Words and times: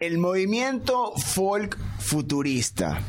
El 0.00 0.16
movimiento 0.16 1.12
folk 1.14 1.76
futurista. 1.98 3.02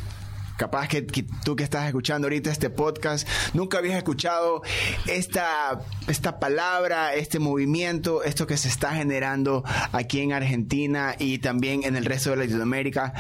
Capaz 0.58 0.90
que, 0.90 1.02
tú 1.02 1.56
que 1.56 1.64
estás 1.64 1.88
escuchando 1.88 2.26
ahorita 2.26 2.52
este 2.52 2.70
podcast 2.70 3.26
nunca 3.54 3.78
habías 3.78 3.96
escuchado 3.96 4.62
esta, 5.08 5.84
esta 6.10 6.38
palabra, 6.38 7.16
este 7.16 7.40
movimiento, 7.40 8.24
esto 8.24 8.46
que 8.46 8.58
se 8.58 8.68
está 8.68 8.94
generando 8.94 9.64
aquí 9.94 10.20
en 10.20 10.34
Argentina 10.34 11.16
y 11.18 11.38
también 11.38 11.86
en 11.86 11.96
el 11.96 12.04
resto 12.04 12.32
de 12.32 12.36
Latinoamérica. 12.36 13.14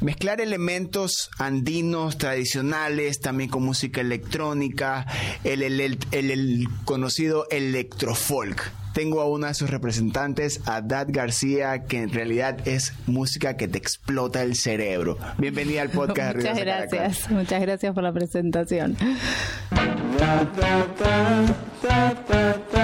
Mezclar 0.00 0.40
elementos 0.40 1.30
andinos 1.38 2.18
tradicionales, 2.18 3.20
también 3.20 3.50
con 3.50 3.62
música 3.62 4.00
electrónica, 4.00 5.06
el, 5.44 5.62
el, 5.62 5.80
el, 5.80 5.98
el 6.12 6.68
conocido 6.84 7.46
electrofolk 7.50 8.72
tengo 8.92 9.20
a 9.20 9.26
uno 9.26 9.46
de 9.46 9.54
sus 9.54 9.70
representantes, 9.70 10.60
a 10.66 10.80
Dad 10.80 11.06
García, 11.10 11.84
que 11.84 12.02
en 12.02 12.10
realidad 12.12 12.66
es 12.66 12.92
música 13.06 13.56
que 13.56 13.68
te 13.68 13.78
explota 13.78 14.42
el 14.42 14.56
cerebro. 14.56 15.16
Bienvenida 15.38 15.82
al 15.82 15.90
podcast 15.90 16.36
Muchas 16.36 16.58
gracias, 16.58 17.30
muchas 17.30 17.60
gracias 17.60 17.94
por 17.94 18.02
la 18.02 18.12
presentación. 18.12 18.96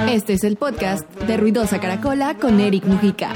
Este 0.09 0.35
es 0.35 0.45
el 0.45 0.57
podcast 0.57 1.11
de 1.23 1.37
Ruidosa 1.37 1.81
Caracola 1.81 2.37
con 2.37 2.61
Eric 2.61 2.85
Mujica. 2.85 3.33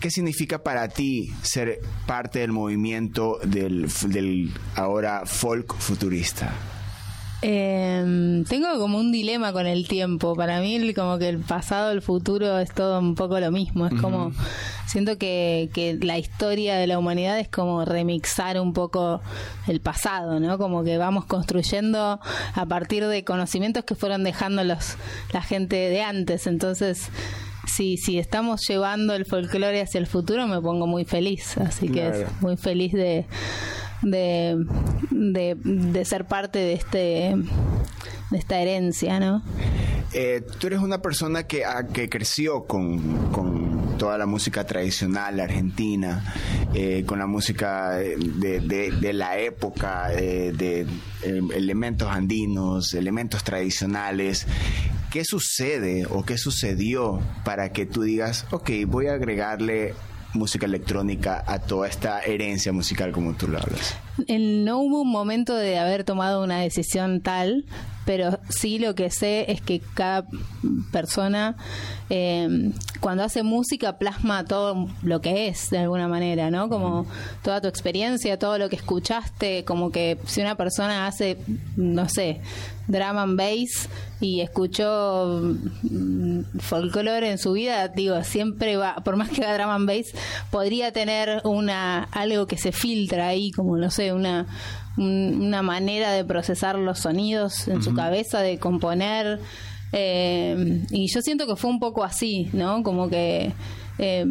¿Qué 0.00 0.10
significa 0.10 0.62
para 0.62 0.88
ti 0.88 1.32
ser 1.42 1.80
parte 2.06 2.38
del 2.40 2.52
movimiento 2.52 3.38
del, 3.42 3.88
del 4.08 4.52
ahora 4.76 5.22
folk 5.24 5.74
futurista? 5.74 6.52
Eh, 7.42 8.44
tengo 8.48 8.78
como 8.78 8.98
un 8.98 9.12
dilema 9.12 9.52
con 9.52 9.66
el 9.66 9.86
tiempo. 9.88 10.34
Para 10.34 10.60
mí, 10.60 10.94
como 10.94 11.18
que 11.18 11.28
el 11.28 11.38
pasado, 11.38 11.90
el 11.90 12.02
futuro 12.02 12.58
es 12.58 12.72
todo 12.72 12.98
un 12.98 13.14
poco 13.14 13.38
lo 13.40 13.50
mismo. 13.50 13.86
Es 13.86 14.00
como, 14.00 14.32
siento 14.86 15.18
que, 15.18 15.70
que 15.74 15.98
la 16.00 16.18
historia 16.18 16.76
de 16.76 16.86
la 16.86 16.98
humanidad 16.98 17.38
es 17.38 17.48
como 17.48 17.84
remixar 17.84 18.60
un 18.60 18.72
poco 18.72 19.20
el 19.66 19.80
pasado, 19.80 20.40
¿no? 20.40 20.56
Como 20.58 20.82
que 20.82 20.98
vamos 20.98 21.26
construyendo 21.26 22.20
a 22.54 22.66
partir 22.66 23.06
de 23.06 23.24
conocimientos 23.24 23.84
que 23.84 23.94
fueron 23.94 24.24
dejando 24.24 24.64
los, 24.64 24.96
la 25.32 25.42
gente 25.42 25.76
de 25.76 26.02
antes. 26.02 26.46
Entonces, 26.46 27.10
si, 27.66 27.96
si 27.96 28.18
estamos 28.18 28.66
llevando 28.66 29.14
el 29.14 29.26
folclore 29.26 29.80
hacia 29.80 29.98
el 29.98 30.06
futuro, 30.06 30.46
me 30.46 30.60
pongo 30.60 30.86
muy 30.86 31.04
feliz. 31.04 31.58
Así 31.58 31.88
que 31.88 32.08
es 32.08 32.42
muy 32.42 32.56
feliz 32.56 32.92
de 32.92 33.26
de, 34.02 34.56
de, 35.10 36.04
ser 36.04 36.26
parte 36.26 36.58
de 36.58 36.72
este 36.74 37.34
de 38.30 38.38
esta 38.38 38.58
herencia, 38.58 39.20
¿no? 39.20 39.42
Eh, 40.12 40.42
tú 40.58 40.68
eres 40.68 40.80
una 40.80 41.02
persona 41.02 41.46
que, 41.46 41.64
ah, 41.64 41.86
que 41.92 42.08
creció 42.08 42.64
con, 42.64 43.30
con, 43.32 43.76
toda 43.98 44.18
la 44.18 44.26
música 44.26 44.64
tradicional 44.64 45.40
argentina, 45.40 46.34
eh, 46.74 47.04
con 47.06 47.18
la 47.18 47.26
música 47.26 47.92
de, 47.92 48.60
de, 48.60 49.12
la 49.14 49.38
época, 49.38 50.12
eh, 50.12 50.52
de, 50.54 50.86
elementos 51.54 52.08
andinos, 52.10 52.92
elementos 52.92 53.42
tradicionales. 53.42 54.46
¿Qué 55.10 55.24
sucede 55.24 56.06
o 56.10 56.24
qué 56.24 56.36
sucedió 56.36 57.20
para 57.44 57.72
que 57.72 57.86
tú 57.86 58.02
digas, 58.02 58.46
ok, 58.50 58.70
voy 58.86 59.06
a 59.06 59.14
agregarle 59.14 59.94
música 60.34 60.66
electrónica 60.66 61.42
a 61.46 61.60
toda 61.60 61.88
esta 61.88 62.20
herencia 62.20 62.72
musical 62.72 63.12
como 63.12 63.34
tú 63.34 63.48
lo 63.48 63.58
hablas? 63.58 63.96
no 64.28 64.78
hubo 64.80 65.02
un 65.02 65.10
momento 65.10 65.54
de 65.54 65.78
haber 65.78 66.04
tomado 66.04 66.42
una 66.42 66.60
decisión 66.60 67.20
tal, 67.20 67.64
pero 68.06 68.38
sí 68.48 68.78
lo 68.78 68.94
que 68.94 69.10
sé 69.10 69.50
es 69.50 69.60
que 69.60 69.80
cada 69.94 70.26
persona 70.92 71.56
eh, 72.08 72.70
cuando 73.00 73.24
hace 73.24 73.42
música 73.42 73.98
plasma 73.98 74.44
todo 74.44 74.88
lo 75.02 75.20
que 75.20 75.48
es 75.48 75.70
de 75.70 75.78
alguna 75.78 76.08
manera, 76.08 76.50
¿no? 76.50 76.68
Como 76.68 77.06
toda 77.42 77.60
tu 77.60 77.68
experiencia, 77.68 78.38
todo 78.38 78.58
lo 78.58 78.68
que 78.68 78.76
escuchaste, 78.76 79.64
como 79.64 79.90
que 79.90 80.18
si 80.24 80.40
una 80.40 80.56
persona 80.56 81.06
hace, 81.06 81.36
no 81.76 82.08
sé, 82.08 82.40
drum 82.86 83.18
and 83.18 83.36
bass 83.36 83.88
y 84.20 84.40
escuchó 84.40 85.40
mm, 85.82 86.58
folclore 86.60 87.30
en 87.30 87.38
su 87.38 87.52
vida, 87.52 87.88
digo, 87.88 88.22
siempre 88.22 88.76
va, 88.76 88.96
por 88.96 89.16
más 89.16 89.30
que 89.30 89.44
haga 89.44 89.58
drum 89.58 89.70
and 89.70 89.88
bass, 89.88 90.12
podría 90.50 90.92
tener 90.92 91.40
una 91.44 92.04
algo 92.04 92.46
que 92.46 92.56
se 92.56 92.70
filtra 92.70 93.28
ahí, 93.28 93.50
como 93.50 93.76
no 93.76 93.90
sé, 93.90 94.12
una 94.12 94.46
una 94.96 95.62
manera 95.62 96.12
de 96.12 96.24
procesar 96.24 96.76
los 96.76 97.00
sonidos 97.00 97.68
en 97.68 97.82
su 97.82 97.94
cabeza, 97.94 98.40
de 98.40 98.58
componer. 98.58 99.40
Eh, 99.92 100.82
y 100.90 101.08
yo 101.08 101.22
siento 101.22 101.46
que 101.46 101.56
fue 101.56 101.70
un 101.70 101.78
poco 101.78 102.04
así, 102.04 102.48
¿no? 102.52 102.82
Como 102.82 103.08
que, 103.08 103.52
eh, 103.98 104.24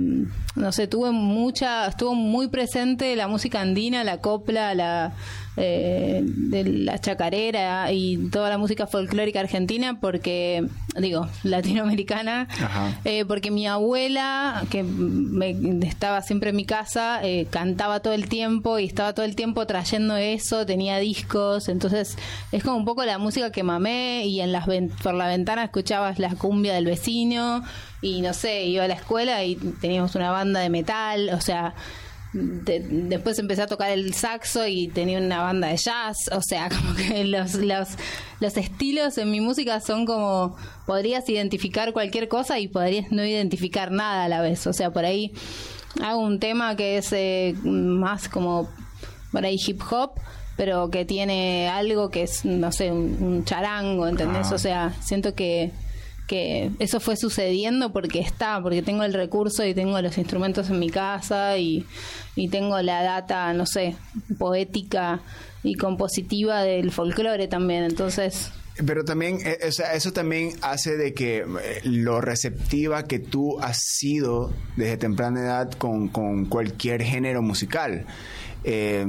no 0.55 0.71
sé, 0.71 0.87
tuve 0.87 1.11
mucha, 1.11 1.87
estuvo 1.87 2.13
muy 2.13 2.47
presente 2.49 3.15
la 3.15 3.27
música 3.27 3.61
andina, 3.61 4.03
la 4.03 4.17
copla, 4.17 4.73
la 4.75 5.13
eh, 5.57 6.21
de 6.25 6.65
la 6.65 6.99
chacarera 6.99 7.89
y 7.93 8.17
toda 8.29 8.49
la 8.49 8.57
música 8.57 8.87
folclórica 8.87 9.39
argentina 9.39 9.99
porque 10.01 10.67
digo 10.99 11.29
latinoamericana 11.43 12.49
eh, 13.05 13.23
porque 13.25 13.51
mi 13.51 13.65
abuela 13.65 14.65
que 14.69 14.83
me, 14.83 15.55
estaba 15.87 16.21
siempre 16.21 16.49
en 16.49 16.57
mi 16.57 16.65
casa 16.65 17.21
eh, 17.23 17.47
cantaba 17.49 18.01
todo 18.01 18.13
el 18.13 18.27
tiempo 18.27 18.79
y 18.79 18.85
estaba 18.85 19.13
todo 19.13 19.25
el 19.25 19.37
tiempo 19.37 19.65
trayendo 19.65 20.17
eso 20.17 20.65
tenía 20.65 20.97
discos 20.97 21.69
entonces 21.69 22.17
es 22.51 22.61
como 22.61 22.75
un 22.75 22.85
poco 22.85 23.05
la 23.05 23.17
música 23.17 23.51
que 23.51 23.63
mamé 23.63 24.25
y 24.25 24.41
en 24.41 24.51
las 24.51 24.65
por 25.01 25.13
la 25.13 25.27
ventana 25.27 25.63
escuchabas 25.63 26.19
la 26.19 26.35
cumbia 26.35 26.73
del 26.73 26.85
vecino 26.85 27.63
y 28.01 28.19
no 28.21 28.33
sé 28.33 28.65
iba 28.65 28.83
a 28.83 28.87
la 28.89 28.95
escuela 28.95 29.43
y 29.45 29.55
teníamos 29.55 30.15
una 30.15 30.31
banda 30.31 30.59
de 30.59 30.69
metal 30.69 31.29
o 31.29 31.39
sea 31.39 31.75
después 32.35 33.39
empecé 33.39 33.61
a 33.61 33.67
tocar 33.67 33.91
el 33.91 34.13
saxo 34.13 34.67
y 34.67 34.89
tenía 34.89 35.19
una 35.19 35.41
banda 35.41 35.69
de 35.69 35.77
jazz, 35.77 36.17
o 36.31 36.41
sea, 36.41 36.69
como 36.75 36.95
que 36.95 37.23
los, 37.23 37.55
los, 37.55 37.89
los 38.39 38.57
estilos 38.57 39.17
en 39.17 39.31
mi 39.31 39.39
música 39.39 39.79
son 39.79 40.05
como, 40.05 40.57
podrías 40.85 41.27
identificar 41.29 41.93
cualquier 41.93 42.27
cosa 42.27 42.59
y 42.59 42.67
podrías 42.67 43.11
no 43.11 43.25
identificar 43.25 43.91
nada 43.91 44.25
a 44.25 44.29
la 44.29 44.41
vez, 44.41 44.67
o 44.67 44.73
sea, 44.73 44.91
por 44.91 45.05
ahí 45.05 45.31
hago 46.03 46.19
un 46.19 46.39
tema 46.39 46.75
que 46.75 46.97
es 46.97 47.13
eh, 47.13 47.55
más 47.63 48.27
como, 48.27 48.69
por 49.31 49.45
ahí 49.45 49.57
hip 49.65 49.81
hop, 49.89 50.11
pero 50.57 50.89
que 50.89 51.05
tiene 51.05 51.69
algo 51.69 52.09
que 52.09 52.23
es, 52.23 52.43
no 52.43 52.71
sé, 52.71 52.91
un, 52.91 53.43
charango, 53.45 54.07
¿entendés? 54.07 54.51
Ah. 54.51 54.55
O 54.55 54.57
sea, 54.57 54.93
siento 55.01 55.35
que 55.35 55.71
que 56.27 56.71
eso 56.79 56.99
fue 56.99 57.15
sucediendo 57.17 57.91
porque 57.91 58.19
está, 58.19 58.61
porque 58.61 58.81
tengo 58.81 59.03
el 59.03 59.13
recurso 59.13 59.65
y 59.65 59.73
tengo 59.73 60.01
los 60.01 60.17
instrumentos 60.17 60.69
en 60.69 60.79
mi 60.79 60.89
casa 60.89 61.57
y, 61.57 61.85
tengo 62.51 62.81
la 62.81 63.01
data, 63.03 63.53
no 63.53 63.65
sé, 63.65 63.95
poética 64.37 65.21
y 65.63 65.75
compositiva 65.75 66.63
del 66.63 66.91
folclore 66.91 67.47
también, 67.47 67.83
entonces... 67.83 68.51
Pero 68.85 69.05
también, 69.05 69.39
eh, 69.45 69.57
eso 69.61 70.11
también 70.11 70.51
hace 70.61 70.97
de 70.97 71.13
que 71.13 71.37
eh, 71.37 71.45
lo 71.85 72.19
receptiva 72.19 73.03
que 73.03 73.19
tú 73.19 73.57
has 73.61 73.79
sido 73.79 74.51
desde 74.75 74.97
temprana 74.97 75.39
edad 75.39 75.71
con, 75.71 76.09
con 76.09 76.45
cualquier 76.45 77.01
género 77.01 77.41
musical. 77.41 78.05
Eh, 78.65 79.05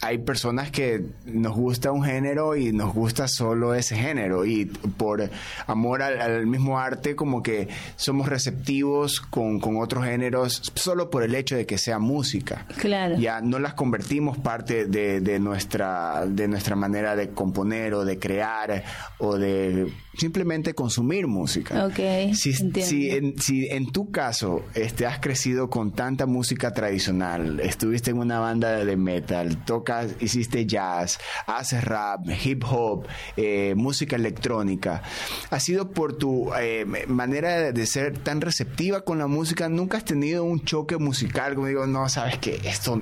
hay 0.00 0.18
personas 0.18 0.70
que 0.70 1.02
nos 1.24 1.54
gusta 1.54 1.90
un 1.92 2.04
género 2.04 2.56
y 2.56 2.72
nos 2.72 2.92
gusta 2.92 3.28
solo 3.28 3.74
ese 3.74 3.96
género 3.96 4.44
y 4.44 4.66
por 4.66 5.28
amor 5.66 6.02
al, 6.02 6.46
mismo 6.46 6.78
arte 6.78 7.16
como 7.16 7.42
que 7.42 7.68
somos 7.96 8.28
receptivos 8.28 9.20
con, 9.20 9.60
otros 9.76 10.04
géneros 10.04 10.72
solo 10.74 11.10
por 11.10 11.22
el 11.22 11.34
hecho 11.34 11.56
de 11.56 11.66
que 11.66 11.78
sea 11.78 11.98
música. 11.98 12.66
Claro. 12.78 13.16
Ya 13.18 13.40
no 13.40 13.58
las 13.58 13.74
convertimos 13.74 14.38
parte 14.38 14.86
de, 14.86 15.38
nuestra, 15.38 16.24
de 16.26 16.48
nuestra 16.48 16.76
manera 16.76 17.16
de 17.16 17.30
componer 17.30 17.94
o 17.94 18.04
de 18.04 18.18
crear 18.18 18.84
o 19.18 19.36
de 19.36 19.92
simplemente 20.16 20.74
consumir 20.74 21.26
música. 21.26 21.86
Ok. 21.86 22.34
Si, 22.34 22.52
si, 22.52 23.10
en, 23.10 23.38
si 23.38 23.66
en 23.68 23.90
tu 23.92 24.10
caso 24.10 24.64
este, 24.74 25.06
has 25.06 25.20
crecido 25.20 25.68
con 25.68 25.92
tanta 25.92 26.26
música 26.26 26.72
tradicional, 26.72 27.60
estuviste 27.60 28.10
en 28.10 28.18
una 28.18 28.40
banda 28.40 28.84
de 28.84 28.96
metal, 28.96 29.64
tocas, 29.64 30.14
hiciste 30.20 30.66
jazz, 30.66 31.18
haces 31.46 31.84
rap, 31.84 32.26
hip 32.44 32.64
hop, 32.68 33.06
eh, 33.36 33.74
música 33.76 34.16
electrónica, 34.16 35.02
ha 35.50 35.60
sido 35.60 35.90
por 35.90 36.16
tu 36.16 36.50
eh, 36.54 36.84
manera 37.06 37.72
de, 37.72 37.86
ser 37.86 38.18
tan 38.18 38.40
receptiva 38.40 39.02
con 39.02 39.18
la 39.18 39.26
música, 39.26 39.68
nunca 39.68 39.98
has 39.98 40.04
tenido 40.04 40.44
un 40.44 40.64
choque 40.64 40.96
musical, 40.96 41.54
como 41.54 41.68
digo, 41.68 41.86
no, 41.86 42.08
sabes 42.08 42.38
que 42.38 42.60
esto 42.64 43.00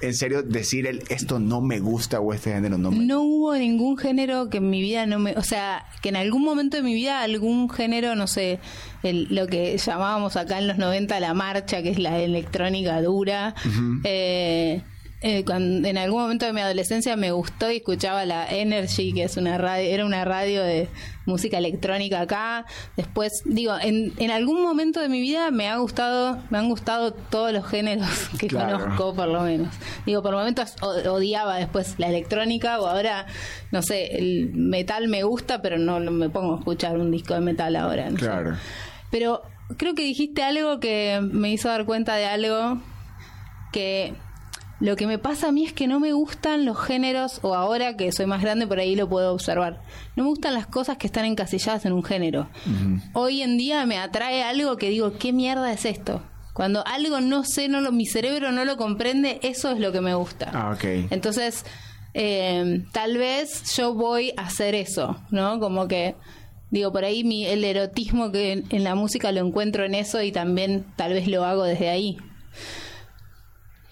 en 0.00 0.14
serio 0.14 0.42
decir 0.42 0.86
el 0.86 1.02
esto 1.08 1.38
no 1.38 1.60
me 1.60 1.80
gusta 1.80 2.20
o 2.20 2.32
este 2.32 2.52
género 2.52 2.78
no 2.78 2.90
me 2.90 3.04
No 3.04 3.22
hubo 3.22 3.54
ningún 3.54 3.96
género 3.96 4.50
que 4.50 4.58
en 4.58 4.70
mi 4.70 4.80
vida 4.80 5.06
no 5.06 5.18
me, 5.18 5.32
o 5.32 5.42
sea, 5.42 5.86
que 6.02 6.08
en 6.08 6.16
algún 6.16 6.42
momento 6.42 6.76
de 6.76 6.82
mi 6.82 6.94
vida 6.94 7.22
algún 7.22 7.70
género, 7.70 8.14
no 8.14 8.26
sé, 8.26 8.58
el, 9.02 9.28
lo 9.30 9.46
que 9.46 9.76
llamábamos 9.78 10.36
acá 10.36 10.58
en 10.58 10.68
los 10.68 10.78
90 10.78 11.20
la 11.20 11.34
marcha, 11.34 11.82
que 11.82 11.90
es 11.90 11.98
la 11.98 12.18
electrónica 12.20 13.00
dura, 13.02 13.54
eh, 14.04 14.82
eh, 15.26 15.42
cuando, 15.44 15.88
en 15.88 15.96
algún 15.96 16.20
momento 16.20 16.44
de 16.44 16.52
mi 16.52 16.60
adolescencia 16.60 17.16
me 17.16 17.32
gustó 17.32 17.70
y 17.70 17.76
escuchaba 17.76 18.24
la 18.26 18.46
Energy, 18.46 19.14
que 19.14 19.24
es 19.24 19.36
una 19.38 19.56
radio, 19.56 19.88
era 19.90 20.04
una 20.04 20.24
radio 20.26 20.62
de 20.62 20.88
música 21.24 21.56
electrónica 21.56 22.20
acá. 22.20 22.66
Después, 22.96 23.32
digo, 23.46 23.74
en, 23.80 24.12
en 24.18 24.30
algún 24.30 24.62
momento 24.62 25.00
de 25.00 25.08
mi 25.08 25.22
vida 25.22 25.50
me 25.50 25.68
ha 25.68 25.78
gustado, 25.78 26.38
me 26.50 26.58
han 26.58 26.68
gustado 26.68 27.12
todos 27.14 27.52
los 27.54 27.66
géneros 27.66 28.06
que 28.38 28.48
Claro. 28.48 28.78
conozco, 28.80 29.14
por 29.14 29.28
lo 29.28 29.40
menos. 29.40 29.74
Digo, 30.04 30.22
por 30.22 30.34
momentos 30.34 30.74
odiaba 30.82 31.56
después 31.56 31.94
la 31.98 32.08
electrónica 32.08 32.78
o 32.78 32.86
ahora, 32.86 33.24
no 33.72 33.80
sé, 33.82 34.18
el 34.18 34.50
metal 34.52 35.08
me 35.08 35.22
gusta, 35.22 35.62
pero 35.62 35.78
no 35.78 35.98
me 36.00 36.28
pongo 36.28 36.56
a 36.56 36.58
escuchar 36.58 36.98
un 36.98 37.10
disco 37.10 37.32
de 37.32 37.40
metal 37.40 37.74
ahora. 37.76 38.10
no 38.10 38.18
sé. 38.18 38.26
Claro. 38.26 38.56
Pero 39.10 39.40
creo 39.78 39.94
que 39.94 40.02
dijiste 40.02 40.42
algo 40.42 40.80
que 40.80 41.20
me 41.22 41.50
hizo 41.50 41.68
dar 41.68 41.86
cuenta 41.86 42.16
de 42.16 42.26
algo 42.26 42.82
que 43.72 44.12
lo 44.80 44.96
que 44.96 45.06
me 45.06 45.18
pasa 45.18 45.48
a 45.48 45.52
mí 45.52 45.64
es 45.64 45.72
que 45.72 45.86
no 45.86 46.00
me 46.00 46.12
gustan 46.12 46.64
los 46.64 46.78
géneros, 46.78 47.38
o 47.42 47.54
ahora 47.54 47.96
que 47.96 48.10
soy 48.12 48.26
más 48.26 48.42
grande 48.42 48.66
por 48.66 48.78
ahí 48.78 48.96
lo 48.96 49.08
puedo 49.08 49.32
observar, 49.32 49.80
no 50.16 50.24
me 50.24 50.30
gustan 50.30 50.54
las 50.54 50.66
cosas 50.66 50.96
que 50.98 51.06
están 51.06 51.24
encasilladas 51.24 51.86
en 51.86 51.92
un 51.92 52.02
género. 52.02 52.48
Hoy 53.12 53.42
en 53.42 53.56
día 53.56 53.86
me 53.86 53.98
atrae 53.98 54.42
algo 54.42 54.76
que 54.76 54.90
digo, 54.90 55.12
¿qué 55.18 55.32
mierda 55.32 55.72
es 55.72 55.84
esto? 55.84 56.22
Cuando 56.52 56.86
algo 56.86 57.20
no 57.20 57.44
sé, 57.44 57.68
no 57.68 57.80
lo, 57.80 57.92
mi 57.92 58.06
cerebro 58.06 58.52
no 58.52 58.64
lo 58.64 58.76
comprende, 58.76 59.40
eso 59.42 59.70
es 59.72 59.80
lo 59.80 59.90
que 59.90 60.00
me 60.00 60.14
gusta. 60.14 60.50
Ah, 60.52 60.72
ok. 60.72 60.84
Entonces, 61.10 61.64
eh, 62.14 62.84
tal 62.92 63.18
vez 63.18 63.74
yo 63.76 63.94
voy 63.94 64.32
a 64.36 64.42
hacer 64.42 64.76
eso, 64.76 65.16
¿no? 65.30 65.58
Como 65.58 65.88
que, 65.88 66.14
digo, 66.70 66.92
por 66.92 67.04
ahí 67.04 67.24
mi, 67.24 67.44
el 67.44 67.64
erotismo 67.64 68.30
que 68.30 68.52
en, 68.52 68.64
en 68.70 68.84
la 68.84 68.94
música 68.94 69.32
lo 69.32 69.44
encuentro 69.44 69.84
en 69.84 69.96
eso 69.96 70.22
y 70.22 70.30
también 70.30 70.86
tal 70.94 71.12
vez 71.12 71.26
lo 71.26 71.44
hago 71.44 71.64
desde 71.64 71.88
ahí. 71.88 72.18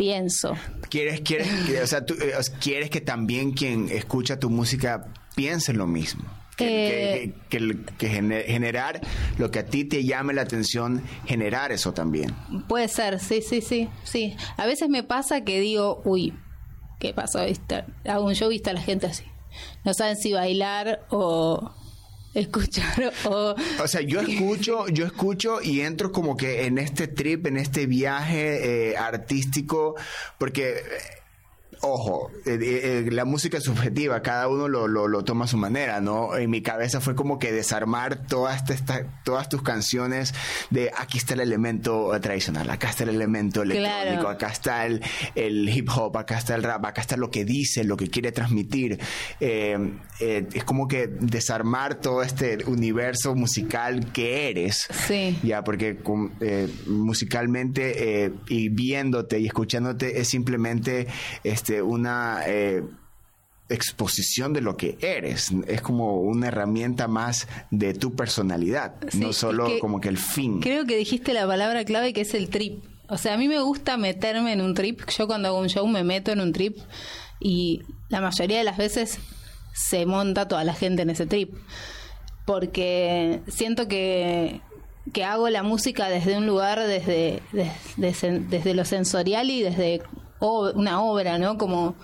Pienso. 0.02 0.56
¿Quieres, 0.90 1.20
quieres, 1.20 1.46
o 1.82 1.86
sea, 1.86 2.04
tú, 2.04 2.14
eh, 2.14 2.32
quieres 2.60 2.90
que 2.90 3.00
también 3.00 3.52
quien 3.52 3.88
escucha 3.88 4.38
tu 4.40 4.50
música 4.50 5.06
piense 5.36 5.72
lo 5.72 5.86
mismo? 5.86 6.24
Que, 6.56 7.22
Eh, 7.22 7.34
que- 7.48 7.58
que- 7.58 7.78
que 7.98 8.08
gene- 8.08 8.42
generar 8.42 9.00
lo 9.38 9.50
que 9.52 9.60
a 9.60 9.66
ti 9.66 9.84
te 9.84 10.04
llame 10.04 10.34
la 10.34 10.42
atención, 10.42 11.02
generar 11.24 11.70
eso 11.70 11.92
también. 11.94 12.34
Puede 12.68 12.88
ser, 12.88 13.20
sí, 13.20 13.42
sí, 13.42 13.60
sí, 13.60 13.88
sí. 14.02 14.36
A 14.56 14.66
veces 14.66 14.88
me 14.88 15.04
pasa 15.04 15.42
que 15.44 15.60
digo, 15.60 16.02
uy, 16.04 16.34
¿qué 16.98 17.14
pasó? 17.14 17.38
Hago 18.04 18.26
un 18.26 18.34
show 18.34 18.50
y 18.50 18.56
está 18.56 18.72
la 18.72 18.82
gente 18.82 19.06
así. 19.06 19.24
No 19.84 19.94
saben 19.94 20.16
si 20.16 20.32
bailar 20.32 21.06
o 21.10 21.72
escuchar 22.34 23.12
o... 23.24 23.54
O 23.82 23.88
sea, 23.88 24.00
yo 24.00 24.20
escucho, 24.20 24.88
yo 24.88 25.06
escucho 25.06 25.60
y 25.62 25.80
entro 25.80 26.12
como 26.12 26.36
que 26.36 26.66
en 26.66 26.78
este 26.78 27.08
trip, 27.08 27.46
en 27.46 27.56
este 27.56 27.86
viaje 27.86 28.90
eh, 28.90 28.96
artístico, 28.96 29.96
porque, 30.38 30.82
ojo, 31.82 32.30
eh, 32.46 32.58
eh, 32.60 33.08
la 33.10 33.24
música 33.24 33.58
es 33.58 33.64
subjetiva, 33.64 34.22
cada 34.22 34.48
uno 34.48 34.68
lo, 34.68 34.86
lo, 34.88 35.08
lo 35.08 35.24
toma 35.24 35.44
a 35.46 35.48
su 35.48 35.56
manera, 35.56 36.00
¿no? 36.00 36.36
En 36.36 36.48
mi 36.48 36.62
cabeza 36.62 37.00
fue 37.00 37.14
como 37.14 37.38
que 37.38 37.52
desarmar 37.52 38.26
todas, 38.26 38.68
esta- 38.70 39.04
todas 39.24 39.48
tus 39.48 39.62
canciones 39.62 40.32
de 40.70 40.90
aquí 40.96 41.18
está 41.18 41.34
el 41.34 41.40
elemento 41.40 42.10
tradicional, 42.20 42.70
acá 42.70 42.90
está 42.90 43.02
el 43.04 43.10
elemento 43.10 43.62
electrónico, 43.62 44.20
Claro. 44.22 44.28
acá 44.28 44.48
está 44.48 44.86
el, 44.86 45.02
el 45.34 45.68
hip 45.68 45.88
hop, 45.94 46.16
acá 46.16 46.38
está 46.38 46.54
el 46.54 46.62
rap, 46.62 46.84
acá 46.86 47.00
está 47.00 47.16
lo 47.16 47.30
que 47.30 47.44
dice, 47.44 47.82
lo 47.84 47.96
que 47.96 48.08
quiere 48.08 48.30
transmitir. 48.32 49.00
Eh, 49.40 49.76
eh, 50.20 50.46
es 50.54 50.64
como 50.64 50.86
que 50.86 51.08
desarmar 51.08 51.96
todo 51.96 52.22
este 52.22 52.58
universo 52.66 53.34
musical 53.34 54.12
que 54.12 54.50
eres. 54.50 54.86
Sí. 55.08 55.36
Ya, 55.42 55.64
porque 55.64 55.98
eh, 56.40 56.68
musicalmente 56.86 58.24
eh, 58.24 58.32
y 58.48 58.68
viéndote 58.68 59.38
y 59.40 59.46
escuchándote 59.46 60.20
es 60.20 60.28
simplemente 60.28 61.06
este 61.44 61.71
una 61.80 62.42
eh, 62.46 62.82
exposición 63.70 64.52
de 64.52 64.60
lo 64.60 64.76
que 64.76 64.98
eres. 65.00 65.50
Es 65.66 65.80
como 65.80 66.20
una 66.20 66.48
herramienta 66.48 67.08
más 67.08 67.48
de 67.70 67.94
tu 67.94 68.14
personalidad, 68.14 68.96
Sí, 69.08 69.18
no 69.20 69.32
solo 69.32 69.66
que- 69.66 69.78
como 69.78 70.00
que 70.00 70.08
el 70.10 70.18
fin. 70.18 70.60
Creo 70.60 70.84
que 70.84 70.96
dijiste 70.96 71.32
la 71.32 71.46
palabra 71.46 71.84
clave 71.84 72.12
que 72.12 72.20
es 72.22 72.34
el 72.34 72.50
trip. 72.50 72.84
O 73.08 73.16
sea, 73.16 73.34
a 73.34 73.36
mí 73.36 73.48
me 73.48 73.60
gusta 73.60 73.96
meterme 73.96 74.52
en 74.52 74.60
un 74.60 74.74
trip. 74.74 75.00
Yo 75.16 75.26
cuando 75.26 75.48
hago 75.48 75.58
un 75.60 75.68
show 75.68 75.86
me 75.86 76.02
meto 76.04 76.32
en 76.32 76.40
un 76.40 76.52
trip 76.52 76.76
y 77.40 77.80
la 78.08 78.20
mayoría 78.20 78.58
de 78.58 78.64
las 78.64 78.76
veces 78.76 79.18
se 79.74 80.04
monta 80.06 80.48
toda 80.48 80.64
la 80.64 80.74
gente 80.74 81.02
en 81.02 81.10
ese 81.10 81.26
trip. 81.26 81.54
Porque 82.44 83.40
siento 83.48 83.86
que, 83.86 84.60
que 85.12 85.24
hago 85.24 85.48
la 85.48 85.62
música 85.62 86.08
desde 86.08 86.36
un 86.36 86.46
lugar, 86.46 86.80
desde, 86.80 87.40
desde, 87.96 88.40
desde 88.40 88.74
lo 88.74 88.84
sensorial 88.84 89.48
y 89.50 89.62
desde 89.62 90.02
una 90.42 91.02
obra, 91.02 91.38
¿no? 91.38 91.56
Como 91.58 91.94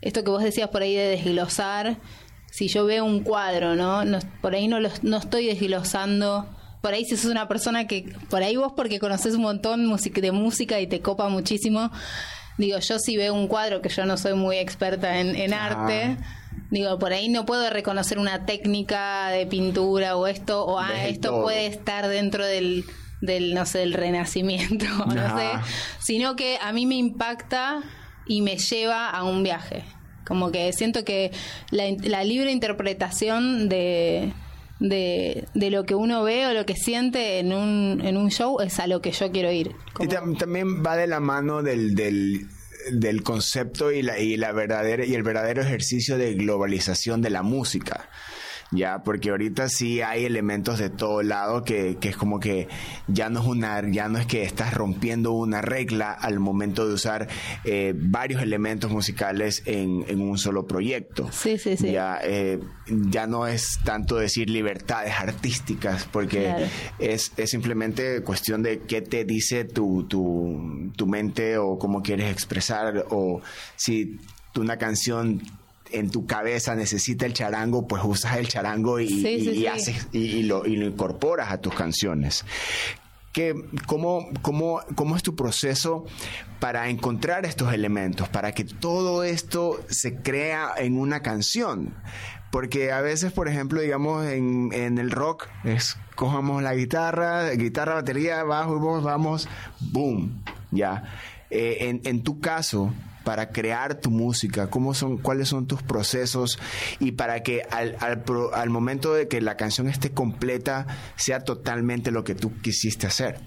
esto 0.00 0.24
que 0.24 0.30
vos 0.30 0.42
decías 0.42 0.68
por 0.70 0.82
ahí 0.82 0.94
de 0.94 1.08
desglosar. 1.08 1.98
Si 2.50 2.68
yo 2.68 2.84
veo 2.84 3.04
un 3.04 3.20
cuadro, 3.22 3.74
¿no? 3.76 4.04
no 4.04 4.18
por 4.40 4.54
ahí 4.54 4.68
no, 4.68 4.78
lo, 4.80 4.90
no 5.02 5.16
estoy 5.18 5.46
desglosando. 5.46 6.46
Por 6.82 6.92
ahí 6.94 7.04
si 7.04 7.16
sos 7.16 7.30
una 7.30 7.48
persona 7.48 7.86
que... 7.86 8.12
Por 8.28 8.42
ahí 8.42 8.56
vos 8.56 8.72
porque 8.76 8.98
conoces 8.98 9.34
un 9.34 9.42
montón 9.42 9.88
de 9.96 10.32
música 10.32 10.80
y 10.80 10.86
te 10.86 11.00
copa 11.00 11.28
muchísimo. 11.28 11.90
Digo, 12.58 12.78
yo 12.78 12.98
si 12.98 13.16
veo 13.16 13.32
un 13.32 13.46
cuadro 13.48 13.80
que 13.80 13.88
yo 13.88 14.04
no 14.04 14.16
soy 14.16 14.34
muy 14.34 14.56
experta 14.58 15.18
en, 15.20 15.34
en 15.36 15.54
Ah. 15.54 15.66
arte, 15.66 16.16
digo, 16.70 16.98
por 16.98 17.12
ahí 17.12 17.28
no 17.28 17.46
puedo 17.46 17.70
reconocer 17.70 18.18
una 18.18 18.44
técnica 18.44 19.28
de 19.28 19.46
pintura 19.46 20.16
o 20.16 20.26
esto, 20.26 20.64
o 20.64 20.78
ah, 20.78 21.06
esto 21.06 21.30
todo. 21.30 21.42
puede 21.44 21.66
estar 21.66 22.08
dentro 22.08 22.44
del, 22.44 22.84
del, 23.22 23.54
no 23.54 23.64
sé, 23.64 23.78
del 23.78 23.94
renacimiento, 23.94 24.84
no 25.06 25.38
sé, 25.38 25.48
sino 26.00 26.36
que 26.36 26.58
a 26.60 26.72
mí 26.72 26.84
me 26.84 26.96
impacta 26.96 27.82
y 28.26 28.42
me 28.42 28.58
lleva 28.58 29.08
a 29.08 29.24
un 29.24 29.42
viaje. 29.42 29.84
Como 30.26 30.52
que 30.52 30.72
siento 30.72 31.04
que 31.04 31.32
la, 31.70 32.22
libre 32.24 32.52
interpretación 32.52 33.68
de, 33.68 34.32
de, 34.78 35.48
de 35.54 35.70
lo 35.70 35.84
que 35.84 35.94
uno 35.94 36.22
ve 36.22 36.46
o 36.46 36.52
lo 36.52 36.64
que 36.66 36.76
siente 36.76 37.38
en 37.38 37.52
un, 37.52 38.00
en 38.04 38.16
un 38.16 38.30
show 38.30 38.60
es 38.60 38.78
a 38.78 38.86
lo 38.86 39.00
que 39.00 39.10
yo 39.12 39.32
quiero 39.32 39.50
ir. 39.50 39.72
Y 40.00 40.06
Como- 40.06 40.36
también 40.36 40.84
va 40.84 40.96
de 40.96 41.06
la 41.08 41.18
mano 41.20 41.62
del, 41.62 41.94
del, 41.96 42.46
del 42.92 43.22
concepto 43.22 43.90
y, 43.90 44.02
la, 44.02 44.18
y, 44.20 44.36
la 44.36 44.52
verdadera, 44.52 45.04
y 45.04 45.14
el 45.14 45.22
verdadero 45.24 45.62
ejercicio 45.62 46.16
de 46.18 46.34
globalización 46.34 47.20
de 47.22 47.30
la 47.30 47.42
música. 47.42 48.08
Ya, 48.72 49.02
porque 49.04 49.28
ahorita 49.30 49.68
sí 49.68 50.00
hay 50.00 50.24
elementos 50.24 50.78
de 50.78 50.88
todo 50.88 51.22
lado 51.22 51.62
que, 51.62 51.98
que 52.00 52.08
es 52.08 52.16
como 52.16 52.40
que 52.40 52.68
ya 53.06 53.28
no 53.28 53.40
es 53.40 53.46
una, 53.46 53.86
ya 53.90 54.08
no 54.08 54.18
es 54.18 54.24
que 54.26 54.42
estás 54.44 54.72
rompiendo 54.72 55.32
una 55.32 55.60
regla 55.60 56.10
al 56.10 56.40
momento 56.40 56.88
de 56.88 56.94
usar 56.94 57.28
eh, 57.64 57.92
varios 57.94 58.42
elementos 58.42 58.90
musicales 58.90 59.62
en, 59.66 60.04
en 60.08 60.22
un 60.22 60.38
solo 60.38 60.66
proyecto. 60.66 61.28
Sí, 61.32 61.58
sí, 61.58 61.76
sí. 61.76 61.92
Ya, 61.92 62.18
eh, 62.22 62.60
ya 62.86 63.26
no 63.26 63.46
es 63.46 63.78
tanto 63.84 64.16
decir 64.16 64.48
libertades 64.48 65.12
artísticas, 65.18 66.08
porque 66.10 66.44
Claro. 66.44 66.64
es, 66.98 67.32
es 67.36 67.50
simplemente 67.50 68.22
cuestión 68.22 68.62
de 68.62 68.80
qué 68.80 69.02
te 69.02 69.24
dice 69.26 69.64
tu, 69.64 70.04
tu, 70.04 70.90
tu 70.96 71.06
mente 71.06 71.58
o 71.58 71.78
cómo 71.78 72.02
quieres 72.02 72.32
expresar 72.32 73.04
o 73.10 73.42
si 73.76 74.18
una 74.56 74.76
canción 74.78 75.42
en 75.92 76.10
tu 76.10 76.26
cabeza 76.26 76.74
necesita 76.74 77.26
el 77.26 77.32
charango, 77.32 77.86
pues 77.86 78.02
usas 78.04 78.36
el 78.38 78.48
charango 78.48 79.00
y, 79.00 79.08
Sí, 79.08 79.28
y- 79.28 79.44
sí, 79.44 79.50
y 79.50 79.54
sí. 79.56 79.66
haces 79.66 80.08
y, 80.12 80.18
y 80.18 80.42
lo, 80.44 80.66
y 80.66 80.76
lo 80.76 80.86
incorporas 80.86 81.50
a 81.52 81.58
tus 81.60 81.74
canciones. 81.74 82.44
¿Qué, 83.32 83.54
cómo, 83.86 84.28
cómo, 84.42 84.80
¿Cómo 84.94 85.16
es 85.16 85.22
tu 85.22 85.34
proceso 85.34 86.04
para 86.60 86.90
encontrar 86.90 87.46
estos 87.46 87.72
elementos, 87.72 88.28
para 88.28 88.52
que 88.52 88.64
todo 88.64 89.24
esto 89.24 89.80
se 89.88 90.16
crea 90.16 90.72
en 90.76 90.98
una 90.98 91.22
canción? 91.22 91.94
Porque 92.50 92.92
a 92.92 93.00
veces, 93.00 93.32
por 93.32 93.48
ejemplo, 93.48 93.80
digamos, 93.80 94.26
en, 94.26 94.68
en 94.74 94.98
el 94.98 95.10
rock, 95.10 95.48
es 95.64 95.96
cojamos 96.14 96.62
la 96.62 96.74
guitarra, 96.74 97.48
guitarra, 97.52 97.94
batería, 97.94 98.42
bajo 98.44 98.76
y 98.76 98.78
voz, 98.80 99.02
vamos, 99.02 99.48
boom, 99.80 100.42
ya. 100.70 101.02
Eh, 101.48 101.78
en, 101.88 102.02
en 102.04 102.22
tu 102.22 102.38
caso, 102.40 102.92
para 103.24 103.50
crear 103.50 103.94
tu 103.94 104.10
música, 104.10 104.68
cómo 104.68 104.94
son, 104.94 105.18
cuáles 105.18 105.48
son 105.48 105.66
tus 105.66 105.82
procesos 105.82 106.58
y 107.00 107.12
para 107.12 107.42
que 107.42 107.62
al, 107.70 107.96
al, 108.00 108.24
al 108.54 108.70
momento 108.70 109.14
de 109.14 109.28
que 109.28 109.40
la 109.40 109.56
canción 109.56 109.88
esté 109.88 110.10
completa 110.10 110.86
sea 111.16 111.40
totalmente 111.40 112.10
lo 112.10 112.24
que 112.24 112.34
tú 112.34 112.52
quisiste 112.62 113.06
hacer. 113.06 113.40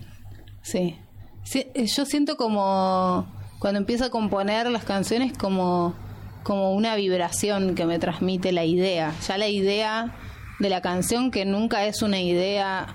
Sí. 0.62 0.98
Sí, 1.44 1.68
eh, 1.76 1.86
Yo 1.86 2.06
siento 2.06 2.38
como 2.38 3.28
cuando 3.60 3.80
empiezo 3.80 4.06
a 4.06 4.10
componer 4.10 4.70
las 4.70 4.84
canciones 4.84 5.38
como, 5.38 5.96
como 6.44 6.74
una 6.74 6.96
vibración 6.96 7.76
que 7.76 7.86
me 7.86 8.00
transmite 8.00 8.52
la 8.52 8.66
idea. 8.66 9.14
Ya 9.28 9.38
la 9.38 9.48
idea 9.48 10.16
de 10.60 10.70
la 10.70 10.82
canción 10.82 11.32
que 11.32 11.46
nunca 11.46 11.86
es 11.86 12.02
una 12.02 12.20
idea 12.20 12.88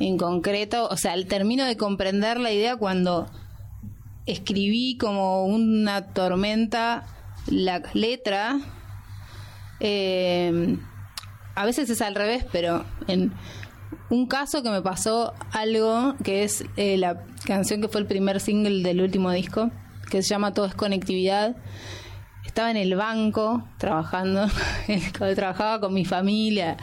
en 0.00 0.16
concreto, 0.16 0.86
o 0.88 0.96
sea, 0.96 1.14
termino 1.26 1.64
de 1.64 1.76
comprender 1.76 2.38
la 2.38 2.52
idea 2.52 2.76
cuando 2.76 3.26
escribí 4.28 4.96
como 4.98 5.46
una 5.46 6.12
tormenta 6.12 7.06
la 7.46 7.82
letra. 7.94 8.58
eh, 9.80 10.76
a 11.54 11.64
veces 11.64 11.90
es 11.90 12.00
al 12.02 12.14
revés, 12.14 12.46
pero 12.52 12.84
en 13.08 13.32
un 14.10 14.26
caso 14.26 14.62
que 14.62 14.70
me 14.70 14.80
pasó 14.80 15.34
algo, 15.50 16.14
que 16.22 16.44
es 16.44 16.64
eh, 16.76 16.96
la 16.96 17.24
canción 17.44 17.80
que 17.80 17.88
fue 17.88 18.00
el 18.00 18.06
primer 18.06 18.38
single 18.38 18.82
del 18.82 19.00
último 19.00 19.32
disco, 19.32 19.70
que 20.08 20.22
se 20.22 20.28
llama 20.28 20.54
Todo 20.54 20.66
es 20.66 20.74
Conectividad. 20.74 21.56
Estaba 22.46 22.70
en 22.70 22.76
el 22.76 22.94
banco 22.94 23.68
trabajando, 23.78 24.46
trabajaba 25.34 25.80
con 25.80 25.94
mi 25.94 26.04
familia. 26.04 26.76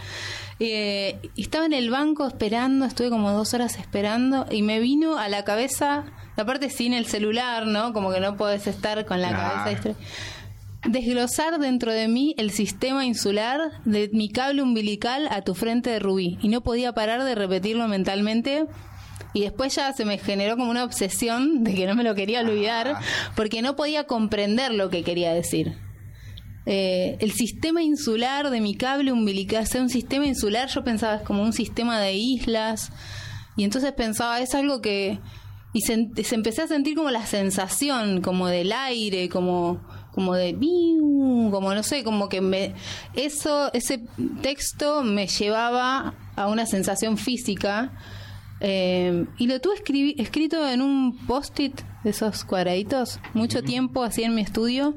Eh, 0.60 1.20
estaba 1.36 1.66
en 1.66 1.74
el 1.74 1.90
banco 1.90 2.26
esperando, 2.26 2.86
estuve 2.86 3.10
como 3.10 3.32
dos 3.32 3.54
horas 3.54 3.78
esperando 3.78 4.46
y 4.50 4.62
me 4.62 4.80
vino 4.80 5.18
a 5.18 5.28
la 5.28 5.44
cabeza, 5.44 6.06
aparte 6.38 6.70
sin 6.70 6.94
el 6.94 7.06
celular, 7.06 7.68
¿no? 7.68 7.92
Como 7.92 8.12
que 8.12 8.22
no 8.22 8.38
podés 8.38 8.68
estar 8.68 9.06
con 9.06 9.22
la 9.22 9.32
cabeza 9.32 9.96
desglosar 10.88 11.60
dentro 11.60 11.92
de 11.92 12.08
mí 12.08 12.36
el 12.38 12.52
sistema 12.52 13.06
insular 13.06 13.72
de 13.86 14.10
mi 14.14 14.30
cable 14.30 14.62
umbilical 14.62 15.28
a 15.32 15.42
tu 15.42 15.56
frente 15.56 15.90
de 15.90 16.00
rubí. 16.00 16.38
Y 16.42 16.50
no 16.50 16.62
podía 16.62 16.94
parar 16.94 17.24
de 17.24 17.36
repetirlo 17.36 17.88
mentalmente. 17.88 18.66
Y 19.34 19.42
después 19.42 19.76
ya 19.76 19.92
se 19.94 20.06
me 20.06 20.18
generó 20.18 20.56
como 20.56 20.72
una 20.72 20.84
obsesión 20.84 21.64
de 21.64 21.74
que 21.74 21.88
no 21.88 21.96
me 21.96 22.04
lo 22.04 22.16
quería 22.16 22.42
olvidar, 22.42 22.98
porque 23.36 23.62
no 23.62 23.76
podía 23.76 24.06
comprender 24.06 24.74
lo 24.74 24.90
que 24.90 25.04
quería 25.04 25.34
decir. 25.34 25.78
Eh, 26.66 27.18
el 27.20 27.32
sistema 27.32 27.84
insular 27.84 28.50
de 28.50 28.60
mi 28.60 28.76
cable 28.76 29.12
umbilical, 29.12 29.68
sea 29.68 29.82
un 29.82 29.90
sistema 29.90 30.26
insular, 30.26 30.68
yo 30.70 30.84
pensaba 30.84 31.16
es 31.16 31.22
como 31.22 31.44
un 31.44 31.54
sistema 31.54 32.00
de 32.00 32.14
islas. 32.14 32.92
Y 33.56 33.64
entonces 33.64 33.92
pensaba, 33.94 34.40
es 34.42 34.56
algo 34.56 34.82
que... 34.82 35.20
Y 35.74 35.82
se, 35.82 36.10
se 36.24 36.36
empecé 36.36 36.62
a 36.62 36.68
sentir 36.68 36.96
como 36.96 37.12
la 37.12 37.26
sensación, 37.26 38.22
como 38.22 38.48
del 38.48 38.72
aire, 38.72 39.28
como 39.30 39.82
como 40.16 40.34
de 40.34 40.54
como 41.52 41.74
no 41.74 41.84
sé, 41.84 42.06
como 42.06 42.30
que 42.30 42.40
me 42.40 42.74
eso 43.14 43.70
ese 43.74 44.02
texto 44.42 45.04
me 45.04 45.28
llevaba 45.28 46.16
a 46.38 46.48
una 46.48 46.66
sensación 46.66 47.18
física 47.18 47.92
eh, 48.62 49.26
y 49.38 49.48
lo 49.48 49.60
tuve 49.60 49.76
escrito 50.18 50.68
en 50.68 50.82
un 50.82 51.18
post-it 51.28 51.82
de 52.04 52.12
esos 52.12 52.46
cuadraditos 52.46 53.20
mucho 53.34 53.64
tiempo 53.64 54.04
así 54.04 54.24
en 54.24 54.34
mi 54.34 54.42
estudio 54.42 54.96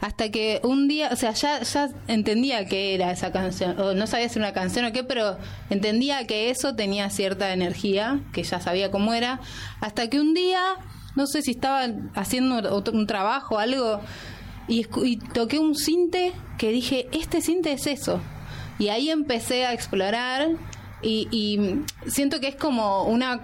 hasta 0.00 0.30
que 0.30 0.60
un 0.64 0.88
día 0.88 1.10
o 1.12 1.16
sea 1.16 1.32
ya 1.32 1.60
ya 1.62 1.90
entendía 2.08 2.64
que 2.64 2.94
era 2.94 3.10
esa 3.10 3.30
canción 3.30 3.78
o 3.78 3.92
no 3.92 4.06
sabía 4.06 4.28
si 4.28 4.38
era 4.38 4.48
una 4.48 4.54
canción 4.54 4.86
o 4.86 4.92
qué 4.92 5.04
pero 5.04 5.36
entendía 5.68 6.26
que 6.26 6.50
eso 6.50 6.74
tenía 6.74 7.10
cierta 7.10 7.52
energía 7.52 8.20
que 8.32 8.42
ya 8.42 8.60
sabía 8.60 8.90
cómo 8.90 9.12
era 9.12 9.40
hasta 9.80 10.08
que 10.08 10.20
un 10.20 10.32
día 10.32 10.62
no 11.14 11.26
sé 11.26 11.42
si 11.42 11.52
estaba 11.52 11.86
haciendo 12.14 12.82
un 12.92 13.06
trabajo 13.06 13.58
algo 13.58 14.00
y, 14.66 15.16
toqué 15.16 15.58
un 15.58 15.74
cinte 15.74 16.32
que 16.58 16.70
dije, 16.70 17.08
este 17.12 17.40
cinte 17.40 17.72
es 17.72 17.86
eso. 17.86 18.20
Y 18.78 18.88
ahí 18.88 19.10
empecé 19.10 19.66
a 19.66 19.72
explorar 19.72 20.48
y, 21.04 21.82
siento 22.06 22.40
que 22.40 22.48
es 22.48 22.56
como 22.56 23.04
una, 23.04 23.40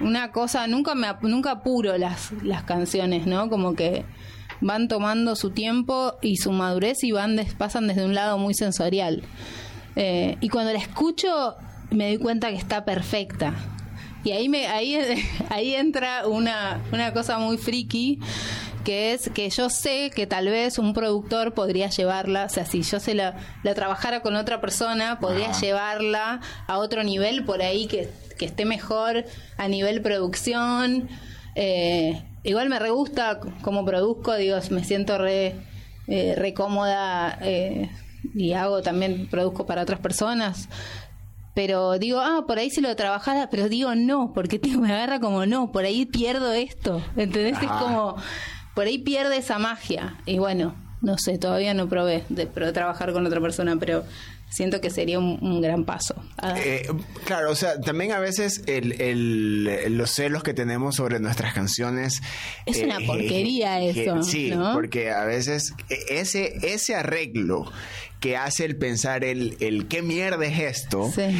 una 0.00 0.32
cosa, 0.32 0.66
nunca 0.66 0.94
me 0.94 1.08
nunca 1.22 1.52
apuro 1.52 1.96
las, 1.98 2.32
las 2.42 2.64
canciones, 2.64 3.26
¿no? 3.26 3.48
Como 3.48 3.74
que 3.74 4.04
van 4.60 4.88
tomando 4.88 5.36
su 5.36 5.50
tiempo 5.50 6.14
y 6.22 6.36
su 6.36 6.52
madurez 6.52 7.04
y 7.04 7.12
van 7.12 7.38
pasan 7.58 7.86
desde 7.86 8.04
un 8.04 8.14
lado 8.14 8.38
muy 8.38 8.54
sensorial. 8.54 9.22
Eh, 9.96 10.36
y 10.40 10.48
cuando 10.48 10.72
la 10.72 10.78
escucho 10.78 11.56
me 11.90 12.08
doy 12.08 12.18
cuenta 12.18 12.50
que 12.50 12.56
está 12.56 12.84
perfecta. 12.84 13.54
Y 14.24 14.32
ahí 14.32 14.48
me 14.48 14.66
ahí 14.66 14.98
ahí 15.50 15.74
entra 15.74 16.26
una, 16.26 16.82
una 16.92 17.12
cosa 17.12 17.38
muy 17.38 17.58
friki 17.58 18.18
que 18.86 19.14
es 19.14 19.30
que 19.34 19.50
yo 19.50 19.68
sé 19.68 20.12
que 20.14 20.28
tal 20.28 20.46
vez 20.46 20.78
un 20.78 20.94
productor 20.94 21.54
podría 21.54 21.90
llevarla, 21.90 22.44
o 22.44 22.48
sea, 22.48 22.64
si 22.64 22.82
yo 22.82 23.00
se 23.00 23.14
la, 23.14 23.34
la 23.64 23.74
trabajara 23.74 24.20
con 24.22 24.36
otra 24.36 24.60
persona, 24.60 25.18
podría 25.18 25.50
llevarla 25.50 26.40
a 26.68 26.78
otro 26.78 27.02
nivel 27.02 27.44
por 27.44 27.62
ahí 27.62 27.88
que, 27.88 28.08
esté 28.38 28.64
mejor 28.64 29.24
a 29.56 29.66
nivel 29.66 30.02
producción. 30.02 31.08
Eh, 31.56 32.22
igual 32.44 32.68
me 32.68 32.78
re 32.78 32.90
gusta 32.90 33.40
como 33.60 33.84
produzco, 33.84 34.36
digo, 34.36 34.56
me 34.70 34.84
siento 34.84 35.18
re, 35.18 35.56
eh, 36.06 36.34
re 36.36 36.54
cómoda 36.54 37.40
eh, 37.42 37.90
y 38.36 38.52
hago 38.52 38.82
también, 38.82 39.26
produzco 39.26 39.66
para 39.66 39.82
otras 39.82 39.98
personas 39.98 40.68
pero 41.54 41.98
digo, 41.98 42.20
ah, 42.20 42.44
por 42.46 42.58
ahí 42.58 42.68
si 42.68 42.82
lo 42.82 42.94
trabajara, 42.96 43.48
pero 43.48 43.70
digo 43.70 43.94
no, 43.94 44.34
porque 44.34 44.60
me 44.78 44.92
agarra 44.92 45.18
como 45.18 45.46
no, 45.46 45.72
por 45.72 45.86
ahí 45.86 46.04
pierdo 46.04 46.52
esto, 46.52 47.02
¿entendés? 47.16 47.56
Es 47.62 47.68
como, 47.68 48.16
por 48.76 48.86
ahí 48.86 48.98
pierde 48.98 49.38
esa 49.38 49.58
magia. 49.58 50.18
Y 50.26 50.38
bueno, 50.38 50.76
no 51.00 51.16
sé, 51.16 51.38
todavía 51.38 51.72
no 51.72 51.88
probé 51.88 52.24
de, 52.28 52.44
trabajar 52.46 53.14
con 53.14 53.24
otra 53.24 53.40
persona, 53.40 53.76
pero 53.80 54.04
siento 54.50 54.82
que 54.82 54.90
sería 54.90 55.18
un, 55.18 55.62
gran 55.62 55.86
paso. 55.86 56.14
Ah. 56.36 56.54
Eh, 56.58 56.86
claro, 57.24 57.50
o 57.50 57.54
sea, 57.54 57.80
también 57.80 58.12
a 58.12 58.18
veces 58.18 58.62
el, 58.66 59.96
los 59.96 60.10
celos 60.10 60.42
que 60.42 60.52
tenemos 60.52 60.96
sobre 60.96 61.20
nuestras 61.20 61.54
canciones... 61.54 62.20
Es 62.66 62.82
una 62.82 62.98
eh, 62.98 63.06
porquería 63.06 63.80
eso. 63.80 64.22
sí, 64.22 64.52
porque 64.74 65.10
a 65.10 65.24
veces 65.24 65.72
e, 65.88 66.20
ese, 66.20 66.52
ese 66.62 66.94
arreglo 66.94 67.72
que 68.20 68.36
hace 68.36 68.66
el 68.66 68.76
pensar 68.76 69.24
el, 69.24 69.56
el 69.60 69.88
qué 69.88 70.02
mierda 70.02 70.44
es 70.44 70.58
esto, 70.58 71.10
sí 71.14 71.34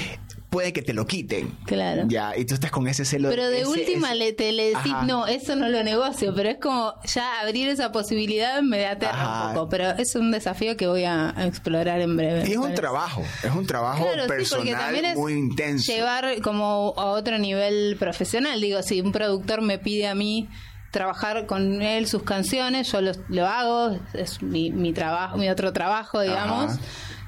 puede 0.56 0.72
que 0.72 0.80
te 0.80 0.94
lo 0.94 1.06
quiten. 1.06 1.54
Claro. 1.66 2.04
Ya, 2.08 2.34
y 2.34 2.46
tú 2.46 2.54
estás 2.54 2.70
con 2.70 2.88
ese 2.88 3.04
celo. 3.04 3.28
Pero 3.28 3.50
de 3.50 3.66
última 3.66 4.14
le, 4.14 4.32
te 4.32 4.52
le 4.52 4.70
decís, 4.70 4.94
no, 5.04 5.26
eso 5.26 5.54
no 5.54 5.68
lo 5.68 5.84
negocio, 5.84 6.34
pero 6.34 6.48
es 6.48 6.56
como 6.56 6.94
ya 7.04 7.42
abrir 7.42 7.68
esa 7.68 7.92
posibilidad 7.92 8.62
me 8.62 8.86
aterra 8.86 9.48
un 9.48 9.54
poco, 9.54 9.68
pero 9.68 9.90
es 9.90 10.14
un 10.14 10.30
desafío 10.30 10.74
que 10.78 10.86
voy 10.86 11.04
a, 11.04 11.34
explorar 11.40 12.00
en 12.00 12.16
breve. 12.16 12.48
Y 12.48 12.52
es 12.52 12.56
un 12.56 12.72
trabajo, 12.72 13.22
es 13.42 13.54
un 13.54 13.66
trabajo 13.66 14.06
personal 14.26 15.14
muy 15.14 15.34
intenso. 15.34 15.92
Llevar 15.92 16.40
como 16.40 16.94
a 16.96 17.04
otro 17.04 17.38
nivel 17.38 17.96
profesional, 17.98 18.58
digo, 18.58 18.82
si 18.82 19.02
un 19.02 19.12
productor 19.12 19.60
me 19.60 19.78
pide 19.78 20.06
a 20.06 20.14
mí 20.14 20.48
trabajar 20.90 21.44
con 21.44 21.82
él 21.82 22.06
sus 22.06 22.22
canciones, 22.22 22.90
yo 22.90 23.02
lo, 23.02 23.46
hago, 23.46 23.98
es 24.14 24.40
mi, 24.40 24.70
mi 24.70 24.94
trabajo, 24.94 25.36
mi 25.36 25.50
otro 25.50 25.74
trabajo, 25.74 26.22
digamos. 26.22 26.78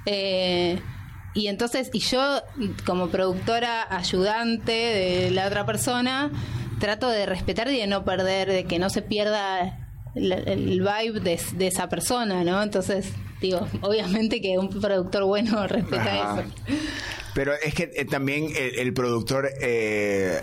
Eh, 0.06 0.80
y 1.38 1.46
entonces, 1.46 1.90
y 1.92 2.00
yo 2.00 2.42
como 2.84 3.10
productora 3.10 3.86
ayudante 3.96 4.72
de 4.72 5.30
la 5.30 5.46
otra 5.46 5.64
persona, 5.64 6.32
trato 6.80 7.08
de 7.08 7.26
respetar 7.26 7.70
y 7.70 7.78
de 7.78 7.86
no 7.86 8.04
perder, 8.04 8.48
de 8.48 8.64
que 8.64 8.80
no 8.80 8.90
se 8.90 9.02
pierda 9.02 9.88
el, 10.16 10.80
vibe 10.80 11.20
de, 11.20 11.66
esa 11.68 11.88
persona, 11.88 12.42
¿no? 12.42 12.60
Entonces, 12.60 13.12
digo, 13.40 13.68
obviamente 13.82 14.40
que 14.40 14.58
un 14.58 14.68
productor 14.68 15.26
bueno 15.26 15.64
respeta 15.68 16.40
eso. 16.40 16.50
Pero 17.34 17.52
es 17.54 17.72
que 17.72 17.92
eh, 17.94 18.04
también 18.04 18.48
el, 18.56 18.92
productor... 18.92 19.48
Eh, 19.60 20.40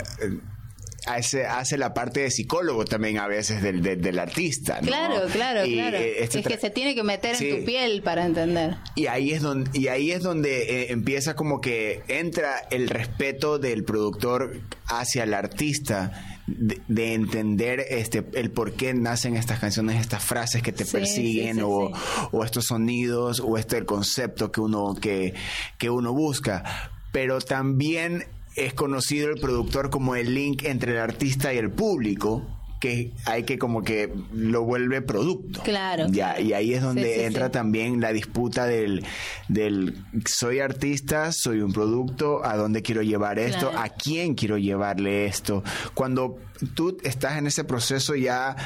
hace, 1.06 1.46
hace 1.46 1.78
la 1.78 1.94
parte 1.94 2.20
de 2.20 2.30
psicólogo 2.30 2.84
también 2.84 3.18
a 3.18 3.26
veces 3.26 3.62
del, 3.62 3.82
del, 3.82 4.18
artista. 4.18 4.80
Claro, 4.80 5.26
claro, 5.32 5.64
claro. 5.64 5.96
Eh, 5.96 6.16
este 6.24 6.40
es 6.40 6.46
que 6.46 6.58
se 6.58 6.70
tiene 6.70 6.94
que 6.94 7.02
meter 7.02 7.40
en 7.40 7.60
tu 7.60 7.64
piel 7.64 8.02
para 8.02 8.26
entender. 8.26 8.76
Y 8.96 9.06
ahí 9.06 9.30
es 9.30 9.42
donde, 9.42 9.70
y 9.78 9.88
ahí 9.88 10.10
es 10.10 10.22
donde 10.22 10.82
eh, 10.82 10.92
empieza 10.92 11.34
como 11.34 11.60
que 11.60 12.02
entra 12.08 12.58
el 12.70 12.88
respeto 12.88 13.58
del 13.58 13.84
productor 13.84 14.60
hacia 14.86 15.24
el 15.24 15.34
artista. 15.34 16.32
De, 16.48 17.14
entender 17.14 17.84
este 17.90 18.24
el 18.34 18.52
por 18.52 18.74
qué 18.74 18.94
nacen 18.94 19.34
estas 19.34 19.58
canciones, 19.58 20.00
estas 20.00 20.24
frases 20.24 20.62
que 20.62 20.70
te 20.70 20.86
persiguen 20.86 21.60
o, 21.60 21.90
o, 22.30 22.44
estos 22.44 22.66
sonidos 22.66 23.40
o 23.40 23.58
este 23.58 23.78
el 23.78 23.84
concepto 23.84 24.52
que 24.52 24.60
uno 24.60 24.94
que, 24.94 25.34
que 25.76 25.90
uno 25.90 26.12
busca. 26.12 26.62
Pero 27.10 27.40
también 27.40 28.26
es 28.56 28.74
conocido 28.74 29.30
el 29.30 29.38
productor 29.38 29.90
como 29.90 30.16
el 30.16 30.34
link 30.34 30.64
entre 30.64 30.92
el 30.92 30.98
artista 30.98 31.52
y 31.52 31.58
el 31.58 31.70
público 31.70 32.42
que 32.80 33.12
hay 33.24 33.44
que 33.44 33.58
como 33.58 33.82
que 33.82 34.12
lo 34.32 34.62
vuelve 34.62 35.00
producto. 35.00 35.62
Claro. 35.62 36.06
Ya, 36.10 36.38
y 36.38 36.52
ahí 36.52 36.74
es 36.74 36.82
donde 36.82 37.24
entra 37.24 37.50
también 37.50 38.00
la 38.00 38.12
disputa 38.12 38.66
del, 38.66 39.04
del 39.48 39.96
soy 40.26 40.60
artista, 40.60 41.32
soy 41.32 41.60
un 41.60 41.72
producto, 41.72 42.44
a 42.44 42.56
dónde 42.56 42.82
quiero 42.82 43.02
llevar 43.02 43.38
esto, 43.38 43.70
a 43.74 43.88
quién 43.88 44.34
quiero 44.34 44.58
llevarle 44.58 45.26
esto. 45.26 45.62
Cuando 45.94 46.38
tú 46.74 46.98
estás 47.02 47.38
en 47.38 47.46
ese 47.46 47.64
proceso 47.64 48.14
ya 48.14 48.56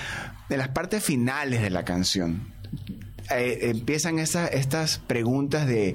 de 0.48 0.56
las 0.56 0.68
partes 0.68 1.04
finales 1.04 1.62
de 1.62 1.70
la 1.70 1.84
canción, 1.84 2.52
eh, 3.30 3.70
empiezan 3.70 4.18
esas, 4.18 4.52
estas 4.52 4.98
preguntas 4.98 5.68
de 5.68 5.94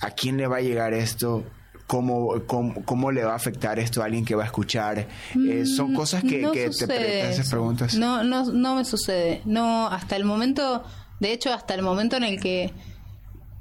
a 0.00 0.10
quién 0.10 0.36
le 0.36 0.46
va 0.46 0.58
a 0.58 0.60
llegar 0.60 0.94
esto, 0.94 1.44
cómo, 1.86 2.42
cómo, 2.46 3.12
le 3.12 3.24
va 3.24 3.32
a 3.32 3.36
afectar 3.36 3.78
esto 3.78 4.02
a 4.02 4.06
alguien 4.06 4.24
que 4.24 4.34
va 4.34 4.44
a 4.44 4.46
escuchar. 4.46 5.06
Eh, 5.48 5.64
son 5.66 5.92
mm, 5.92 5.94
cosas 5.94 6.22
que, 6.22 6.48
que 6.52 6.70
te 6.70 7.30
esas 7.30 7.48
preguntas. 7.50 7.94
No, 7.94 8.24
no, 8.24 8.44
no 8.46 8.76
me 8.76 8.84
sucede. 8.84 9.42
No, 9.44 9.88
hasta 9.88 10.16
el 10.16 10.24
momento, 10.24 10.82
de 11.20 11.32
hecho, 11.32 11.52
hasta 11.52 11.74
el 11.74 11.82
momento 11.82 12.16
en 12.16 12.24
el 12.24 12.40
que 12.40 12.72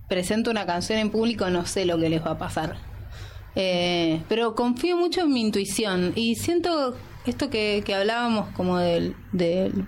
presento 0.07 0.51
una 0.51 0.65
canción 0.65 0.99
en 0.99 1.09
público, 1.09 1.49
no 1.49 1.65
sé 1.65 1.85
lo 1.85 1.97
que 1.97 2.09
les 2.09 2.23
va 2.23 2.31
a 2.31 2.37
pasar. 2.37 2.77
Eh, 3.55 4.21
pero 4.29 4.55
confío 4.55 4.97
mucho 4.97 5.21
en 5.21 5.33
mi 5.33 5.41
intuición 5.41 6.13
y 6.15 6.35
siento 6.35 6.95
esto 7.25 7.49
que, 7.49 7.83
que 7.85 7.93
hablábamos 7.93 8.49
como 8.55 8.79
del, 8.79 9.15
del 9.31 9.85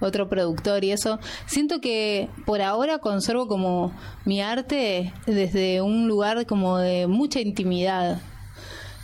otro 0.00 0.28
productor 0.28 0.84
y 0.84 0.92
eso. 0.92 1.18
Siento 1.46 1.80
que 1.80 2.28
por 2.44 2.62
ahora 2.62 2.98
conservo 2.98 3.46
como 3.46 3.92
mi 4.24 4.40
arte 4.40 5.12
desde 5.26 5.80
un 5.80 6.08
lugar 6.08 6.46
como 6.46 6.78
de 6.78 7.06
mucha 7.06 7.40
intimidad 7.40 8.20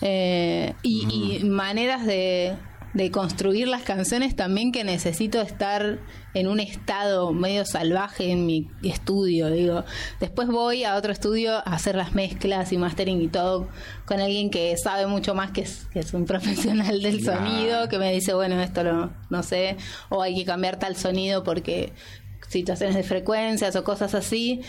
eh, 0.00 0.75
y, 0.82 1.40
maneras 1.44 2.04
de, 2.04 2.56
de 2.94 3.11
construir 3.11 3.68
las 3.68 3.82
canciones 3.82 4.37
también 4.37 4.70
que 4.70 4.84
necesito 4.84 5.40
estar 5.40 5.99
en 6.34 6.46
un 6.46 6.61
estado 6.61 7.32
medio 7.32 7.64
salvaje 7.64 8.30
en 8.30 8.44
mi 8.44 8.70
estudio, 8.82 9.50
digo. 9.50 9.84
Después 10.20 10.49
voy 10.49 10.84
a 10.84 10.96
otro 10.96 11.12
estudio 11.12 11.54
a 11.54 11.61
hacer 11.61 11.94
las 11.94 12.14
mezclas 12.14 12.72
y 12.72 12.78
mastering 12.78 13.22
y 13.22 13.28
todo 13.28 13.68
con 14.04 14.20
alguien 14.20 14.50
que 14.50 14.76
sabe 14.76 15.06
mucho 15.06 15.34
más 15.34 15.52
que 15.52 15.62
es, 15.62 15.88
que 15.92 16.00
es 16.00 16.12
un 16.12 16.25
profesional 16.26 17.02
del 17.02 17.25
sonido, 17.25 17.88
que 17.88 17.99
me 17.99 18.12
dice, 18.12 18.34
bueno, 18.34 18.61
esto 18.61 18.84
lo, 18.84 19.11
no 19.30 19.42
sé, 19.42 19.76
o 20.11 20.22
hay 20.22 20.34
que 20.34 20.44
cambiar 20.44 20.78
tal 20.78 20.96
sonido 20.96 21.42
porque 21.44 21.92
situaciones 22.49 22.94
de 22.94 23.02
frecuencias 23.02 23.75
o 23.76 23.84
cosas 23.84 24.14
así 24.14 24.61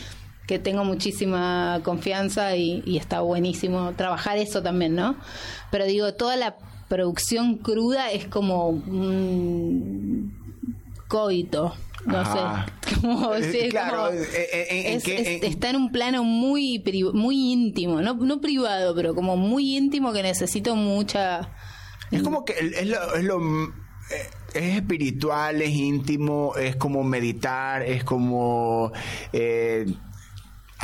que 0.48 0.60
tengo 0.60 0.84
muchísima 0.84 1.82
confianza 1.84 2.56
y, 2.56 2.84
y 2.86 2.98
está 2.98 3.22
buenísimo 3.22 3.94
trabajar 3.96 4.38
eso 4.38 4.62
también, 4.62 4.94
¿no? 4.94 5.18
Pero 5.72 5.86
digo, 5.86 6.14
toda 6.14 6.36
la 6.36 6.58
producción 6.88 7.58
cruda 7.58 8.12
es 8.12 8.26
como 8.26 8.70
un 8.70 10.34
coito, 11.08 11.74
no 12.06 12.18
Ajá. 12.20 12.66
sé. 12.66 12.74
Como, 13.04 13.34
es 13.34 13.70
claro, 13.70 14.06
como- 14.06 14.10
en- 14.18 14.86
en 14.88 14.98
es- 14.98 15.04
qué- 15.04 15.20
es- 15.22 15.28
en- 15.28 15.44
está 15.52 15.70
en 15.72 15.76
un 15.76 15.92
plano 15.92 16.24
muy 16.24 16.82
muy 17.14 17.52
íntimo, 17.52 18.02
no, 18.02 18.14
no 18.14 18.40
privado, 18.40 18.96
pero 18.96 19.14
como 19.14 19.36
muy 19.36 19.76
íntimo 19.76 20.14
que 20.14 20.24
necesito 20.24 20.76
mucha... 20.78 21.50
Es 22.12 22.22
como 22.24 22.46
que 22.46 22.54
es 22.54 22.88
lo, 22.88 23.16
es 23.16 23.24
lo 23.26 23.42
eh, 23.42 24.30
es 24.54 24.76
espiritual, 24.78 25.62
es 25.62 25.72
íntimo, 25.72 26.56
es 26.56 26.76
como 26.78 27.04
meditar, 27.04 27.82
es 27.84 28.04
como 28.06 28.92
eh, 29.34 29.86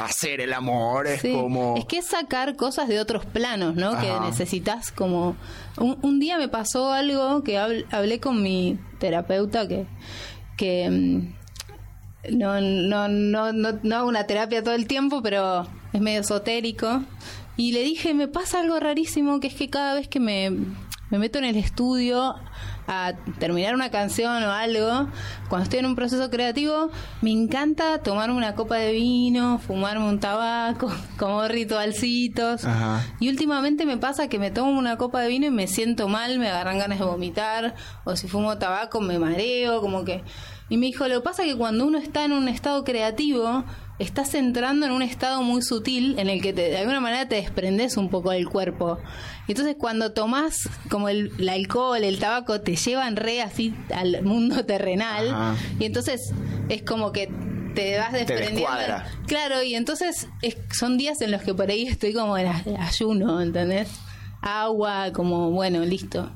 hacer 0.05 0.41
el 0.41 0.53
amor, 0.53 1.07
es 1.07 1.21
Sí, 1.21 1.31
como 1.33 1.75
Es 1.77 1.85
que 1.85 1.97
es 1.99 2.05
sacar 2.07 2.55
cosas 2.55 2.87
de 2.87 2.99
otros 2.99 3.25
planos, 3.25 3.75
¿no? 3.75 3.89
Ajá. 3.91 4.01
Que 4.01 4.19
necesitas 4.25 4.91
como... 4.91 5.35
Un, 5.77 5.97
un 6.01 6.19
día 6.19 6.37
me 6.37 6.47
pasó 6.47 6.91
algo 6.91 7.43
que 7.43 7.57
habl- 7.57 7.85
hablé 7.91 8.19
con 8.19 8.41
mi 8.41 8.77
terapeuta 8.99 9.67
que... 9.67 9.85
que 10.57 10.89
mm, 10.89 12.37
no, 12.37 12.59
no, 12.59 13.07
no, 13.07 13.53
no, 13.53 13.79
no 13.81 13.95
hago 13.95 14.07
una 14.09 14.25
terapia 14.27 14.63
todo 14.63 14.73
el 14.75 14.87
tiempo, 14.87 15.21
pero 15.21 15.65
es 15.93 16.01
medio 16.01 16.19
esotérico. 16.21 17.01
Y 17.55 17.71
le 17.71 17.81
dije, 17.83 18.13
me 18.13 18.27
pasa 18.27 18.59
algo 18.59 18.79
rarísimo, 18.79 19.39
que 19.39 19.47
es 19.47 19.53
que 19.55 19.69
cada 19.69 19.95
vez 19.95 20.07
que 20.07 20.19
me, 20.19 20.49
me 21.09 21.17
meto 21.17 21.39
en 21.39 21.45
el 21.45 21.55
estudio 21.55 22.35
a 22.91 23.13
terminar 23.37 23.75
una 23.75 23.91
canción 23.91 24.43
o 24.43 24.51
algo, 24.51 25.07
cuando 25.47 25.63
estoy 25.63 25.79
en 25.79 25.85
un 25.85 25.95
proceso 25.95 26.31
creativo, 26.31 26.89
me 27.21 27.31
encanta 27.31 27.99
tomarme 27.99 28.35
una 28.35 28.55
copa 28.55 28.77
de 28.77 28.93
vino, 28.93 29.59
fumarme 29.59 30.09
un 30.09 30.19
tabaco, 30.19 30.91
como 31.19 31.47
ritualcitos. 31.47 32.65
Ajá. 32.65 33.05
Y 33.19 33.29
últimamente 33.29 33.85
me 33.85 33.97
pasa 33.97 34.27
que 34.27 34.39
me 34.39 34.49
tomo 34.49 34.71
una 34.71 34.97
copa 34.97 35.21
de 35.21 35.27
vino 35.27 35.45
y 35.45 35.51
me 35.51 35.67
siento 35.67 36.07
mal, 36.07 36.39
me 36.39 36.49
agarran 36.49 36.79
ganas 36.79 36.97
de 36.97 37.05
vomitar, 37.05 37.75
o 38.05 38.15
si 38.15 38.27
fumo 38.27 38.57
tabaco 38.57 38.99
me 39.01 39.19
mareo, 39.19 39.81
como 39.81 40.03
que... 40.03 40.23
Y 40.67 40.77
me 40.77 40.87
dijo, 40.87 41.07
lo 41.07 41.15
que 41.15 41.21
pasa 41.21 41.43
es 41.43 41.51
que 41.51 41.57
cuando 41.57 41.85
uno 41.85 41.99
está 41.99 42.25
en 42.25 42.31
un 42.31 42.47
estado 42.47 42.83
creativo, 42.83 43.63
estás 43.99 44.33
entrando 44.33 44.85
en 44.85 44.91
un 44.93 45.01
estado 45.01 45.41
muy 45.43 45.61
sutil 45.61 46.17
en 46.19 46.29
el 46.29 46.41
que 46.41 46.53
te- 46.53 46.69
de 46.69 46.77
alguna 46.77 46.99
manera 47.01 47.27
te 47.27 47.35
desprendes 47.35 47.97
un 47.97 48.09
poco 48.09 48.31
del 48.31 48.47
cuerpo. 48.49 48.97
Y 49.47 49.51
entonces 49.51 49.75
cuando 49.77 50.13
tomás 50.13 50.69
como 50.89 51.09
el, 51.09 51.31
el 51.37 51.49
alcohol, 51.49 52.03
el 52.03 52.17
tabaco, 52.19 52.61
te 52.61 52.75
llevan 52.75 53.15
re 53.17 53.41
así 53.41 53.73
al 53.93 54.21
mundo 54.23 54.65
terrenal. 54.65 55.27
Ajá. 55.29 55.55
Y 55.79 55.85
entonces 55.85 56.31
es 56.69 56.81
como 56.83 57.11
que 57.11 57.29
te 57.75 57.97
vas 57.97 58.13
desprendiendo. 58.13 58.61
descuadra. 58.61 59.05
Claro, 59.27 59.61
y 59.63 59.75
entonces 59.75 60.27
es- 60.41 60.57
son 60.71 60.97
días 60.97 61.21
en 61.21 61.31
los 61.31 61.41
que 61.41 61.53
por 61.53 61.69
ahí 61.69 61.85
estoy 61.87 62.13
como 62.13 62.37
en 62.37 62.47
ay- 62.47 62.75
ayuno, 62.79 63.41
¿entendés? 63.41 63.89
Agua, 64.41 65.11
como, 65.13 65.51
bueno, 65.51 65.83
listo. 65.83 66.31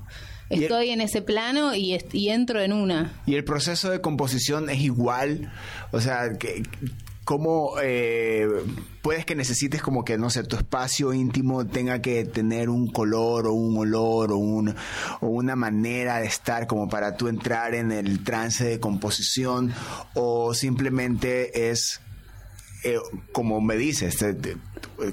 El- 0.49 0.63
Estoy 0.63 0.89
en 0.89 1.01
ese 1.01 1.21
plano 1.21 1.73
y, 1.73 1.97
y 2.11 2.29
entro 2.29 2.61
en 2.61 2.73
una. 2.73 3.13
y 3.25 3.35
el 3.35 3.43
proceso 3.45 3.89
de 3.89 4.01
composición 4.01 4.69
es 4.69 4.81
igual, 4.81 5.51
o 5.91 5.99
sea, 6.01 6.33
que 6.37 6.61
cómo 7.23 7.75
eh, 7.81 8.47
puedes 9.01 9.25
que 9.25 9.35
necesites 9.35 9.81
como 9.81 10.03
que 10.03 10.17
no 10.17 10.29
sé 10.29 10.43
tu 10.43 10.55
espacio 10.55 11.13
íntimo 11.13 11.65
tenga 11.65 12.01
que 12.01 12.25
tener 12.25 12.69
un 12.69 12.87
color 12.87 13.47
o 13.47 13.53
un 13.53 13.77
olor 13.77 14.31
o 14.31 14.37
un 14.37 14.75
o 15.21 15.27
una 15.27 15.55
manera 15.55 16.19
de 16.19 16.27
estar 16.27 16.67
como 16.67 16.89
para 16.89 17.15
tú 17.15 17.27
entrar 17.27 17.75
en 17.75 17.91
el 17.91 18.23
trance 18.23 18.65
de 18.65 18.79
composición 18.79 19.73
o 20.13 20.53
simplemente 20.53 21.69
es 21.69 22.01
eh, 22.83 22.97
como 23.31 23.61
me 23.61 23.75
dices, 23.75 24.17
te- 24.17 24.33
te- 24.33 24.57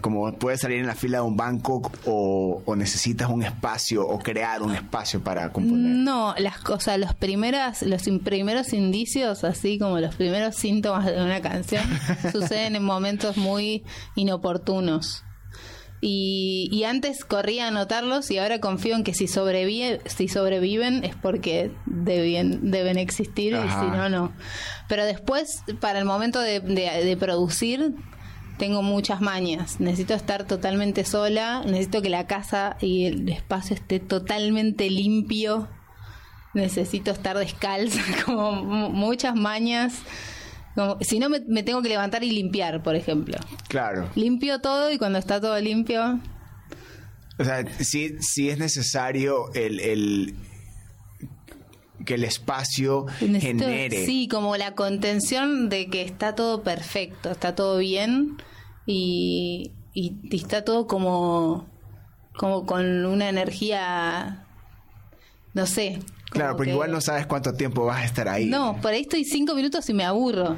como 0.00 0.32
puedes 0.34 0.60
salir 0.60 0.78
en 0.78 0.86
la 0.86 0.94
fila 0.94 1.18
de 1.18 1.24
un 1.24 1.36
banco 1.36 1.80
o, 2.06 2.62
o 2.64 2.76
necesitas 2.76 3.28
un 3.30 3.42
espacio 3.42 4.06
o 4.06 4.18
crear 4.18 4.62
un 4.62 4.74
espacio 4.74 5.22
para 5.22 5.52
componer. 5.52 5.78
No, 5.96 6.34
las 6.38 6.58
cosas, 6.58 6.98
los 6.98 7.14
primeras, 7.14 7.82
los 7.82 8.06
in- 8.06 8.20
primeros 8.20 8.72
indicios, 8.72 9.42
así 9.44 9.78
como 9.78 9.98
los 10.00 10.14
primeros 10.16 10.54
síntomas 10.56 11.06
de 11.06 11.22
una 11.22 11.40
canción, 11.40 11.84
suceden 12.32 12.76
en 12.76 12.84
momentos 12.84 13.36
muy 13.36 13.84
inoportunos. 14.16 15.24
Y, 16.02 16.70
y 16.72 16.84
antes 16.84 17.24
corría 17.26 17.68
a 17.68 17.70
notarlos 17.70 18.30
y 18.30 18.38
ahora 18.38 18.58
confío 18.58 18.96
en 18.96 19.04
que 19.04 19.12
si 19.12 19.28
sobrevive, 19.28 20.00
si 20.06 20.28
sobreviven 20.28 21.04
es 21.04 21.14
porque 21.14 21.72
deben, 21.84 22.70
deben 22.70 22.96
existir 22.98 23.54
Ajá. 23.54 23.66
y 23.66 23.84
si 23.90 23.90
no, 23.96 24.08
no. 24.08 24.32
Pero 24.88 25.04
después, 25.04 25.62
para 25.80 25.98
el 25.98 26.06
momento 26.06 26.40
de, 26.40 26.60
de- 26.60 27.04
de 27.04 27.16
producir, 27.18 27.94
tengo 28.56 28.80
muchas 28.82 29.20
mañas. 29.20 29.78
Necesito 29.78 30.14
estar 30.14 30.46
totalmente 30.46 31.04
sola, 31.04 31.62
necesito 31.66 32.00
que 32.00 32.08
la 32.08 32.26
casa 32.26 32.76
y 32.80 33.04
el 33.04 33.28
espacio 33.28 33.74
esté 33.76 34.00
totalmente 34.00 34.88
limpio. 34.88 35.68
Necesito 36.54 37.10
estar 37.10 37.38
descalza, 37.38 38.00
como 38.24 38.52
mu- 38.52 38.88
muchas 38.88 39.34
mañas. 39.34 39.94
Como- 40.74 40.98
si 41.00 41.18
no, 41.18 41.28
me, 41.28 41.40
me 41.48 41.62
tengo 41.62 41.82
que 41.82 41.88
levantar 41.88 42.22
y 42.24 42.30
limpiar, 42.30 42.82
por 42.82 42.94
ejemplo. 42.96 43.36
Claro. 43.68 44.08
Limpio 44.14 44.60
todo 44.60 44.90
y 44.90 44.98
cuando 44.98 45.18
está 45.18 45.40
todo 45.40 45.58
limpio, 45.60 46.20
O 47.38 47.44
sea, 47.44 47.64
sí, 47.78 48.16
sí 48.20 48.50
es 48.50 48.58
necesario 48.58 49.52
el, 49.54 49.80
el- 49.80 50.34
que 52.04 52.14
el 52.14 52.24
espacio 52.24 53.06
necesito- 53.20 53.40
genere. 53.64 54.06
sí, 54.06 54.28
como 54.28 54.56
la 54.56 54.74
contención 54.74 55.68
de 55.68 55.88
que 55.88 56.02
está 56.02 56.34
todo 56.34 56.62
perfecto, 56.62 57.30
está 57.30 57.54
todo 57.54 57.78
bien 57.78 58.36
y, 58.86 59.72
y- 59.94 60.18
y 60.30 60.36
está 60.36 60.64
todo 60.64 60.86
como, 60.86 61.66
como 62.36 62.64
con 62.64 63.04
una 63.06 63.28
energía, 63.28 64.46
no 65.54 65.66
sé. 65.66 65.98
Claro, 66.30 66.56
porque 66.56 66.70
que- 66.70 66.74
igual 66.74 66.92
no 66.92 67.00
sabes 67.00 67.26
cuánto 67.26 67.52
tiempo 67.54 67.84
vas 67.84 68.02
a 68.02 68.04
estar 68.04 68.28
ahí. 68.28 68.46
No, 68.46 68.80
por 68.80 68.92
ahí 68.92 69.02
estoy 69.02 69.24
cinco 69.24 69.54
minutos 69.54 69.88
y 69.90 69.94
me 69.94 70.04
aburro. 70.04 70.56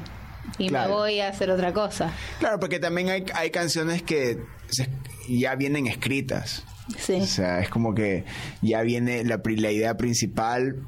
Y 0.57 0.67
Claro. 0.67 0.89
me 0.89 0.95
voy 0.95 1.19
a 1.19 1.29
hacer 1.29 1.49
otra 1.49 1.73
cosa. 1.73 2.11
Claro, 2.39 2.59
porque 2.59 2.79
también 2.79 3.09
hay, 3.09 3.25
hay 3.33 3.49
canciones 3.49 4.03
que 4.03 4.39
se- 4.69 4.89
ya 5.27 5.55
vienen 5.55 5.87
escritas. 5.87 6.63
Sí. 6.97 7.13
O 7.13 7.25
sea, 7.25 7.59
es 7.61 7.69
como 7.69 7.95
que 7.95 8.25
ya 8.61 8.81
viene 8.81 9.23
la, 9.23 9.41
idea 9.71 9.95
principal, 9.95 10.85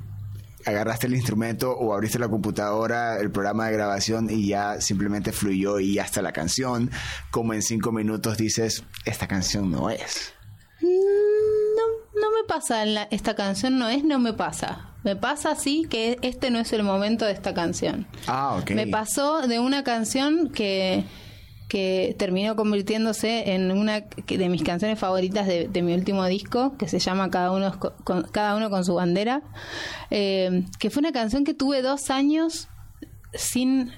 agarraste 0.65 1.07
el 1.07 1.15
instrumento 1.15 1.71
o 1.71 1.93
abriste 1.93 2.19
la 2.19 2.27
computadora, 2.27 3.17
el 3.19 3.31
programa 3.31 3.67
de 3.67 3.73
grabación 3.73 4.29
y 4.29 4.47
ya 4.47 4.81
simplemente 4.81 5.31
fluyó 5.31 5.79
y 5.79 5.93
ya 5.95 6.03
está 6.03 6.21
la 6.21 6.33
canción. 6.33 6.91
Como 7.31 7.53
en 7.53 7.61
cinco 7.61 7.91
minutos 7.93 8.37
dices, 8.37 8.83
esta 9.05 9.27
canción 9.27 9.71
no 9.71 9.89
es. 9.89 10.33
No, 10.81 10.89
no 12.25 12.31
me 12.41 12.47
pasa 12.47 12.83
en 12.83 12.93
la- 12.95 13.07
esta 13.11 13.35
canción, 13.35 13.77
no 13.77 13.87
es, 13.89 14.03
no 14.03 14.19
me 14.19 14.33
pasa. 14.33 14.89
Me 15.03 15.15
pasa 15.15 15.55
sí 15.55 15.85
que 15.89 16.17
este 16.23 16.49
no 16.49 16.59
es 16.59 16.73
el 16.73 16.83
momento 16.83 17.25
de 17.25 17.31
esta 17.33 17.53
canción. 17.53 18.07
Ah, 18.27 18.57
ok. 18.59 18.71
Me 18.71 18.87
pasó 18.87 19.47
de 19.47 19.59
una 19.59 19.83
canción 19.83 20.49
que, 20.49 21.03
que 21.69 22.15
terminó 22.17 22.55
convirtiéndose 22.55 23.53
en 23.53 23.71
una 23.71 24.01
de 24.01 24.49
mis 24.49 24.63
canciones 24.63 24.97
favoritas 24.97 25.45
de, 25.45 25.67
de 25.67 25.81
mi 25.83 25.93
último 25.93 26.25
disco, 26.25 26.75
que 26.77 26.87
se 26.87 26.97
llama 26.99 27.29
Cada 27.29 27.51
uno, 27.51 27.77
con, 27.79 27.93
con- 28.03 28.23
cada 28.31 28.55
uno 28.55 28.69
con 28.71 28.83
su 28.83 28.95
bandera, 28.95 29.41
eh, 30.09 30.63
que 30.79 30.89
fue 30.89 31.01
una 31.01 31.11
canción 31.11 31.43
que 31.43 31.53
tuve 31.53 31.83
dos 31.83 32.09
años 32.09 32.67
sin, 33.33 33.91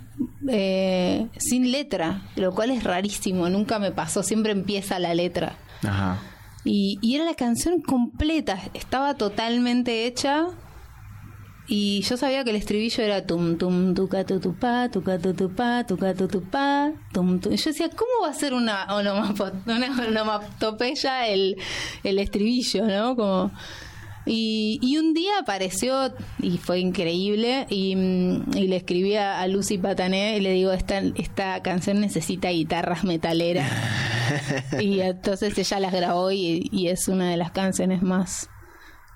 eh, 0.49 1.27
sin 1.37 1.71
letra, 1.71 2.21
lo 2.35 2.53
cual 2.53 2.71
es 2.71 2.83
rarísimo, 2.83 3.47
nunca 3.49 3.79
me 3.79 3.91
pasó, 3.91 4.23
siempre 4.23 4.51
empieza 4.51 4.99
la 4.99 5.13
letra. 5.13 5.55
Ajá. 5.87 6.17
Y, 6.67 6.99
y 7.01 7.15
era 7.15 7.23
la 7.23 7.33
canción 7.33 7.81
completa, 7.81 8.59
estaba 8.73 9.13
totalmente 9.13 10.05
hecha. 10.05 10.47
Y 11.69 12.01
yo 12.01 12.15
sabía 12.17 12.43
que 12.43 12.51
el 12.51 12.55
estribillo 12.57 13.03
era 13.03 13.25
tum 13.25 13.57
tum 13.57 13.93
tuca 13.93 14.25
tu 14.25 14.39
tu 14.39 14.53
pa, 14.53 14.89
tuca 14.89 15.17
tu 15.17 15.33
tu 15.33 15.53
pa, 15.53 15.85
tuca 15.85 16.13
tu 16.13 16.27
tu 16.27 16.41
pa, 16.43 16.91
tum 17.13 17.39
tum. 17.39 17.53
Yo 17.53 17.71
decía, 17.71 17.89
¿cómo 17.89 18.11
va 18.23 18.29
a 18.29 18.33
ser 18.33 18.53
una 18.53 18.85
una 18.95 20.07
onomatopeya 20.07 21.27
el, 21.27 21.55
el 22.03 22.19
estribillo, 22.19 22.85
no? 22.85 23.15
Como 23.15 23.51
y, 24.25 24.79
y 24.81 24.97
un 24.97 25.13
día 25.13 25.39
apareció 25.39 26.13
y 26.41 26.57
fue 26.57 26.79
increíble 26.79 27.65
y, 27.69 27.93
y 28.55 28.67
le 28.67 28.75
escribí 28.75 29.15
a 29.15 29.47
Lucy 29.47 29.77
Patané 29.77 30.37
y 30.37 30.41
le 30.41 30.51
digo, 30.51 30.73
esta, 30.73 30.99
esta 30.99 31.61
canción 31.63 32.01
necesita 32.01 32.49
guitarras 32.49 33.05
metaleras. 33.05 33.71
y 34.79 35.01
entonces 35.01 35.57
ella 35.57 35.79
las 35.79 35.93
grabó 35.93 36.31
y, 36.31 36.87
es 36.87 37.07
una 37.07 37.29
de 37.29 37.37
las 37.37 37.51
canciones 37.51 38.01
más 38.01 38.49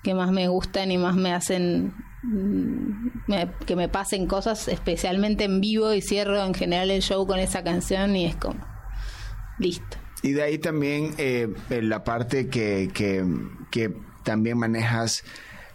que 0.02 0.14
más 0.14 0.32
me 0.32 0.48
gustan 0.48 0.90
y 0.90 0.98
más 0.98 1.14
me 1.14 1.32
hacen 1.32 1.94
mm, 2.22 3.10
que 3.66 3.76
me 3.76 3.88
pasen 3.88 4.26
cosas 4.26 4.66
especialmente 4.68 5.44
en 5.44 5.60
vivo 5.60 5.94
y 5.94 6.02
cierro 6.02 6.42
en 6.44 6.54
general 6.54 6.90
el 6.90 7.02
show 7.02 7.26
con 7.26 7.38
esa 7.38 7.62
canción 7.62 8.16
y 8.16 8.26
es 8.26 8.36
como 8.36 8.66
listo. 9.58 9.96
Y 10.22 10.32
de 10.32 10.42
ahí 10.42 10.58
también 10.58 11.14
eh, 11.18 11.48
la 11.68 12.04
parte 12.04 12.48
que, 12.48 12.90
que 12.92 13.94
también 14.24 14.58
manejas 14.58 15.24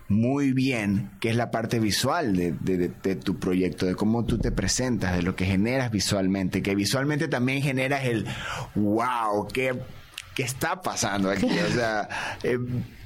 muy 0.09 0.53
bien, 0.53 1.11
que 1.19 1.29
es 1.29 1.35
la 1.35 1.51
parte 1.51 1.79
visual 1.79 2.35
de, 2.35 2.51
de, 2.51 3.15
tu 3.15 3.39
proyecto, 3.39 3.85
de 3.85 3.95
cómo 3.95 4.25
tú 4.25 4.37
te 4.37 4.51
presentas, 4.51 5.15
de 5.15 5.21
lo 5.21 5.35
que 5.35 5.45
generas 5.45 5.91
visualmente, 5.91 6.61
que 6.61 6.75
visualmente 6.75 7.27
también 7.27 7.61
generas 7.61 8.05
el 8.05 8.25
wow, 8.75 9.47
qué, 9.51 9.77
está 10.37 10.81
pasando 10.81 11.29
aquí. 11.29 11.49
O 11.59 11.73
sea, 11.73 12.07
eh, 12.43 12.57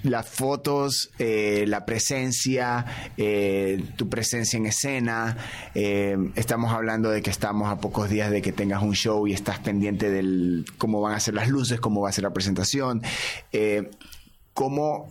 las 0.03 0.27
fotos, 0.27 1.09
eh, 1.17 1.65
la 1.67 1.85
presencia, 1.85 2.85
eh, 3.17 3.83
tu 3.95 4.07
presencia 4.09 4.57
en 4.57 4.67
escena. 4.67 5.37
estamos 5.73 6.71
hablando 6.71 7.09
de 7.09 7.21
que 7.23 7.31
estamos 7.31 7.71
a 7.71 7.77
pocos 7.77 8.09
días 8.09 8.29
de 8.29 8.43
que 8.43 8.51
tengas 8.51 8.83
un 8.83 8.93
show 8.93 9.25
y 9.27 9.33
estás 9.33 9.59
pendiente 9.59 10.11
del 10.11 10.65
cómo 10.77 11.01
van 11.01 11.13
a 11.15 11.19
ser 11.19 11.33
las 11.33 11.47
luces, 11.47 11.79
cómo 11.79 12.01
va 12.01 12.09
a 12.09 12.11
ser 12.11 12.25
la 12.25 12.33
presentación. 12.33 13.01
cómo 14.53 15.07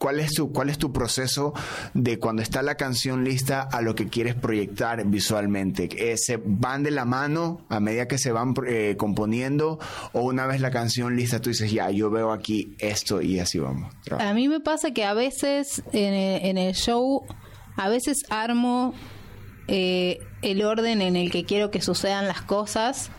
¿Cuál 0.00 0.18
es, 0.18 0.32
tu, 0.32 0.50
¿Cuál 0.50 0.70
es 0.70 0.78
tu 0.78 0.94
proceso 0.94 1.52
de 1.92 2.18
cuando 2.18 2.40
está 2.40 2.62
la 2.62 2.76
canción 2.76 3.22
lista 3.22 3.60
a 3.60 3.82
lo 3.82 3.94
que 3.94 4.08
quieres 4.08 4.34
proyectar 4.34 5.04
visualmente? 5.04 5.90
Eh, 5.92 6.16
¿Se 6.16 6.40
van 6.42 6.82
de 6.82 6.90
la 6.90 7.04
mano 7.04 7.66
a 7.68 7.80
medida 7.80 8.08
que 8.08 8.16
se 8.16 8.32
van 8.32 8.54
eh, 8.66 8.94
componiendo 8.96 9.78
o 10.14 10.22
una 10.22 10.46
vez 10.46 10.62
la 10.62 10.70
canción 10.70 11.16
lista 11.16 11.42
tú 11.42 11.50
dices, 11.50 11.70
ya, 11.70 11.90
yo 11.90 12.08
veo 12.08 12.32
aquí 12.32 12.74
esto 12.78 13.20
y 13.20 13.40
así 13.40 13.58
vamos? 13.58 13.94
A 14.18 14.32
mí 14.32 14.48
me 14.48 14.60
pasa 14.60 14.92
que 14.92 15.04
a 15.04 15.12
veces 15.12 15.82
en 15.92 16.56
el, 16.56 16.74
show, 16.74 17.26
a 17.76 17.90
veces 17.90 18.22
armo 18.30 18.94
eh, 19.68 20.18
el 20.40 20.62
orden 20.62 21.02
en 21.02 21.14
el 21.14 21.30
que 21.30 21.44
quiero 21.44 21.70
que 21.70 21.82
sucedan 21.82 22.26
las 22.26 22.40
cosas 22.40 23.10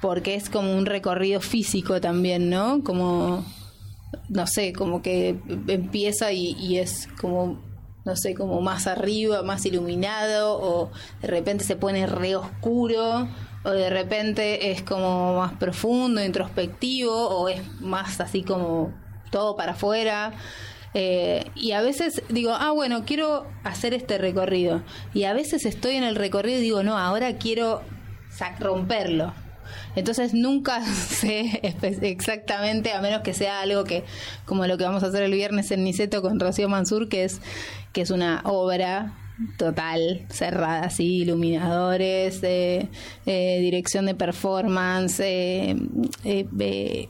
porque 0.00 0.36
es 0.36 0.48
como 0.48 0.74
un 0.74 0.86
recorrido 0.86 1.42
físico 1.42 2.00
también, 2.00 2.48
¿no? 2.48 2.82
Como 2.82 3.44
no 4.28 4.46
sé, 4.46 4.72
como 4.72 5.02
que 5.02 5.40
empieza 5.68 6.32
y, 6.32 6.78
es 6.78 7.08
como, 7.20 7.62
no 8.04 8.16
sé, 8.16 8.34
como 8.34 8.60
más 8.60 8.86
arriba, 8.86 9.42
más 9.42 9.64
iluminado, 9.66 10.58
o 10.60 10.90
de 11.22 11.28
repente 11.28 11.64
se 11.64 11.76
pone 11.76 12.06
re 12.06 12.36
oscuro, 12.36 13.28
o 13.64 13.70
de 13.70 13.90
repente 13.90 14.70
es 14.70 14.82
como 14.82 15.36
más 15.36 15.52
profundo, 15.54 16.22
introspectivo, 16.22 17.12
o 17.12 17.48
es 17.48 17.60
más 17.80 18.20
así 18.20 18.42
como 18.42 18.92
todo 19.30 19.56
para 19.56 19.72
afuera. 19.72 20.32
Eh, 20.96 21.50
y 21.56 21.72
a 21.72 21.82
veces 21.82 22.22
digo, 22.28 22.52
ah, 22.52 22.70
bueno, 22.70 23.04
quiero 23.04 23.46
hacer 23.64 23.94
este 23.94 24.18
recorrido. 24.18 24.82
Y 25.12 25.24
a 25.24 25.32
veces 25.32 25.66
estoy 25.66 25.96
en 25.96 26.04
el 26.04 26.14
recorrido 26.14 26.58
y 26.58 26.62
digo, 26.62 26.82
no, 26.82 26.96
ahora 26.96 27.36
quiero 27.36 27.82
romperlo. 28.60 29.32
Entonces 29.96 30.34
nunca 30.34 30.84
sé 30.84 31.60
exactamente, 32.02 32.92
a 32.92 33.00
menos 33.00 33.22
que 33.22 33.34
sea 33.34 33.60
algo 33.60 33.84
que, 33.84 34.04
como 34.44 34.66
lo 34.66 34.78
que 34.78 34.84
vamos 34.84 35.02
a 35.02 35.06
hacer 35.06 35.22
el 35.22 35.32
viernes 35.32 35.70
en 35.70 35.84
Niceto 35.84 36.22
con 36.22 36.40
Rocío 36.40 36.68
Mansur, 36.68 37.08
que 37.08 37.24
es, 37.24 37.40
que 37.92 38.00
es 38.00 38.10
una 38.10 38.42
obra 38.44 39.14
total, 39.56 40.26
cerrada, 40.28 40.84
así, 40.84 41.22
iluminadores, 41.22 42.40
eh, 42.42 42.88
eh, 43.26 43.58
dirección 43.60 44.06
de 44.06 44.14
performance, 44.14 45.20
eh, 45.20 45.76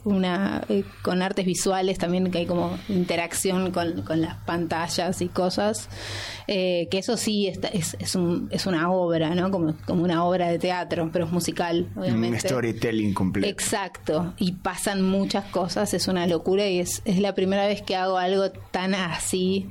una 0.03 0.65
con 1.03 1.21
artes 1.21 1.45
visuales 1.45 1.97
también 1.97 2.31
que 2.31 2.39
hay 2.39 2.45
como 2.45 2.77
interacción 2.89 3.71
con, 3.71 4.03
las 4.21 4.37
pantallas 4.45 5.21
y 5.21 5.27
cosas, 5.27 5.89
que 6.47 6.87
eso 6.91 7.17
sí 7.17 7.47
es, 7.47 7.59
es, 7.99 8.15
un, 8.15 8.47
es 8.51 8.65
una 8.65 8.91
obra, 8.91 9.35
¿no? 9.35 9.51
Como, 9.51 9.75
como 9.85 10.03
una 10.03 10.23
obra 10.23 10.49
de 10.49 10.57
teatro, 10.57 11.09
pero 11.13 11.25
es 11.25 11.31
musical, 11.31 11.87
obviamente. 11.95 12.37
Un 12.37 12.39
storytelling 12.39 13.13
completo. 13.13 13.47
Exacto, 13.47 14.33
y 14.37 14.53
pasan 14.53 15.03
muchas 15.03 15.45
cosas, 15.45 15.93
es 15.93 16.07
una 16.07 16.25
locura 16.27 16.67
y 16.67 16.79
es, 16.79 17.01
es 17.05 17.19
la 17.19 17.35
primera 17.35 17.67
vez 17.67 17.81
que 17.81 17.95
hago 17.95 18.17
algo 18.17 18.49
tan 18.71 18.95
así 18.95 19.69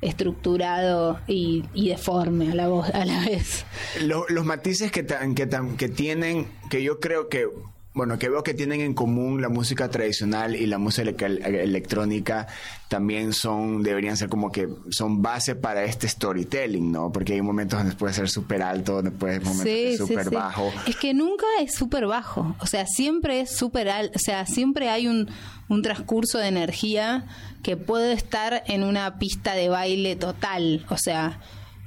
estructurado 0.00 1.20
y, 1.26 1.64
deforme 1.74 2.52
a 2.52 2.54
la, 2.54 2.68
voz, 2.68 2.90
a 2.90 3.04
la 3.04 3.24
vez. 3.24 3.64
los 4.00 4.44
matices 4.44 4.92
que, 4.92 5.06
que, 5.06 5.48
que 5.76 5.88
tienen, 5.88 6.48
que 6.70 6.82
yo 6.82 7.00
creo 7.00 7.28
que 7.28 7.48
bueno, 7.96 8.18
que 8.18 8.28
veo 8.28 8.42
que 8.42 8.52
tienen 8.52 8.82
en 8.82 8.92
común 8.92 9.40
la 9.40 9.48
música 9.48 9.88
tradicional 9.88 10.54
y 10.54 10.66
la 10.66 10.76
música 10.76 11.02
electrónica 11.26 12.46
también 12.88 13.32
son, 13.32 13.82
deberían 13.82 14.18
ser 14.18 14.28
como 14.28 14.52
que 14.52 14.68
son 14.90 15.22
base 15.22 15.54
para 15.54 15.82
este 15.84 16.06
storytelling, 16.06 16.92
¿no? 16.92 17.10
Porque 17.10 17.32
hay 17.32 17.40
momentos 17.40 17.78
donde 17.78 17.96
puede 17.96 18.12
ser 18.12 18.28
súper 18.28 18.60
alto, 18.60 18.96
donde 18.96 19.12
puede 19.12 19.36
ser 19.36 19.44
momentos 19.44 19.96
súper 19.96 20.28
bajo. 20.28 20.70
Es 20.86 20.96
que 20.96 21.14
nunca 21.14 21.46
es 21.62 21.74
súper 21.74 22.06
bajo, 22.06 22.54
o 22.60 22.66
sea, 22.66 22.86
siempre 22.86 23.40
es 23.40 23.56
súper 23.56 23.88
alto, 23.88 24.12
o 24.14 24.20
sea, 24.20 24.44
siempre 24.44 24.90
hay 24.90 25.08
un, 25.08 25.30
un 25.68 25.80
transcurso 25.80 26.36
de 26.36 26.48
energía 26.48 27.24
que 27.62 27.78
puede 27.78 28.12
estar 28.12 28.62
en 28.66 28.84
una 28.84 29.18
pista 29.18 29.54
de 29.54 29.70
baile 29.70 30.16
total, 30.16 30.84
o 30.90 30.98
sea, 30.98 31.40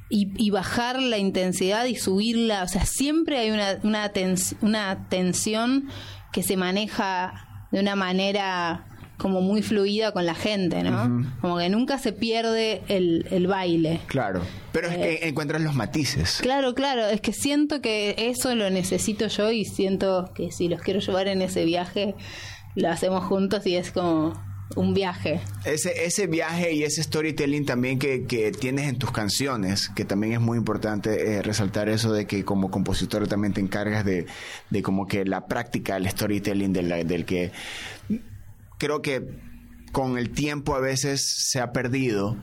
y, 0.10 0.50
bajar 0.50 1.02
la 1.02 1.17
intensidad 1.17 1.86
y 1.86 1.95
subirla. 1.95 2.63
O 2.63 2.67
sea, 2.67 2.86
siempre 2.86 3.38
hay 3.38 3.52
una, 3.52 3.80
una, 3.84 4.12
una 4.62 5.08
tensión 5.10 5.89
que 6.32 6.43
se 6.43 6.58
maneja 6.58 7.67
de 7.72 7.80
una 7.80 7.95
manera 7.95 8.86
como 9.17 9.41
muy 9.41 9.62
fluida 9.62 10.13
con 10.13 10.26
la 10.26 10.34
gente, 10.34 10.82
¿no? 10.82 11.28
Como 11.41 11.58
que 11.58 11.69
nunca 11.69 12.00
se 12.00 12.13
pierde 12.13 12.82
el, 12.88 13.28
el 13.30 13.48
baile. 13.48 14.00
Claro, 14.08 14.41
pero 14.72 14.88
es 14.88 14.95
que 14.95 15.13
eh, 15.13 15.28
encuentras 15.28 15.62
los 15.62 15.76
matices. 15.76 16.39
Claro, 16.41 16.74
claro, 16.74 17.06
es 17.06 17.22
que 17.22 17.34
siento 17.34 17.82
que 17.82 18.15
eso 18.17 18.56
lo 18.56 18.69
necesito 18.69 19.28
yo 19.28 19.52
y 19.52 19.65
siento 19.65 20.32
que 20.34 20.52
si 20.52 20.69
los 20.69 20.82
quiero 20.82 21.02
llevar 21.02 21.28
en 21.28 21.41
ese 21.41 21.65
viaje, 21.65 22.15
lo 22.76 22.89
hacemos 22.89 23.26
juntos 23.26 23.67
y 23.67 23.76
es 23.76 23.91
como 23.91 24.41
un 24.75 24.93
viaje. 24.93 25.41
Ese, 25.65 26.05
ese 26.05 26.27
viaje 26.27 26.73
y 26.73 26.84
ese 26.84 27.01
storytelling 27.01 27.65
también 27.65 27.97
que, 27.97 28.25
que 28.25 28.51
tienes 28.51 28.88
en 28.88 28.97
tus 28.97 29.12
canciones, 29.12 29.89
que 29.89 30.05
también 30.05 30.34
es 30.34 30.39
muy 30.39 30.58
importante 30.58 31.34
eh, 31.34 31.41
resaltar 31.41 31.89
eso 31.89 32.13
de 32.13 32.27
que 32.27 32.45
como 32.45 32.69
compositor 32.69 33.27
también 33.27 33.53
te 33.53 33.62
encargas 33.62 34.05
de, 34.05 34.27
de 34.69 34.84
como 34.84 35.08
que 35.08 35.25
la 35.25 35.47
práctica, 35.47 35.97
el 35.97 36.08
storytelling 36.10 36.73
del, 36.73 37.08
del 37.08 37.25
que 37.25 37.51
creo 38.77 39.01
que 39.01 39.27
con 39.91 40.17
el 40.17 40.29
tiempo 40.29 40.75
a 40.75 40.79
veces 40.79 41.49
se 41.49 41.60
ha 41.60 41.71
perdido 41.71 42.38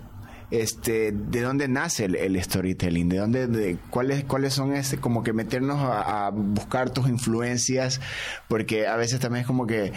este 0.51 1.11
de 1.11 1.41
dónde 1.41 1.67
nace 1.67 2.05
el, 2.05 2.41
storytelling 2.41 3.09
de 3.09 3.17
dónde 3.19 3.47
de 3.49 3.79
cuáles 3.91 4.23
cuáles 4.25 4.55
son 4.55 4.75
ese 4.75 4.99
como 4.99 5.25
que 5.25 5.33
meternos 5.33 5.79
a, 5.81 6.31
buscar 6.31 6.91
tus 6.91 7.09
influencias 7.09 8.01
porque 8.47 8.87
a 8.87 8.97
veces 8.97 9.19
también 9.19 9.41
es 9.41 9.47
como 9.47 9.67
que 9.67 9.93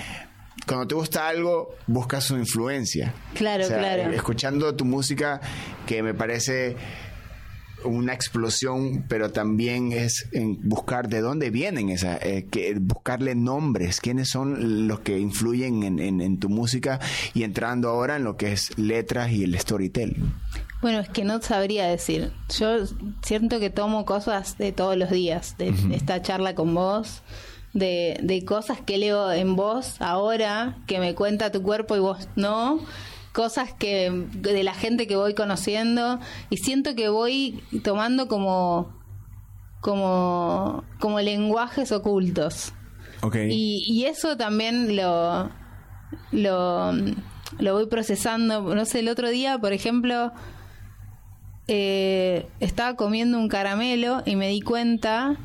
cuando 0.68 0.88
te 0.88 0.96
gusta 0.96 1.28
algo, 1.28 1.76
buscas 1.88 2.24
su 2.24 2.38
influencia. 2.38 3.14
Claro, 3.34 3.68
claro. 3.68 4.12
Escuchando 4.12 4.76
tu 4.76 4.86
música, 4.86 5.42
que 5.86 6.04
me 6.04 6.14
parece 6.14 6.76
una 7.84 8.14
explosión, 8.14 9.06
pero 9.08 9.32
también 9.32 9.92
es 9.92 10.28
en 10.32 10.60
buscar 10.68 11.08
de 11.08 11.22
dónde 11.22 11.50
vienen 11.50 11.90
esa, 11.90 12.18
eh, 12.18 12.48
que 12.50 12.76
buscarle 12.80 13.36
nombres, 13.36 14.02
quiénes 14.02 14.30
son 14.30 14.88
los 14.88 15.00
que 15.00 15.20
influyen 15.20 15.84
en, 15.84 16.22
en, 16.22 16.40
tu 16.40 16.50
música 16.50 17.00
y 17.34 17.44
entrando 17.44 17.90
ahora 17.90 18.18
en 18.18 18.24
lo 18.24 18.38
que 18.38 18.52
es 18.52 18.78
letras 18.78 19.32
y 19.32 19.44
el 19.44 19.58
storytelling. 19.58 20.34
Bueno, 20.82 21.00
es 21.00 21.10
que 21.10 21.24
no 21.24 21.42
sabría 21.42 21.86
decir. 21.88 22.32
Yo 22.58 22.86
siento 23.22 23.60
que 23.60 23.70
tomo 23.70 24.06
cosas 24.06 24.58
de 24.58 24.72
todos 24.72 24.96
los 24.98 25.10
días, 25.10 25.58
de 25.58 25.74
esta 25.92 26.22
charla 26.22 26.56
con 26.56 26.74
vos, 26.74 27.22
de, 27.74 28.20
de 28.22 28.46
cosas 28.46 28.80
que 28.82 28.98
leo 28.98 29.32
en 29.32 29.56
vos 29.56 30.02
ahora, 30.02 30.78
que 30.88 31.00
me 31.00 31.16
cuenta 31.16 31.52
tu 31.52 31.62
cuerpo 31.62 31.96
y 31.96 32.00
vos 32.00 32.28
no, 32.36 32.80
cosas 33.32 33.74
que 33.74 34.12
de 34.34 34.64
la 34.64 34.74
gente 34.74 35.08
que 35.08 35.16
voy 35.16 35.34
conociendo. 35.34 36.20
Y 36.50 36.58
siento 36.58 36.96
que 36.96 37.10
voy 37.10 37.64
tomando 37.84 38.28
como 38.28 38.98
como 39.82 40.84
como 41.00 41.20
lenguajes 41.22 41.92
ocultos. 41.92 42.74
Y, 43.50 43.84
y, 43.86 44.06
eso 44.06 44.38
también 44.38 44.96
lo 44.96 45.50
lo 46.32 46.92
lo 47.60 47.74
voy 47.74 47.88
procesando. 47.88 48.76
No 48.76 48.86
sé 48.86 49.00
el 49.00 49.10
otro 49.10 49.30
día 49.30 49.58
por 49.58 49.74
ejemplo 49.74 50.32
eh, 51.68 52.48
estaba 52.60 52.96
comiendo 52.96 53.38
un 53.38 53.48
caramelo 53.48 54.24
y 54.26 54.36
me 54.36 54.48
di 54.48 54.62
cuenta 54.62 55.38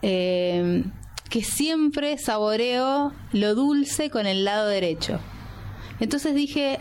eh, 0.00 0.84
que 1.28 1.42
siempre 1.42 2.18
saboreo 2.18 3.12
lo 3.32 3.54
dulce 3.54 4.10
con 4.10 4.26
el 4.26 4.44
lado 4.44 4.68
derecho. 4.68 5.18
Entonces 6.00 6.34
dije, 6.34 6.78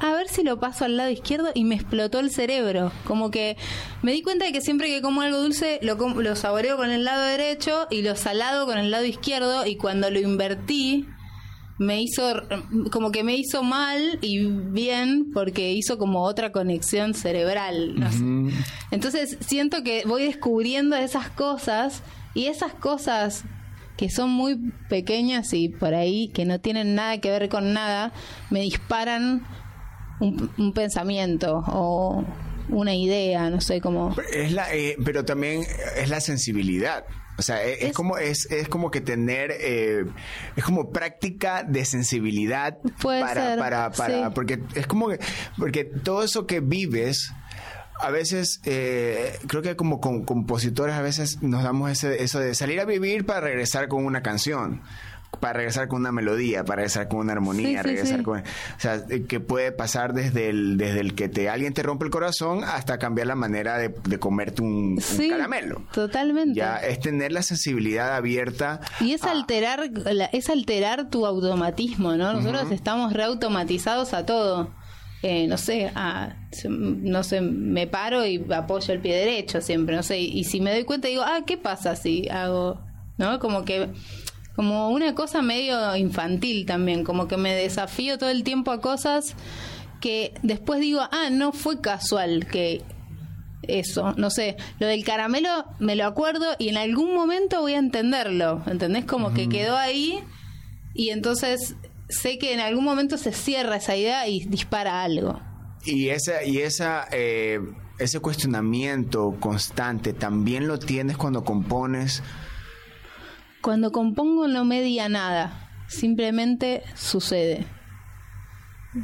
a 0.00 0.12
ver 0.12 0.28
si 0.28 0.42
lo 0.42 0.58
paso 0.60 0.84
al 0.84 0.96
lado 0.96 1.10
izquierdo 1.10 1.50
y 1.54 1.64
me 1.64 1.74
explotó 1.74 2.18
el 2.18 2.30
cerebro. 2.30 2.92
Como 3.04 3.30
que 3.30 3.56
me 4.02 4.12
di 4.12 4.22
cuenta 4.22 4.44
de 4.44 4.52
que 4.52 4.60
siempre 4.60 4.88
que 4.88 5.02
como 5.02 5.22
algo 5.22 5.40
dulce 5.40 5.78
lo, 5.82 5.96
lo 5.96 6.36
saboreo 6.36 6.76
con 6.76 6.90
el 6.90 7.04
lado 7.04 7.22
derecho 7.24 7.86
y 7.90 8.02
lo 8.02 8.16
salado 8.16 8.66
con 8.66 8.78
el 8.78 8.90
lado 8.90 9.04
izquierdo 9.04 9.66
y 9.66 9.76
cuando 9.76 10.10
lo 10.10 10.18
invertí 10.18 11.06
me 11.78 12.02
hizo, 12.02 12.42
como 12.90 13.12
que 13.12 13.22
me 13.22 13.36
hizo 13.36 13.62
mal 13.62 14.18
y 14.22 14.46
bien 14.46 15.30
porque 15.32 15.72
hizo 15.72 15.98
como 15.98 16.22
otra 16.22 16.50
conexión 16.50 17.14
cerebral. 17.14 17.98
no 17.98 18.10
sé. 18.10 18.56
Entonces 18.90 19.36
siento 19.40 19.82
que 19.82 20.04
voy 20.06 20.24
descubriendo 20.24 20.96
esas 20.96 21.28
cosas 21.30 22.02
y 22.34 22.46
esas 22.46 22.72
cosas 22.74 23.44
que 23.96 24.10
son 24.10 24.30
muy 24.30 24.72
pequeñas 24.88 25.52
y 25.52 25.68
por 25.68 25.94
ahí 25.94 26.28
que 26.28 26.44
no 26.44 26.60
tienen 26.60 26.94
nada 26.94 27.18
que 27.18 27.30
ver 27.30 27.48
con 27.48 27.72
nada, 27.72 28.12
me 28.50 28.60
disparan 28.60 29.46
un, 30.20 30.50
un 30.58 30.72
pensamiento 30.72 31.64
o 31.68 32.24
una 32.68 32.94
idea, 32.94 33.50
no 33.50 33.60
sé 33.60 33.80
cómo. 33.80 34.14
Es 34.32 34.52
la, 34.52 34.72
eh, 34.74 34.96
pero 35.04 35.24
también 35.24 35.64
es 35.96 36.08
la 36.08 36.20
sensibilidad. 36.20 37.04
O 37.38 37.42
sea, 37.42 37.62
es, 37.62 37.82
es 37.82 37.92
como 37.92 38.16
es, 38.16 38.50
es 38.50 38.68
como 38.68 38.90
que 38.90 39.02
tener 39.02 39.52
eh, 39.52 40.06
es 40.56 40.64
como 40.64 40.90
práctica 40.90 41.64
de 41.64 41.84
sensibilidad 41.84 42.78
Puede 43.00 43.20
para 43.20 43.42
ser, 43.42 43.58
para 43.58 43.90
para 43.90 44.28
sí. 44.28 44.32
porque 44.34 44.60
es 44.74 44.86
como 44.86 45.08
que 45.08 45.18
porque 45.58 45.84
todo 45.84 46.22
eso 46.22 46.46
que 46.46 46.60
vives 46.60 47.30
a 48.06 48.10
veces 48.10 48.60
eh, 48.64 49.38
creo 49.46 49.62
que 49.62 49.76
como 49.76 50.00
com- 50.00 50.24
compositores 50.24 50.94
a 50.94 51.02
veces 51.02 51.42
nos 51.42 51.62
damos 51.62 51.90
ese 51.90 52.22
eso 52.22 52.38
de 52.40 52.54
salir 52.54 52.80
a 52.80 52.84
vivir 52.84 53.26
para 53.26 53.40
regresar 53.40 53.88
con 53.88 54.04
una 54.04 54.22
canción 54.22 54.80
para 55.40 55.52
regresar 55.54 55.88
con 55.88 56.00
una 56.00 56.12
melodía, 56.12 56.64
para 56.64 56.76
regresar 56.76 57.08
con 57.08 57.18
una 57.18 57.32
armonía, 57.32 57.82
Sí, 57.82 57.88
regresar 57.88 58.18
sí. 58.18 58.24
con, 58.24 58.38
o 58.40 58.42
sea, 58.78 59.02
eh, 59.10 59.24
que 59.28 59.38
puede 59.38 59.70
pasar 59.70 60.14
desde 60.14 60.48
el 60.48 60.78
desde 60.78 61.00
el 61.00 61.14
que 61.14 61.28
te 61.28 61.50
alguien 61.50 61.74
te 61.74 61.82
rompe 61.82 62.06
el 62.06 62.10
corazón 62.10 62.64
hasta 62.64 62.96
cambiar 62.98 63.26
la 63.26 63.34
manera 63.34 63.76
de, 63.76 63.94
de 64.08 64.18
comerte 64.18 64.62
un, 64.62 64.98
caramelo. 65.28 65.82
totalmente. 65.92 66.54
Ya 66.54 66.76
es 66.78 67.00
tener 67.00 67.32
la 67.32 67.42
sensibilidad 67.42 68.14
abierta. 68.16 68.80
Y 69.00 69.12
es 69.12 69.24
a- 69.24 69.32
alterar, 69.32 69.90
la- 70.10 70.26
es 70.26 70.48
alterar 70.48 71.10
tu 71.10 71.26
automatismo, 71.26 72.16
¿no? 72.16 72.32
Nosotros 72.32 72.70
estamos 72.72 73.12
reautomatizados 73.12 74.14
a 74.14 74.24
todo. 74.24 74.70
Eh, 75.22 75.46
no 75.46 75.56
sé, 75.56 75.90
no 76.68 77.22
sé, 77.22 77.40
me 77.40 77.86
paro 77.86 78.24
y 78.26 78.44
apoyo 78.52 78.92
el 78.92 79.00
pie 79.00 79.16
derecho 79.16 79.60
siempre, 79.60 79.96
no 79.96 80.02
sé. 80.02 80.20
Y 80.20 80.44
si 80.44 80.60
me 80.60 80.72
doy 80.72 80.84
cuenta 80.84 81.08
digo, 81.08 81.22
ah, 81.24 81.40
¿qué 81.46 81.56
pasa 81.56 81.96
si 81.96 82.28
hago, 82.28 82.80
no? 83.16 83.38
Como 83.38 83.64
que, 83.64 83.88
como 84.54 84.90
una 84.90 85.14
cosa 85.14 85.42
medio 85.42 85.96
infantil 85.96 86.66
también, 86.66 87.02
como 87.02 87.28
que 87.28 87.36
me 87.36 87.54
desafío 87.54 88.18
todo 88.18 88.30
el 88.30 88.44
tiempo 88.44 88.70
a 88.70 88.80
cosas 88.80 89.34
que 90.00 90.34
después 90.42 90.80
digo, 90.80 91.00
ah, 91.00 91.30
no 91.30 91.52
fue 91.52 91.80
casual 91.80 92.46
que 92.46 92.82
eso, 93.62 94.12
no 94.16 94.30
sé, 94.30 94.56
lo 94.78 94.86
del 94.86 95.04
caramelo 95.04 95.64
me 95.78 95.96
lo 95.96 96.06
acuerdo 96.06 96.46
y 96.58 96.68
en 96.68 96.76
algún 96.76 97.14
momento 97.14 97.60
voy 97.60 97.74
a 97.74 97.78
entenderlo, 97.78 98.62
¿entendés? 98.66 99.04
Como 99.06 99.34
que 99.34 99.48
quedó 99.48 99.76
ahí 99.76 100.22
y 100.94 101.10
entonces 101.10 101.76
sé 102.08 102.38
que 102.38 102.54
en 102.54 102.60
algún 102.60 102.84
momento 102.84 103.16
se 103.16 103.32
cierra 103.32 103.76
esa 103.76 103.96
idea 103.96 104.28
y 104.28 104.44
dispara 104.46 105.02
algo. 105.02 105.40
Y 105.84 106.08
esa, 106.08 106.42
y 106.44 106.58
esa, 106.58 107.06
eh, 107.12 107.60
ese 107.98 108.20
cuestionamiento 108.20 109.36
constante 109.40 110.12
también 110.12 110.68
lo 110.68 110.78
tienes 110.78 111.16
cuando 111.16 111.44
compones. 111.44 112.22
Cuando 113.62 113.92
compongo 113.92 114.48
no 114.48 114.64
media 114.64 115.08
nada, 115.08 115.70
simplemente 115.88 116.82
sucede. 116.94 117.66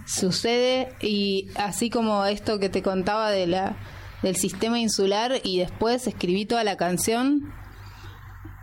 Sucede 0.07 0.95
y 1.01 1.49
así 1.57 1.91
como 1.91 2.25
esto 2.25 2.59
que 2.59 2.69
te 2.69 2.83
contaba 2.83 3.31
de 3.31 3.47
la 3.47 3.77
del 4.23 4.37
sistema 4.37 4.79
insular 4.79 5.41
y 5.43 5.59
después 5.59 6.07
escribí 6.07 6.47
toda 6.47 6.63
la 6.63 6.77
canción 6.77 7.53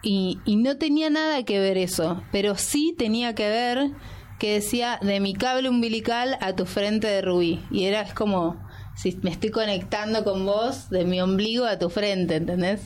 y, 0.02 0.39
y 0.45 0.56
no 0.56 0.78
tenía 0.78 1.10
nada 1.10 1.43
que 1.43 1.60
ver 1.60 1.78
eso, 1.78 2.23
pero 2.32 2.56
sí 2.56 2.95
tenía 2.97 3.36
que 3.36 3.49
ver 3.49 3.91
que 4.39 4.54
decía 4.54 4.97
de 5.02 5.19
mi 5.19 5.34
cable 5.34 5.69
umbilical 5.69 6.38
a 6.41 6.56
tu 6.56 6.65
frente 6.65 7.08
de 7.08 7.21
rubí 7.21 7.60
y 7.71 7.84
era 7.86 8.02
es 8.02 8.13
como 8.13 8.58
si 8.95 9.17
me 9.21 9.30
estoy 9.30 9.49
conectando 9.52 10.23
con 10.25 10.45
vos 10.45 10.89
de 10.89 11.06
mi 11.06 11.21
ombligo 11.21 11.65
a 11.65 11.80
tu 11.80 11.89
frente, 11.89 12.36
¿entendés? 12.36 12.82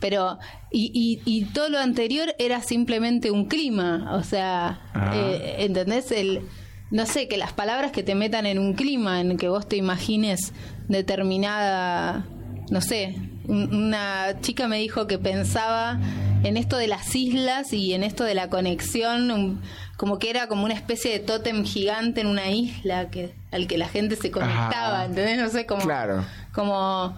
Pero 0.00 0.38
y, 0.70 0.90
y, 0.94 1.20
y 1.26 1.44
todo 1.46 1.68
lo 1.68 1.78
anterior 1.78 2.34
era 2.38 2.62
simplemente 2.62 3.30
un 3.30 3.46
clima, 3.46 4.14
o 4.14 4.22
sea, 4.22 4.80
eh, 5.14 5.56
¿entendés? 5.58 6.10
El 6.12 6.42
no 6.90 7.04
sé, 7.04 7.28
que 7.28 7.36
las 7.36 7.52
palabras 7.52 7.92
que 7.92 8.02
te 8.02 8.14
metan 8.14 8.46
en 8.46 8.58
un 8.58 8.72
clima, 8.72 9.20
en 9.20 9.36
que 9.36 9.48
vos 9.48 9.68
te 9.68 9.76
imagines 9.76 10.54
determinada, 10.88 12.24
no 12.70 12.80
sé, 12.80 13.16
un- 13.46 13.74
una 13.74 14.40
chica 14.40 14.68
me 14.68 14.78
dijo 14.78 15.06
que 15.06 15.18
pensaba 15.18 15.98
en 16.44 16.56
esto 16.56 16.76
de 16.78 16.86
las 16.86 17.14
islas 17.14 17.72
y 17.72 17.92
en 17.92 18.04
esto 18.04 18.24
de 18.24 18.34
la 18.34 18.48
conexión, 18.48 19.30
un- 19.30 19.60
como 19.98 20.18
que 20.18 20.30
era 20.30 20.46
como 20.46 20.64
una 20.64 20.72
especie 20.74 21.10
de 21.12 21.18
tótem 21.18 21.64
gigante 21.64 22.22
en 22.22 22.28
una 22.28 22.48
isla 22.50 23.10
que 23.10 23.34
al 23.50 23.66
que 23.66 23.76
la 23.76 23.88
gente 23.88 24.16
se 24.16 24.30
conectaba, 24.30 24.94
Ajá. 25.00 25.04
¿entendés? 25.04 25.36
No 25.38 25.50
sé, 25.50 25.66
como, 25.66 25.82
Claro. 25.82 26.24
como 26.54 27.14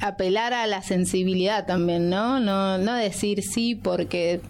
apelar 0.00 0.52
a 0.54 0.66
la 0.66 0.82
sensibilidad 0.82 1.66
también, 1.66 2.10
¿no? 2.10 2.40
No, 2.40 2.78
no 2.78 2.94
decir 2.94 3.42
sí 3.42 3.74
porque 3.76 4.40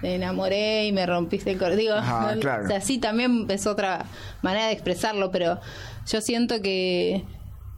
me 0.00 0.14
enamoré 0.14 0.86
y 0.86 0.92
me 0.92 1.04
rompiste 1.04 1.50
el 1.50 1.58
corazón. 1.58 1.78
Digo, 1.80 1.94
Ajá, 1.94 2.34
no- 2.34 2.40
claro. 2.40 2.64
o 2.64 2.68
sea, 2.68 2.80
sí, 2.80 2.98
también 2.98 3.46
es 3.50 3.66
otra 3.66 4.06
manera 4.42 4.66
de 4.68 4.72
expresarlo, 4.72 5.30
pero 5.30 5.60
yo 6.06 6.20
siento 6.22 6.62
que, 6.62 7.24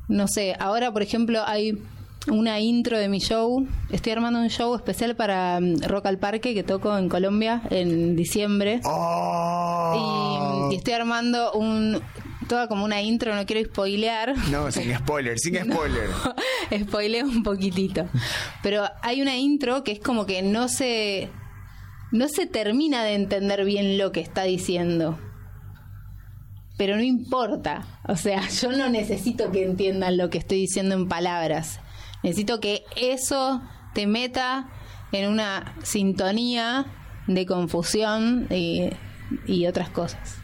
no 0.08 0.28
sé, 0.28 0.54
ahora 0.60 0.92
por 0.92 1.02
ejemplo 1.02 1.42
hay 1.44 1.72
una 2.30 2.60
intro 2.60 2.98
de 2.98 3.08
mi 3.08 3.18
show. 3.18 3.66
Estoy 3.90 4.12
armando 4.12 4.40
un 4.40 4.48
show 4.48 4.74
especial 4.74 5.16
para 5.16 5.60
mm, 5.60 5.82
Rock 5.86 6.06
al 6.06 6.18
Parque 6.18 6.54
que 6.54 6.62
toco 6.62 6.96
en 6.96 7.08
Colombia 7.08 7.62
en 7.70 8.16
diciembre. 8.16 8.80
Oh. 8.84 10.68
Y, 10.70 10.74
y 10.74 10.76
estoy 10.78 10.94
armando 10.94 11.52
un 11.52 12.00
toda 12.48 12.66
como 12.66 12.84
una 12.84 13.02
intro, 13.02 13.34
no 13.36 13.46
quiero 13.46 13.68
spoilear. 13.68 14.34
No, 14.48 14.72
sin 14.72 14.94
spoiler, 14.98 15.38
sin 15.38 15.56
spoiler. 15.56 16.08
Spoileo 16.84 17.26
un 17.26 17.42
poquitito. 17.42 18.08
Pero 18.62 18.84
hay 19.02 19.22
una 19.22 19.36
intro 19.36 19.84
que 19.84 19.92
es 19.92 20.00
como 20.00 20.26
que 20.26 20.42
no 20.42 20.68
se 20.68 21.30
no 22.10 22.28
se 22.28 22.46
termina 22.46 23.04
de 23.04 23.14
entender 23.14 23.64
bien 23.64 23.98
lo 23.98 24.12
que 24.12 24.20
está 24.20 24.42
diciendo. 24.42 25.18
Pero 26.76 26.96
no 26.96 27.02
importa. 27.02 27.86
O 28.06 28.16
sea, 28.16 28.48
yo 28.62 28.72
no 28.72 28.88
necesito 28.88 29.52
que 29.52 29.64
entiendan 29.64 30.16
lo 30.16 30.30
que 30.30 30.38
estoy 30.38 30.58
diciendo 30.58 30.94
en 30.94 31.08
palabras. 31.08 31.80
Necesito 32.22 32.60
que 32.60 32.84
eso 32.96 33.62
te 33.94 34.06
meta 34.06 34.68
en 35.12 35.28
una 35.30 35.74
sintonía 35.82 36.86
de 37.26 37.46
confusión 37.46 38.46
y, 38.50 38.90
y 39.46 39.66
otras 39.66 39.90
cosas. 39.90 40.36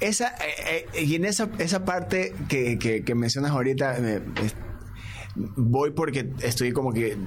Esa, 0.00 0.28
eh, 0.28 0.86
eh, 0.94 1.04
y 1.04 1.14
en 1.14 1.24
esa, 1.24 1.48
esa 1.58 1.84
parte 1.84 2.34
que, 2.48 2.78
que, 2.78 3.04
que 3.04 3.14
mencionas 3.14 3.52
ahorita, 3.52 3.96
voy 5.36 5.92
porque 5.92 6.30
estoy 6.42 6.72
como 6.72 6.92
que 6.92 7.12
eh, 7.12 7.18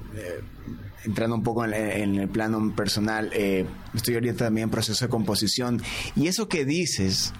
entrando 1.04 1.36
un 1.36 1.42
poco 1.42 1.64
en, 1.64 1.74
en 1.74 2.14
el 2.16 2.28
plano 2.28 2.74
personal. 2.74 3.30
eh, 3.32 3.66
estoy 3.94 4.14
ahorita 4.14 4.46
también 4.46 4.64
en 4.64 4.70
proceso 4.70 5.04
de 5.04 5.08
composición. 5.08 5.82
Y 6.14 6.28
eso 6.28 6.48
que 6.48 6.64
dices 6.64 7.32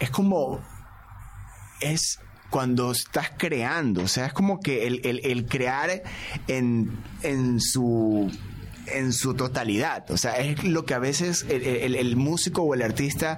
es 0.00 0.10
como. 0.10 0.60
Es 1.80 2.18
cuando 2.50 2.90
estás 2.92 3.30
creando. 3.36 4.02
O 4.02 4.08
sea, 4.08 4.26
es 4.26 4.32
como 4.32 4.60
que 4.60 4.86
el, 4.86 5.00
el- 5.04 5.20
el 5.24 5.46
crear 5.46 6.02
en, 6.46 6.98
en 7.22 7.60
su 7.60 8.30
en 8.86 9.12
su 9.12 9.34
totalidad. 9.34 10.10
O 10.10 10.16
sea, 10.16 10.38
es 10.38 10.64
lo 10.64 10.86
que 10.86 10.94
a 10.94 10.98
veces 10.98 11.44
el, 11.50 11.62
el- 11.62 11.94
el 11.94 12.16
músico 12.16 12.62
o 12.62 12.72
el 12.74 12.80
artista 12.82 13.36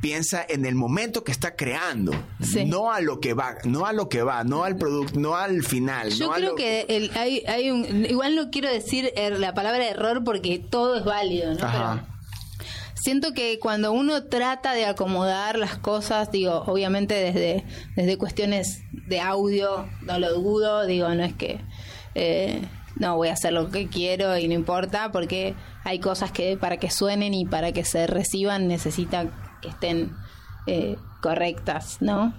piensa 0.00 0.42
en 0.48 0.64
el 0.64 0.74
momento 0.74 1.24
que 1.24 1.30
está 1.32 1.56
creando, 1.56 2.12
Sí. 2.40 2.64
no 2.64 2.90
a 2.90 3.02
lo 3.02 3.20
que 3.20 3.34
va, 3.34 3.56
no 3.64 3.84
a 3.84 3.92
lo 3.92 4.08
que 4.08 4.22
va, 4.22 4.44
no 4.44 4.64
al 4.64 4.76
producto, 4.78 5.20
no 5.20 5.36
al 5.36 5.62
final. 5.62 6.08
Yo 6.10 6.28
no 6.28 6.32
a 6.32 6.36
creo 6.36 6.48
lo- 6.50 6.54
que 6.56 6.86
el- 6.88 7.10
hay, 7.14 7.42
hay 7.46 7.70
un, 7.70 8.06
igual 8.06 8.34
no 8.34 8.48
quiero 8.50 8.72
decir 8.72 9.12
er- 9.14 9.36
la 9.36 9.52
palabra 9.52 9.86
error 9.86 10.24
porque 10.24 10.58
todo 10.58 10.96
es 10.96 11.04
válido, 11.04 11.52
¿no? 11.52 11.62
Ajá. 11.66 12.06
Pero 12.06 12.09
siento 13.00 13.32
que 13.32 13.58
cuando 13.58 13.92
uno 13.92 14.24
trata 14.24 14.72
de 14.72 14.86
acomodar 14.86 15.58
las 15.58 15.78
cosas, 15.78 16.30
digo, 16.30 16.64
obviamente 16.66 17.14
desde, 17.14 17.64
desde 17.96 18.18
cuestiones 18.18 18.82
de 18.92 19.20
audio, 19.20 19.88
no 20.02 20.18
lo 20.18 20.34
dudo, 20.34 20.86
digo, 20.86 21.08
no 21.14 21.24
es 21.24 21.34
que 21.34 21.60
eh, 22.14 22.62
no 22.96 23.16
voy 23.16 23.28
a 23.28 23.32
hacer 23.32 23.52
lo 23.52 23.70
que 23.70 23.88
quiero 23.88 24.36
y 24.36 24.48
no 24.48 24.54
importa, 24.54 25.10
porque 25.12 25.54
hay 25.84 25.98
cosas 25.98 26.30
que 26.32 26.56
para 26.56 26.76
que 26.76 26.90
suenen 26.90 27.34
y 27.34 27.46
para 27.46 27.72
que 27.72 27.84
se 27.84 28.06
reciban 28.06 28.68
necesitan 28.68 29.32
que 29.62 29.68
estén 29.68 30.12
eh, 30.66 30.96
correctas, 31.22 31.98
¿no? 32.00 32.34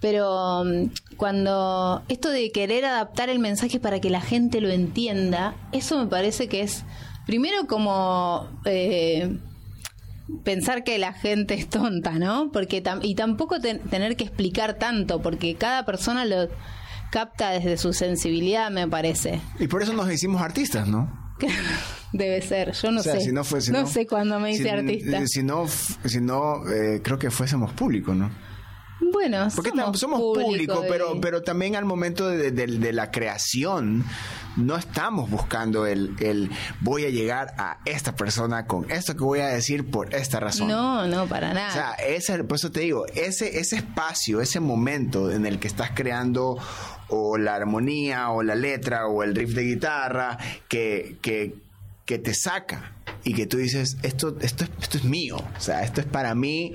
Pero 0.00 0.64
mm, 0.64 1.16
cuando 1.16 2.02
esto 2.08 2.28
de 2.28 2.52
querer 2.52 2.84
adaptar 2.84 3.28
el 3.28 3.38
mensaje 3.38 3.80
para 3.80 4.00
que 4.00 4.10
la 4.10 4.20
gente 4.20 4.60
lo 4.60 4.68
entienda, 4.68 5.56
eso 5.72 5.98
me 5.98 6.06
parece 6.06 6.48
que 6.48 6.60
es 6.60 6.84
primero 7.26 7.66
como 7.66 8.48
eh, 8.64 9.36
pensar 10.44 10.84
que 10.84 10.98
la 10.98 11.12
gente 11.12 11.54
es 11.54 11.68
tonta, 11.68 12.12
¿no? 12.18 12.50
Porque 12.52 12.82
tam- 12.82 13.00
y 13.02 13.14
tampoco 13.14 13.60
ten- 13.60 13.80
tener 13.80 14.16
que 14.16 14.24
explicar 14.24 14.74
tanto, 14.74 15.22
porque 15.22 15.54
cada 15.54 15.84
persona 15.84 16.24
lo 16.24 16.48
capta 17.10 17.50
desde 17.50 17.76
su 17.76 17.92
sensibilidad, 17.92 18.70
me 18.70 18.88
parece. 18.88 19.40
Y 19.60 19.68
por 19.68 19.82
eso 19.82 19.92
nos 19.92 20.10
hicimos 20.12 20.42
artistas, 20.42 20.88
¿no? 20.88 21.10
Debe 22.12 22.40
ser, 22.42 22.72
yo 22.72 22.90
no 22.90 23.00
O 23.00 23.02
sea, 23.02 23.14
sé. 23.14 23.20
si 23.20 23.32
no 23.32 23.44
fue- 23.44 23.60
si 23.60 23.70
no, 23.70 23.82
no- 23.82 23.86
sé 23.86 24.06
cuándo 24.06 24.40
me 24.40 24.52
hice 24.52 24.62
si, 24.64 24.68
artista. 24.68 25.26
Si 25.26 25.42
no, 25.42 25.66
si 25.68 26.20
no 26.20 26.66
eh, 26.68 27.00
creo 27.02 27.18
que 27.18 27.30
fuésemos 27.30 27.72
público, 27.72 28.14
¿no? 28.14 28.30
Bueno, 29.00 29.48
Porque 29.54 29.70
somos, 29.70 29.98
somos 30.00 30.20
público, 30.20 30.84
pero, 30.88 31.20
pero 31.20 31.42
también 31.42 31.76
al 31.76 31.84
momento 31.84 32.28
de, 32.28 32.50
de- 32.50 32.66
de 32.66 32.92
la 32.92 33.10
creación 33.10 34.04
no 34.56 34.76
estamos 34.76 35.28
buscando 35.30 35.86
el, 35.86 36.14
el 36.18 36.50
voy 36.80 37.04
a 37.04 37.10
llegar 37.10 37.54
a 37.58 37.78
esta 37.84 38.14
persona 38.16 38.66
con 38.66 38.90
esto 38.90 39.14
que 39.14 39.22
voy 39.22 39.40
a 39.40 39.48
decir 39.48 39.90
por 39.90 40.14
esta 40.14 40.40
razón. 40.40 40.68
No, 40.68 41.06
no, 41.06 41.26
para 41.26 41.52
nada. 41.52 41.68
O 41.68 41.72
sea, 41.72 41.92
ese, 42.06 42.42
por 42.44 42.56
eso 42.56 42.70
te 42.72 42.80
digo, 42.80 43.04
ese, 43.14 43.58
ese 43.60 43.76
espacio, 43.76 44.40
ese 44.40 44.60
momento 44.60 45.30
en 45.30 45.44
el 45.44 45.58
que 45.58 45.68
estás 45.68 45.90
creando 45.94 46.56
o 47.08 47.36
la 47.36 47.54
armonía 47.54 48.30
o 48.30 48.42
la 48.42 48.54
letra 48.54 49.06
o 49.08 49.22
el 49.22 49.34
riff 49.34 49.50
de 49.54 49.62
guitarra 49.62 50.38
que, 50.68 51.18
que, 51.20 51.54
que 52.06 52.18
te 52.18 52.32
saca 52.34 52.92
y 53.24 53.34
que 53.34 53.46
tú 53.46 53.58
dices, 53.58 53.98
esto, 54.02 54.36
esto, 54.40 54.64
es, 54.64 54.70
esto 54.80 54.96
es 54.98 55.04
mío, 55.04 55.36
o 55.36 55.60
sea, 55.60 55.82
esto 55.84 56.00
es 56.00 56.06
para 56.06 56.34
mí, 56.34 56.72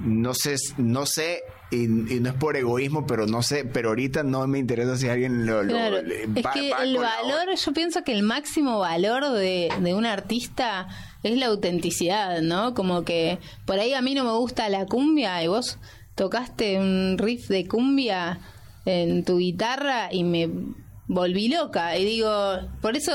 no 0.00 0.34
sé, 0.34 0.56
no 0.78 1.06
sé. 1.06 1.42
Y, 1.70 1.84
y 1.84 2.20
no 2.20 2.28
es 2.28 2.34
por 2.36 2.56
egoísmo, 2.56 3.04
pero 3.06 3.26
no 3.26 3.42
sé, 3.42 3.64
pero 3.64 3.88
ahorita 3.88 4.22
no 4.22 4.46
me 4.46 4.58
interesa 4.60 4.96
si 4.96 5.08
alguien 5.08 5.44
lo, 5.44 5.62
lo- 5.64 5.72
Claro, 5.72 6.02
le- 6.02 6.22
es 6.22 6.28
va- 6.46 6.52
que 6.52 6.70
va 6.70 6.82
el 6.84 6.92
la 6.92 7.00
valor, 7.00 7.54
yo 7.56 7.72
pienso 7.72 8.04
que 8.04 8.12
el 8.12 8.22
máximo 8.22 8.78
valor 8.78 9.28
de, 9.32 9.72
de 9.80 9.94
un 9.94 10.06
artista 10.06 10.86
es 11.24 11.36
la 11.36 11.46
autenticidad, 11.46 12.42
¿no? 12.42 12.74
Como 12.74 13.02
que 13.04 13.38
por 13.66 13.78
ahí 13.80 13.92
a 13.94 14.02
mí 14.02 14.14
no 14.14 14.22
me 14.24 14.32
gusta 14.32 14.68
la 14.68 14.86
cumbia 14.86 15.42
y 15.42 15.48
vos 15.48 15.78
tocaste 16.14 16.78
un 16.78 17.16
riff 17.18 17.48
de 17.48 17.66
cumbia 17.66 18.38
en 18.84 19.24
tu 19.24 19.38
guitarra 19.38 20.12
y 20.12 20.22
me 20.22 20.48
volví 21.14 21.48
loca. 21.48 21.96
Y 21.96 22.04
digo, 22.04 22.58
por 22.82 22.96
eso 22.96 23.12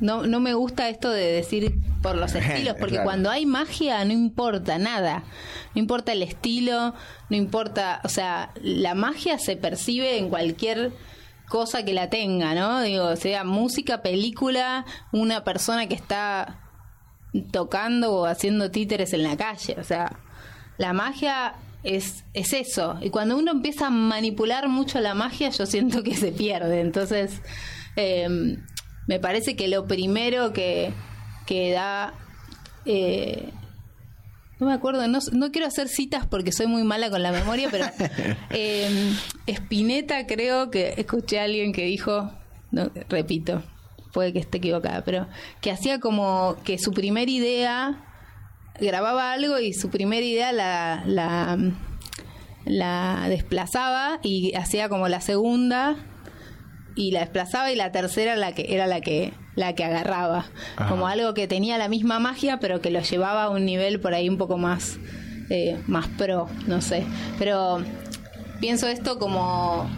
no, 0.00 0.26
no 0.26 0.40
me 0.40 0.54
gusta 0.54 0.88
esto 0.88 1.10
de 1.10 1.32
decir 1.32 1.74
por 2.02 2.16
los 2.16 2.34
estilos, 2.34 2.74
porque 2.78 2.94
Claro. 2.94 3.04
cuando 3.04 3.30
hay 3.30 3.46
magia 3.46 4.04
no 4.04 4.12
importa 4.12 4.78
nada. 4.78 5.22
No 5.74 5.80
importa 5.80 6.12
el 6.12 6.22
estilo, 6.22 6.94
no 7.30 7.36
importa, 7.36 8.00
o 8.04 8.08
sea, 8.08 8.50
la 8.62 8.94
magia 8.94 9.38
se 9.38 9.56
percibe 9.56 10.18
en 10.18 10.28
cualquier 10.28 10.92
cosa 11.48 11.84
que 11.84 11.92
la 11.92 12.08
tenga, 12.10 12.54
¿no? 12.54 12.80
Digo, 12.80 13.14
sea 13.16 13.44
música, 13.44 14.02
película, 14.02 14.84
una 15.12 15.44
persona 15.44 15.86
que 15.86 15.94
está 15.94 16.60
tocando 17.50 18.12
o 18.14 18.26
haciendo 18.26 18.70
títeres 18.70 19.12
en 19.12 19.24
la 19.24 19.36
calle, 19.36 19.76
o 19.78 19.84
sea, 19.84 20.12
la 20.78 20.92
magia 20.92 21.54
es, 21.84 22.24
es 22.32 22.52
eso. 22.52 22.98
Y 23.00 23.10
cuando 23.10 23.36
uno 23.36 23.52
empieza 23.52 23.86
a 23.86 23.90
manipular 23.90 24.68
mucho 24.68 25.00
la 25.00 25.14
magia, 25.14 25.50
yo 25.50 25.66
siento 25.66 26.02
que 26.02 26.14
se 26.14 26.32
pierde. 26.32 26.80
Entonces, 26.80 27.40
eh, 27.96 28.56
me 29.06 29.20
parece 29.20 29.54
que 29.54 29.68
lo 29.68 29.86
primero 29.86 30.52
que, 30.52 30.92
que 31.46 31.72
da... 31.72 32.14
eh, 32.86 33.50
no 34.58 34.66
me 34.66 34.72
acuerdo, 34.72 35.06
no, 35.08 35.18
no 35.32 35.50
quiero 35.50 35.66
hacer 35.66 35.88
citas 35.88 36.26
porque 36.26 36.52
soy 36.52 36.66
muy 36.66 36.84
mala 36.84 37.10
con 37.10 37.22
la 37.22 37.32
memoria, 37.32 37.68
pero 37.70 37.86
eh, 38.50 39.12
Spinetta 39.46 40.26
creo 40.26 40.70
que 40.70 40.94
escuché 40.96 41.40
a 41.40 41.44
alguien 41.44 41.72
que 41.72 41.84
dijo, 41.84 42.30
no, 42.70 42.90
repito, 43.08 43.62
puede 44.12 44.32
que 44.32 44.38
esté 44.38 44.58
equivocada, 44.58 45.04
pero 45.04 45.26
que 45.60 45.70
hacía 45.70 45.98
como 45.98 46.56
que 46.64 46.78
su 46.78 46.92
primera 46.92 47.30
idea, 47.30 48.13
grababa 48.80 49.32
algo 49.32 49.58
y 49.58 49.72
su 49.72 49.90
primera 49.90 50.24
idea 50.24 50.52
la, 50.52 51.02
la, 51.06 51.58
la 52.64 53.26
desplazaba 53.28 54.18
y 54.22 54.54
hacía 54.54 54.88
como 54.88 55.08
la 55.08 55.20
segunda 55.20 55.96
y 56.96 57.10
la 57.10 57.20
desplazaba 57.20 57.70
y 57.72 57.76
la 57.76 57.92
tercera 57.92 58.36
la 58.36 58.52
que 58.52 58.74
era 58.74 58.86
la 58.86 59.00
que 59.00 59.32
la 59.54 59.74
que 59.74 59.84
agarraba 59.84 60.46
Ajá. 60.76 60.88
como 60.88 61.06
algo 61.06 61.34
que 61.34 61.46
tenía 61.46 61.78
la 61.78 61.88
misma 61.88 62.18
magia 62.18 62.58
pero 62.60 62.80
que 62.80 62.90
lo 62.90 63.00
llevaba 63.00 63.44
a 63.44 63.50
un 63.50 63.64
nivel 63.64 64.00
por 64.00 64.14
ahí 64.14 64.28
un 64.28 64.38
poco 64.38 64.58
más 64.58 64.98
eh, 65.50 65.80
más 65.86 66.08
pro 66.08 66.48
no 66.66 66.80
sé 66.80 67.04
pero 67.38 67.82
pienso 68.60 68.88
esto 68.88 69.18
como 69.18 69.88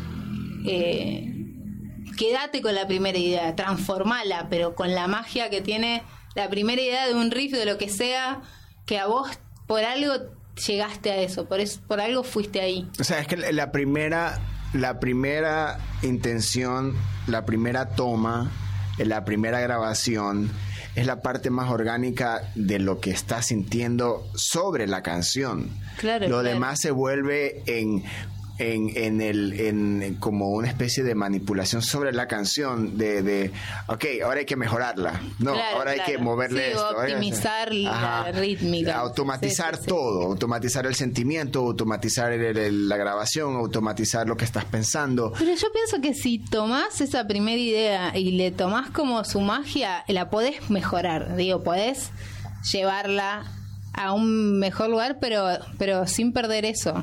eh, 0.67 1.33
quédate 2.19 2.63
con 2.63 2.75
la 2.75 2.87
primera 2.87 3.19
idea 3.19 3.55
transformala 3.55 4.49
pero 4.51 4.75
con 4.75 4.95
la 4.95 5.07
magia 5.07 5.51
que 5.51 5.61
tiene 5.61 6.03
la 6.35 6.49
primera 6.51 6.81
idea 6.81 7.07
de 7.07 7.15
un 7.15 7.31
riff 7.31 7.53
de 7.53 7.65
lo 7.65 7.79
que 7.79 7.89
sea 7.89 8.43
que 8.87 8.99
a 8.99 9.07
vos 9.07 9.29
por 9.67 9.85
algo 9.85 10.15
llegaste 10.67 11.11
a 11.11 11.17
eso 11.17 11.47
por 11.47 11.61
eso 11.61 11.81
por 11.87 12.01
algo 12.01 12.23
fuiste 12.23 12.61
ahí 12.61 12.89
O 12.99 13.05
sea, 13.05 13.21
es 13.21 13.27
que 13.27 13.37
la 13.37 13.73
primera, 13.73 14.41
la 14.73 14.99
primera 15.01 15.79
intención, 16.03 16.95
la 17.27 17.45
primera 17.45 17.91
toma, 17.91 18.51
la 18.99 19.25
primera 19.25 19.61
grabación 19.61 20.51
es 20.95 21.07
la 21.07 21.21
parte 21.21 21.51
más 21.51 21.71
orgánica 21.71 22.51
de 22.55 22.79
lo 22.79 23.01
que 23.01 23.11
estás 23.11 23.47
sintiendo 23.47 24.27
sobre 24.35 24.87
la 24.87 25.03
canción. 25.03 25.69
Claro, 25.99 26.27
lo 26.27 26.41
claro. 26.41 26.49
demás 26.49 26.81
se 26.81 26.91
vuelve 26.91 27.63
en 27.67 28.03
en, 28.59 28.91
en 28.97 29.21
el 29.21 29.53
en 29.61 30.17
como 30.19 30.51
una 30.51 30.69
especie 30.69 31.03
de 31.05 31.15
manipulación 31.15 31.83
sobre 31.83 32.13
la 32.13 32.27
canción 32.27 32.97
de, 32.97 33.23
de 33.23 33.53
ok 33.89 34.05
ahora 34.25 34.41
hay 34.41 34.47
que 34.47 34.57
mejorarla 34.57 35.21
no 35.39 35.53
Claro, 35.53 35.79
ahora 35.79 35.91
hay 35.93 36.01
que 36.01 36.19
moverle 36.19 36.65
Sí, 36.67 36.71
esto 36.73 36.89
optimizar 36.97 37.75
la 37.75 38.33
rítmica. 38.33 38.99
automatizar 38.99 39.75
Sí, 39.77 39.83
sí, 39.83 39.83
sí. 39.85 39.89
todo 39.89 40.23
automatizar 40.23 40.87
el 40.87 40.95
sentimiento 40.95 41.61
automatizar 41.61 42.33
el- 42.33 42.57
el- 42.57 42.89
la 42.89 42.97
grabación 42.97 43.57
automatizar 43.57 44.27
lo 44.27 44.37
que 44.37 44.45
estás 44.45 44.65
pensando 44.65 45.33
Pero 45.39 45.55
yo 45.55 45.67
pienso 45.73 46.01
que 46.01 46.15
si 46.15 46.39
tomás 46.39 47.01
esa 47.01 47.27
primera 47.27 47.61
idea 47.61 48.17
y 48.17 48.33
le 48.33 48.51
tomás 48.51 48.91
como 48.91 49.23
su 49.25 49.41
magia, 49.41 50.05
la 50.09 50.31
podés 50.31 50.71
mejorar. 50.71 51.37
Digo, 51.37 51.63
podés 51.63 52.11
llevarla 52.73 53.45
a 53.93 54.13
un 54.13 54.59
mejor 54.59 54.91
lugar, 54.91 55.19
pero, 55.21 55.47
pero 55.79 56.07
sin 56.07 56.33
perder 56.33 56.65
eso. 56.65 57.03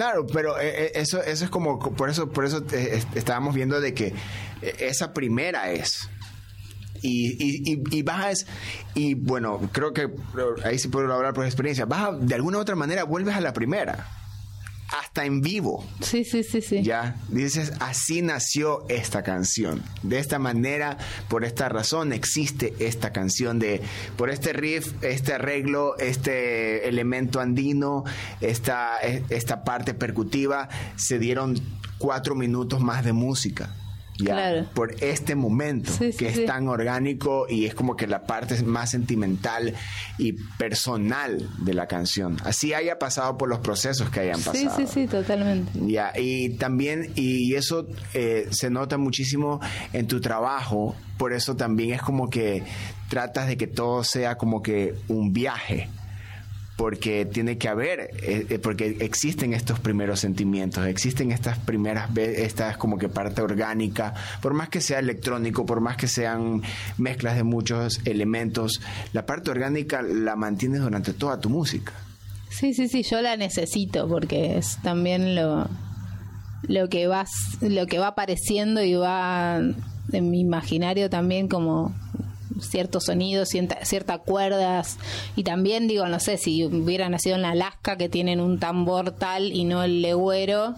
Claro, 0.00 0.26
pero 0.26 0.58
eh, 0.58 0.84
eh, 0.86 0.92
eso, 0.94 1.22
eso 1.22 1.44
es 1.44 1.50
como, 1.50 1.78
por 1.78 2.08
eso, 2.08 2.30
por 2.30 2.46
eso 2.46 2.64
eh, 2.72 2.88
est- 2.94 3.16
estábamos 3.18 3.54
viendo 3.54 3.82
de 3.82 3.92
que 3.92 4.14
esa 4.78 5.12
primera 5.12 5.70
es. 5.72 6.08
Y, 7.02 7.32
y, 7.38 7.62
y, 7.74 8.02
es- 8.30 8.46
y 8.94 9.12
bueno, 9.12 9.60
creo 9.72 9.92
que 9.92 10.08
ahí 10.64 10.78
sí 10.78 10.88
puedo 10.88 11.12
hablar 11.12 11.34
por 11.34 11.44
experiencia, 11.44 11.84
vas 11.84 12.00
a- 12.08 12.12
de 12.12 12.34
alguna 12.34 12.56
u 12.56 12.60
otra 12.62 12.76
manera 12.76 13.04
vuelves 13.04 13.36
a 13.36 13.42
la 13.42 13.52
primera, 13.52 14.06
hasta 14.90 15.24
en 15.24 15.40
vivo. 15.40 15.84
Sí, 16.00 16.24
sí, 16.24 16.42
sí, 16.42 16.60
sí. 16.60 16.82
Ya, 16.82 17.16
dices, 17.28 17.72
así 17.80 18.22
nació 18.22 18.84
esta 18.88 19.22
canción. 19.22 19.82
De 20.02 20.18
esta 20.18 20.38
manera, 20.38 20.98
por 21.28 21.44
esta 21.44 21.68
razón, 21.68 22.12
existe 22.12 22.74
esta 22.78 23.12
canción 23.12 23.58
de, 23.58 23.80
por 24.16 24.30
este 24.30 24.52
riff, 24.52 24.92
este 25.02 25.34
arreglo, 25.34 25.96
este 25.98 26.88
elemento 26.88 27.40
andino, 27.40 28.04
esta, 28.40 28.98
esta 28.98 29.64
parte 29.64 29.94
percutiva, 29.94 30.68
se 30.96 31.18
dieron 31.18 31.60
cuatro 31.98 32.34
minutos 32.34 32.80
más 32.80 33.04
de 33.04 33.12
música. 33.12 33.74
Ya, 34.20 34.34
Claro. 34.34 34.66
por 34.74 34.94
este 35.02 35.34
momento 35.34 35.90
Sí, 35.92 36.12
sí, 36.12 36.18
que 36.18 36.28
es 36.28 36.36
sí. 36.36 36.44
tan 36.46 36.68
orgánico 36.68 37.46
y 37.48 37.66
es 37.66 37.74
como 37.74 37.96
que 37.96 38.06
la 38.06 38.22
parte 38.24 38.62
más 38.62 38.90
sentimental 38.90 39.74
y 40.18 40.34
personal 40.58 41.48
de 41.58 41.74
la 41.74 41.86
canción. 41.86 42.36
Así 42.44 42.74
haya 42.74 42.98
pasado 42.98 43.36
por 43.38 43.48
los 43.48 43.58
procesos 43.60 44.10
que 44.10 44.20
hayan 44.20 44.38
Sí, 44.38 44.44
pasado. 44.66 44.76
sí, 44.76 44.86
sí, 44.86 45.06
totalmente. 45.06 45.72
Ya, 45.86 46.12
y 46.16 46.50
también, 46.56 47.12
y 47.14 47.54
eso 47.54 47.86
eh, 48.14 48.46
se 48.50 48.70
nota 48.70 48.98
muchísimo 48.98 49.60
en 49.92 50.06
tu 50.06 50.20
trabajo, 50.20 50.94
por 51.18 51.32
eso 51.32 51.56
también 51.56 51.92
es 51.94 52.02
como 52.02 52.30
que 52.30 52.62
tratas 53.08 53.48
de 53.48 53.56
que 53.56 53.66
todo 53.66 54.04
sea 54.04 54.36
como 54.36 54.62
que 54.62 54.94
un 55.08 55.32
viaje, 55.32 55.88
porque 56.80 57.26
tiene 57.26 57.58
que 57.58 57.68
haber, 57.68 58.10
eh, 58.22 58.46
eh, 58.48 58.58
porque 58.58 58.96
existen 59.00 59.52
estos 59.52 59.78
primeros 59.78 60.18
sentimientos, 60.18 60.86
existen 60.86 61.30
estas 61.30 61.58
primeras, 61.58 62.08
estas 62.16 62.78
como 62.78 62.96
que 62.96 63.10
parte 63.10 63.42
orgánica, 63.42 64.14
por 64.40 64.54
más 64.54 64.70
que 64.70 64.80
sea 64.80 64.98
electrónico, 64.98 65.66
por 65.66 65.82
más 65.82 65.98
que 65.98 66.08
sean 66.08 66.62
mezclas 66.96 67.36
de 67.36 67.42
muchos 67.42 68.00
elementos, 68.06 68.80
la 69.12 69.26
parte 69.26 69.50
orgánica 69.50 70.00
la 70.00 70.36
mantienes 70.36 70.80
durante 70.80 71.12
toda 71.12 71.38
tu 71.38 71.50
música. 71.50 71.92
Sí, 72.48 72.72
sí, 72.72 72.88
sí, 72.88 73.02
yo 73.02 73.20
la 73.20 73.36
necesito 73.36 74.08
porque 74.08 74.56
es 74.56 74.78
también 74.82 75.34
lo, 75.34 75.68
lo 76.62 76.88
que 76.88 77.06
vas, 77.08 77.28
lo 77.60 77.86
que 77.88 77.98
va 77.98 78.06
apareciendo 78.06 78.82
y 78.82 78.94
va 78.94 79.58
en 79.58 80.30
mi 80.30 80.40
imaginario 80.40 81.10
también 81.10 81.46
como 81.46 81.94
ciertos 82.62 83.04
sonidos, 83.04 83.48
cierta- 83.48 83.84
ciertas 83.84 84.20
cuerdas. 84.20 84.98
Y 85.36 85.44
también 85.44 85.88
digo, 85.88 86.06
no 86.06 86.20
sé, 86.20 86.36
si 86.38 86.64
hubiera 86.64 87.08
nacido 87.08 87.36
en 87.36 87.44
Alaska 87.44 87.96
que 87.96 88.08
tienen 88.08 88.40
un 88.40 88.58
tambor 88.58 89.12
tal 89.12 89.52
y 89.52 89.64
no 89.64 89.82
el 89.82 90.02
legüero, 90.02 90.74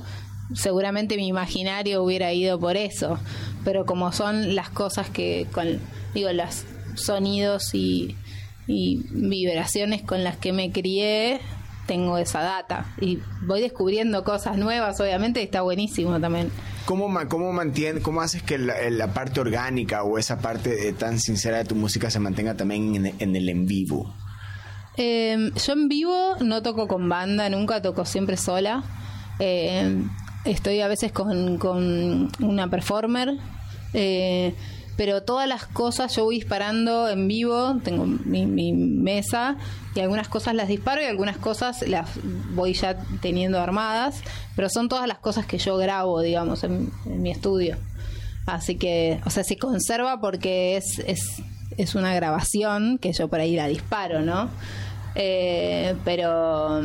seguramente 0.54 1.16
mi 1.16 1.26
imaginario 1.28 2.02
hubiera 2.02 2.32
ido 2.32 2.59
por 2.59 2.76
eso, 2.76 3.18
pero 3.64 3.86
como 3.86 4.12
son 4.12 4.54
las 4.54 4.68
cosas 4.70 5.09
que 5.09 5.46
con 5.52 5.80
digo 6.14 6.30
los 6.32 6.64
sonidos 6.94 7.74
y, 7.74 8.16
y 8.66 9.00
vibraciones 9.11 10.02
con 10.02 10.24
las 10.24 10.36
que 10.36 10.52
me 10.52 10.70
crié, 10.70 11.40
tengo 11.86 12.18
esa 12.18 12.42
data. 12.42 12.94
Y 13.00 13.18
voy 13.46 13.61
descubriendo 13.61 14.22
cosas 14.24 14.57
nuevas, 14.59 15.00
obviamente, 15.00 15.40
y 15.40 15.44
está 15.44 15.62
buenísimo 15.62 16.20
también. 16.20 16.50
¿Cómo, 16.85 17.09
cómo, 17.28 17.53
mantiene, 17.53 18.01
cómo 18.01 18.20
haces 18.20 18.43
que 18.43 18.59
la, 18.59 19.14
parte 19.14 19.41
orgánica 19.41 20.03
o 20.03 20.18
esa 20.18 20.39
parte 20.39 20.89
eh, 20.89 20.93
tan 20.93 21.20
sincera 21.20 21.59
de 21.59 21.64
tu 21.64 21.74
música 21.74 22.11
se 22.11 22.18
mantenga 22.18 22.57
también 22.57 23.14
en, 23.18 23.37
el 23.37 23.49
en 23.49 23.66
vivo? 23.66 24.14
Eh, 24.97 25.51
yo 25.55 25.72
en 25.72 25.89
vivo 25.89 26.37
no 26.41 26.62
toco 26.62 26.89
con 26.89 27.09
banda, 27.09 27.49
nunca 27.49 27.80
toco 27.83 28.05
siempre 28.05 28.37
sola. 28.37 28.83
Eh, 29.39 30.03
estoy 30.45 30.80
a 30.80 30.89
veces 30.89 31.12
con, 31.12 31.59
con 31.59 32.30
una 32.41 32.68
performer. 32.68 33.39
eh, 33.95 34.55
pero 34.97 35.22
todas 35.22 35.49
las 35.49 35.66
cosas 35.66 36.14
yo 36.14 36.24
voy 36.24 36.36
disparando 36.36 37.09
en 37.09 37.26
vivo, 37.28 37.76
tengo 37.82 38.05
mi, 38.07 38.47
mi 38.47 38.72
mesa 38.72 39.57
y 39.95 40.01
algunas 40.01 40.28
cosas 40.28 40.55
las 40.55 40.68
disparo 40.68 41.03
y 41.03 41.05
algunas 41.05 41.36
cosas 41.36 41.86
las 41.88 42.09
voy 42.55 42.74
ya 42.74 42.97
teniendo 43.20 43.61
armadas, 43.61 44.22
pero 44.57 44.68
son 44.68 44.88
todas 44.88 45.07
las 45.07 45.18
cosas 45.18 45.47
que 45.47 45.59
yo 45.59 45.76
grabo, 45.76 46.20
digamos, 46.20 46.64
en, 46.64 46.90
mi 47.05 47.30
estudio. 47.30 47.76
Así 48.47 48.76
que, 48.76 49.20
o 49.24 49.30
sea, 49.30 49.45
se 49.45 49.57
conserva 49.57 50.20
porque 50.20 50.76
es, 50.76 50.99
es, 51.07 51.43
es 51.76 51.95
una 51.95 52.14
grabación 52.14 52.99
que 52.99 53.12
yo 53.12 53.28
por 53.28 53.40
ahí 53.40 53.55
la 53.55 53.68
disparo, 53.68 54.20
¿no? 54.20 54.51
Eh, 55.14 55.95
pero, 56.05 56.82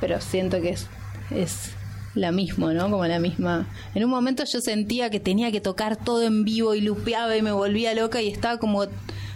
pero 0.00 0.20
siento 0.20 0.60
que 0.60 0.70
es, 0.70 0.86
es 1.30 1.70
la 2.16 2.32
misma, 2.32 2.72
¿no? 2.72 2.90
Como 2.90 3.06
la 3.06 3.18
misma. 3.18 3.68
En 3.94 4.04
un 4.04 4.10
momento 4.10 4.44
yo 4.44 4.60
sentía 4.60 5.10
que 5.10 5.20
tenía 5.20 5.52
que 5.52 5.60
tocar 5.60 5.96
todo 5.96 6.22
en 6.22 6.44
vivo 6.44 6.74
y 6.74 6.80
lupeaba 6.80 7.36
y 7.36 7.42
me 7.42 7.52
volvía 7.52 7.94
loca 7.94 8.20
y 8.22 8.28
estaba 8.28 8.58
como 8.58 8.86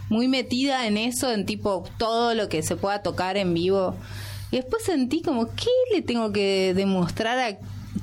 muy 0.08 0.26
metida 0.26 0.86
en 0.86 0.96
eso, 0.96 1.30
en 1.30 1.46
tipo 1.46 1.84
todo 1.98 2.34
lo 2.34 2.48
que 2.48 2.62
se 2.62 2.76
pueda 2.76 3.02
tocar 3.02 3.36
en 3.36 3.54
vivo. 3.54 3.94
Y 4.50 4.56
después 4.56 4.82
sentí 4.82 5.22
como, 5.22 5.46
¿qué 5.54 5.70
le 5.94 6.02
tengo 6.02 6.32
que 6.32 6.72
demostrar 6.74 7.38
a 7.38 7.58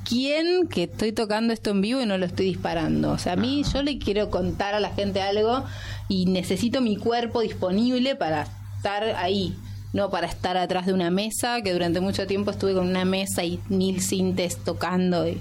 quién 0.08 0.68
que 0.68 0.84
estoy 0.84 1.12
tocando 1.12 1.52
esto 1.52 1.70
en 1.70 1.82
vivo 1.82 2.00
y 2.00 2.06
no 2.06 2.16
lo 2.16 2.24
estoy 2.24 2.46
disparando? 2.46 3.10
O 3.10 3.18
sea, 3.18 3.34
a 3.34 3.36
mí 3.36 3.62
yo 3.72 3.82
le 3.82 3.98
quiero 3.98 4.30
contar 4.30 4.74
a 4.74 4.80
la 4.80 4.90
gente 4.90 5.20
algo 5.20 5.64
y 6.08 6.26
necesito 6.26 6.80
mi 6.80 6.96
cuerpo 6.96 7.42
disponible 7.42 8.16
para 8.16 8.46
estar 8.76 9.04
ahí, 9.16 9.54
no 9.92 10.10
para 10.10 10.26
estar 10.26 10.56
atrás 10.56 10.86
de 10.86 10.92
una 10.92 11.10
mesa, 11.10 11.62
que 11.62 11.72
durante 11.72 12.00
mucho 12.00 12.26
tiempo 12.26 12.50
estuve 12.50 12.74
con 12.74 12.86
una 12.86 13.04
mesa 13.04 13.44
y 13.44 13.60
mil 13.68 14.00
sintes 14.00 14.56
tocando 14.58 15.26
y, 15.28 15.40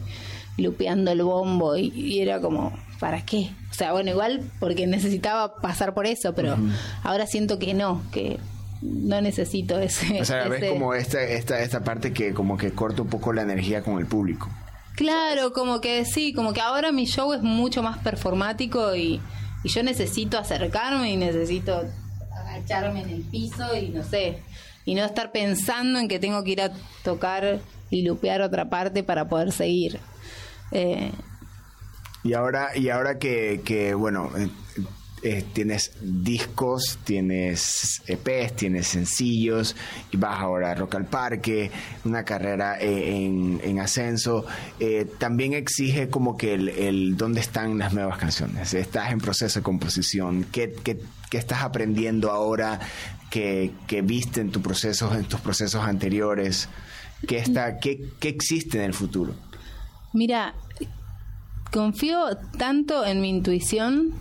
lupeando 0.58 1.12
el 1.12 1.22
bombo 1.22 1.78
y, 1.78 1.90
y 1.96 2.20
era 2.20 2.42
como, 2.42 2.74
¿para 3.00 3.24
qué? 3.24 3.52
O 3.70 3.74
sea, 3.74 3.92
bueno, 3.92 4.12
igual 4.12 4.42
porque 4.60 4.88
necesitaba 4.88 5.56
pasar 5.56 5.94
por 5.94 6.08
eso, 6.08 6.34
pero 6.34 6.58
ahora 7.04 7.28
siento 7.28 7.60
que 7.60 7.74
no, 7.74 8.02
que 8.12 8.40
no 8.82 9.22
necesito 9.22 9.80
ese... 9.80 10.22
O 10.22 10.26
sea, 10.26 10.48
ves 10.48 10.72
como 10.72 10.94
esta, 10.94 11.22
esta, 11.22 11.62
esta 11.62 11.84
parte 11.84 12.14
que 12.14 12.34
como 12.34 12.58
que 12.58 12.72
corta 12.72 13.02
un 13.02 13.10
poco 13.10 13.34
la 13.34 13.44
energía 13.44 13.84
con 13.84 14.00
el 14.00 14.06
público. 14.06 14.50
Claro, 14.96 15.54
como 15.54 15.80
que 15.80 16.06
sí, 16.06 16.34
como 16.34 16.54
que 16.54 16.62
ahora 16.62 16.92
mi 16.92 17.06
show 17.06 17.34
es 17.34 17.42
mucho 17.44 17.84
más 17.84 18.00
performático 18.00 18.96
y, 18.96 19.22
y 19.64 19.70
yo 19.70 19.84
necesito 19.84 20.40
acercarme 20.40 21.12
y 21.12 21.18
necesito 21.18 21.84
agacharme 22.58 23.02
en 23.02 23.10
el 23.10 23.22
piso 23.24 23.76
y 23.76 23.90
no 23.90 24.04
sé, 24.04 24.40
y 24.86 24.96
no 24.96 25.04
estar 25.06 25.32
pensando 25.32 26.00
en 26.00 26.08
que 26.08 26.20
tengo 26.20 26.44
que 26.44 26.52
ir 26.52 26.62
a 26.62 26.72
tocar 27.04 27.60
y 27.90 28.02
lupear 28.04 28.42
otra 28.42 28.70
parte 28.70 29.04
para 29.04 29.28
poder 29.28 29.52
seguir. 29.52 30.00
Eh, 30.72 31.12
Y 32.24 32.34
ahora, 32.34 32.76
y 32.76 32.90
ahora 32.90 33.20
que, 33.20 33.62
que 33.64 33.94
bueno, 33.94 34.30
eh, 35.30 35.44
tienes 35.52 35.92
discos, 36.00 37.00
tienes 37.04 38.02
EPs, 38.08 38.56
tienes 38.56 38.88
sencillos, 38.88 39.76
y 40.10 40.16
vas 40.16 40.40
ahora 40.40 40.72
a 40.72 40.76
Rock 40.76 40.96
al 40.96 41.06
Parque, 41.06 41.70
una 42.06 42.24
carrera 42.24 42.80
eh, 42.80 43.26
en, 43.26 43.60
en 43.62 43.80
ascenso, 43.80 44.46
eh, 44.80 45.06
también 45.18 45.52
exige 45.52 46.08
como 46.08 46.38
que 46.38 46.54
el, 46.54 47.18
dónde 47.18 47.42
están 47.42 47.78
las 47.78 47.94
nuevas 47.94 48.18
canciones. 48.20 48.74
Estás 48.74 49.12
en 49.12 49.20
proceso 49.20 49.60
de 49.60 49.64
composición. 49.64 50.46
¿Qué, 50.46 50.74
qué, 50.82 50.98
estás 51.32 51.62
aprendiendo 51.62 52.32
ahora 52.32 52.80
que, 53.30 53.74
que 53.86 54.02
viste 54.02 54.40
en, 54.40 54.52
tu 54.52 54.62
procesos, 54.62 55.14
en 55.14 55.26
tus 55.26 55.42
procesos 55.42 55.84
anteriores? 55.84 56.70
¿Qué, 57.28 57.40
está, 57.40 57.80
¿Qué 57.80 58.14
existe 58.22 58.78
en 58.78 58.86
el 58.86 58.94
futuro? 58.94 59.36
Mira, 60.14 60.56
confío 61.74 62.38
tanto 62.58 63.06
en 63.06 63.20
mi 63.20 63.28
intuición 63.28 64.14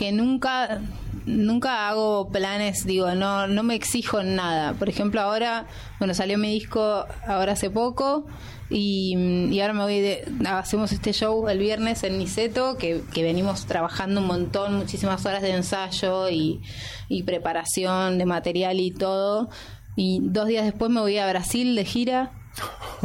que 0.00 0.12
nunca 0.12 0.80
nunca 1.26 1.86
hago 1.86 2.30
planes, 2.30 2.86
digo, 2.86 3.14
no 3.14 3.46
no 3.46 3.62
me 3.62 3.74
exijo 3.74 4.22
nada. 4.22 4.72
Por 4.72 4.88
ejemplo, 4.88 5.20
ahora, 5.20 5.66
bueno, 5.98 6.14
salió 6.14 6.38
mi 6.38 6.50
disco 6.50 7.04
ahora 7.26 7.52
hace 7.52 7.68
poco 7.68 8.26
y, 8.70 9.14
y 9.50 9.60
ahora 9.60 9.74
me 9.74 9.82
voy 9.82 10.00
de 10.00 10.24
hacemos 10.46 10.92
este 10.92 11.12
show 11.12 11.46
el 11.50 11.58
viernes 11.58 12.02
en 12.02 12.16
Niceto 12.16 12.78
que, 12.78 13.02
que 13.12 13.22
venimos 13.22 13.66
trabajando 13.66 14.22
un 14.22 14.26
montón, 14.26 14.74
muchísimas 14.74 15.26
horas 15.26 15.42
de 15.42 15.54
ensayo 15.54 16.30
y, 16.30 16.62
y 17.10 17.24
preparación 17.24 18.16
de 18.16 18.24
material 18.24 18.80
y 18.80 18.92
todo. 18.92 19.50
Y 19.96 20.20
dos 20.22 20.48
días 20.48 20.64
después 20.64 20.90
me 20.90 21.00
voy 21.00 21.18
a 21.18 21.28
Brasil 21.28 21.76
de 21.76 21.84
gira 21.84 22.39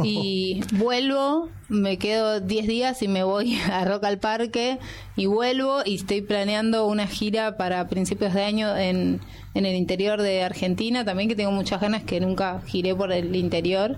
y 0.02 0.60
vuelvo, 0.72 1.48
me 1.68 1.98
quedo 1.98 2.40
10 2.40 2.66
días 2.66 3.02
y 3.02 3.08
me 3.08 3.24
voy 3.24 3.58
a 3.72 3.84
Rock 3.84 4.04
al 4.04 4.18
Parque 4.18 4.78
y 5.16 5.26
vuelvo 5.26 5.82
y 5.84 5.96
estoy 5.96 6.22
planeando 6.22 6.86
una 6.86 7.06
gira 7.06 7.56
para 7.56 7.88
principios 7.88 8.34
de 8.34 8.44
año 8.44 8.76
en, 8.76 9.20
en 9.54 9.66
el 9.66 9.74
interior 9.74 10.20
de 10.20 10.42
Argentina, 10.42 11.04
también 11.04 11.28
que 11.28 11.36
tengo 11.36 11.52
muchas 11.52 11.80
ganas 11.80 12.04
que 12.04 12.20
nunca 12.20 12.60
giré 12.66 12.94
por 12.94 13.12
el 13.12 13.34
interior. 13.36 13.96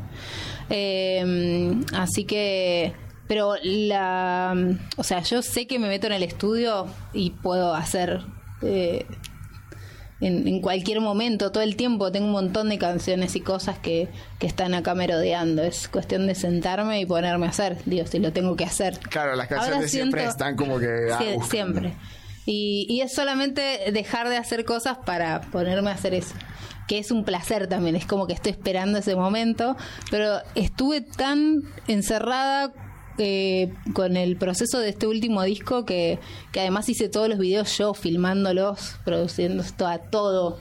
Eh, 0.70 1.74
así 1.94 2.24
que 2.24 2.92
pero 3.26 3.54
la 3.62 4.54
o 4.96 5.04
sea 5.04 5.22
yo 5.22 5.42
sé 5.42 5.66
que 5.66 5.78
me 5.78 5.88
meto 5.88 6.06
en 6.06 6.14
el 6.14 6.22
estudio 6.22 6.86
y 7.12 7.30
puedo 7.30 7.74
hacer 7.74 8.22
eh, 8.62 9.06
en, 10.20 10.48
en 10.48 10.60
cualquier 10.60 11.00
momento, 11.00 11.52
todo 11.52 11.62
el 11.62 11.76
tiempo. 11.76 12.10
Tengo 12.12 12.26
un 12.26 12.32
montón 12.32 12.68
de 12.68 12.78
canciones 12.78 13.36
y 13.36 13.40
cosas 13.40 13.78
que, 13.78 14.08
que 14.38 14.46
están 14.46 14.74
acá 14.74 14.94
merodeando. 14.94 15.62
Es 15.62 15.88
cuestión 15.88 16.26
de 16.26 16.34
sentarme 16.34 17.00
y 17.00 17.06
ponerme 17.06 17.46
a 17.46 17.50
hacer. 17.50 17.78
Digo, 17.86 18.06
si 18.06 18.18
lo 18.18 18.32
tengo 18.32 18.56
que 18.56 18.64
hacer. 18.64 18.98
Claro, 18.98 19.36
las 19.36 19.50
Ahora 19.50 19.62
canciones 19.64 19.90
siempre 19.90 20.20
siento- 20.22 20.30
están 20.32 20.56
como 20.56 20.78
que... 20.78 21.08
ah, 21.12 21.20
uf, 21.36 21.50
siempre. 21.50 21.94
Y, 22.46 22.86
y 22.88 23.02
es 23.02 23.14
solamente 23.14 23.90
dejar 23.92 24.28
de 24.28 24.38
hacer 24.38 24.64
cosas 24.64 24.98
para 25.04 25.40
ponerme 25.52 25.90
a 25.90 25.94
hacer 25.94 26.14
eso. 26.14 26.34
Que 26.86 26.98
es 26.98 27.10
un 27.10 27.24
placer 27.24 27.66
también, 27.66 27.94
es 27.96 28.06
como 28.06 28.26
que 28.26 28.32
estoy 28.32 28.52
esperando 28.52 28.98
ese 28.98 29.14
momento. 29.14 29.76
Pero 30.10 30.38
estuve 30.54 31.02
tan 31.02 31.60
encerrada 31.86 32.72
eh, 33.18 33.72
con 33.92 34.16
el 34.16 34.36
proceso 34.36 34.78
de 34.78 34.90
este 34.90 35.06
último 35.06 35.42
disco 35.42 35.84
que, 35.84 36.18
que 36.52 36.60
además 36.60 36.88
hice 36.88 37.08
todos 37.08 37.28
los 37.28 37.38
videos 37.38 37.76
yo, 37.76 37.94
filmándolos, 37.94 38.96
produciendo 39.04 39.62
todo, 39.76 39.98
todo. 40.10 40.58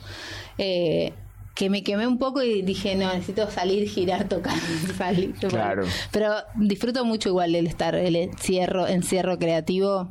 eh, 0.57 1.13
que 1.57 1.71
me 1.71 1.83
quemé 1.83 2.05
un 2.05 2.19
poco 2.19 2.43
y 2.43 2.61
dije, 2.61 2.95
no, 2.95 3.11
necesito 3.11 3.49
salir, 3.49 3.89
girar, 3.89 4.29
tocar, 4.29 4.53
salir. 4.97 5.33
Claro. 5.33 5.85
Pero 6.11 6.35
disfruto 6.55 7.03
mucho 7.03 7.29
igual 7.29 7.55
el 7.55 7.65
estar, 7.65 7.95
el 7.95 8.15
encierro, 8.15 8.87
encierro 8.87 9.39
creativo, 9.39 10.09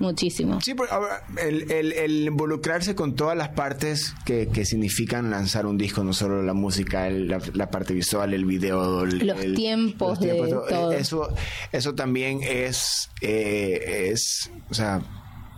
muchísimo. 0.00 0.60
Sí, 0.60 0.74
ahora, 0.90 1.22
el, 1.40 1.70
el- 1.70 1.92
el 1.92 2.26
involucrarse 2.26 2.94
con 2.96 3.14
todas 3.14 3.36
las 3.36 3.50
partes 3.50 4.12
que, 4.24 4.48
que 4.48 4.64
significan 4.64 5.30
lanzar 5.30 5.66
un 5.66 5.78
disco, 5.78 6.02
no 6.02 6.12
solo 6.12 6.42
la 6.42 6.54
música, 6.54 7.06
el- 7.06 7.28
la, 7.28 7.38
la 7.54 7.70
parte 7.70 7.94
visual, 7.94 8.34
el 8.34 8.44
video, 8.44 9.04
el- 9.04 9.18
Los 9.26 9.40
el- 9.40 9.54
tiempos 9.54 10.18
de 10.18 10.34
todo. 10.34 10.90
Eso, 10.92 11.28
eso 11.70 11.94
también 11.94 12.40
es, 12.42 13.10
eh, 13.20 14.08
es, 14.12 14.50
o 14.68 14.74
sea, 14.74 15.00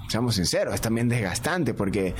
seamos 0.08 0.34
sinceros, 0.34 0.74
es 0.74 0.80
también 0.82 1.08
desgastante 1.08 1.72
porque 1.72 2.14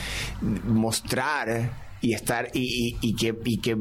mostrar 0.67 1.97
y 2.01 2.15
estar 2.15 2.49
y, 2.55 2.61
y- 3.01 3.09
y 3.09 3.15
que, 3.15 3.37
y 3.45 3.59
que 3.61 3.77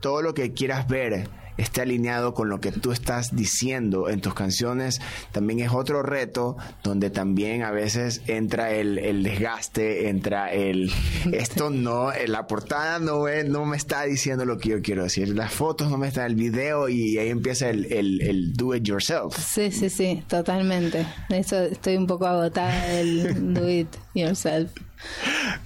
todo 0.00 0.22
lo 0.22 0.34
que 0.34 0.52
quieras 0.52 0.86
ver 0.88 1.28
esté 1.56 1.80
alineado 1.82 2.34
con 2.34 2.48
lo 2.48 2.60
que 2.60 2.72
tú 2.72 2.92
estás 2.92 3.34
diciendo 3.34 4.08
en 4.08 4.20
tus 4.20 4.34
canciones, 4.34 5.00
también 5.32 5.60
es 5.60 5.70
otro 5.72 6.02
reto 6.02 6.56
donde 6.82 7.10
también 7.10 7.62
a 7.62 7.70
veces 7.70 8.22
entra 8.26 8.72
el, 8.72 8.98
el 8.98 9.22
desgaste, 9.22 10.08
entra 10.08 10.52
el 10.52 10.90
esto 11.32 11.70
no, 11.70 12.12
eh, 12.12 12.28
la 12.28 12.46
portada 12.46 12.98
no, 12.98 13.28
es- 13.28 13.48
no 13.48 13.64
me 13.64 13.76
está 13.76 14.02
diciendo 14.04 14.44
lo 14.44 14.58
que 14.58 14.68
yo 14.70 14.82
quiero 14.82 15.04
decir, 15.04 15.28
las 15.28 15.52
fotos 15.52 15.90
no 15.90 15.98
me 15.98 16.08
están, 16.08 16.26
el 16.26 16.34
video 16.34 16.88
y 16.88 17.18
ahí 17.18 17.28
empieza 17.30 17.68
el, 17.70 17.92
el, 17.92 18.20
el 18.22 18.52
do 18.54 18.74
it 18.74 18.82
yourself. 18.84 19.36
Sí, 19.38 19.70
sí, 19.70 19.88
sí, 19.90 20.22
totalmente. 20.28 21.06
Eso 21.28 21.60
estoy 21.62 21.96
un 21.96 22.06
poco 22.06 22.26
agotada 22.26 22.86
del 22.88 23.54
do 23.54 23.68
it 23.68 23.88
yourself. 24.14 24.70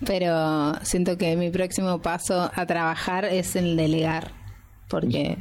Pero 0.06 0.74
siento 0.82 1.16
que 1.16 1.36
mi 1.36 1.50
próximo 1.50 2.00
paso 2.02 2.50
a 2.54 2.66
trabajar 2.66 3.24
es 3.24 3.56
el 3.56 3.76
delegar, 3.76 4.32
porque 4.88 5.38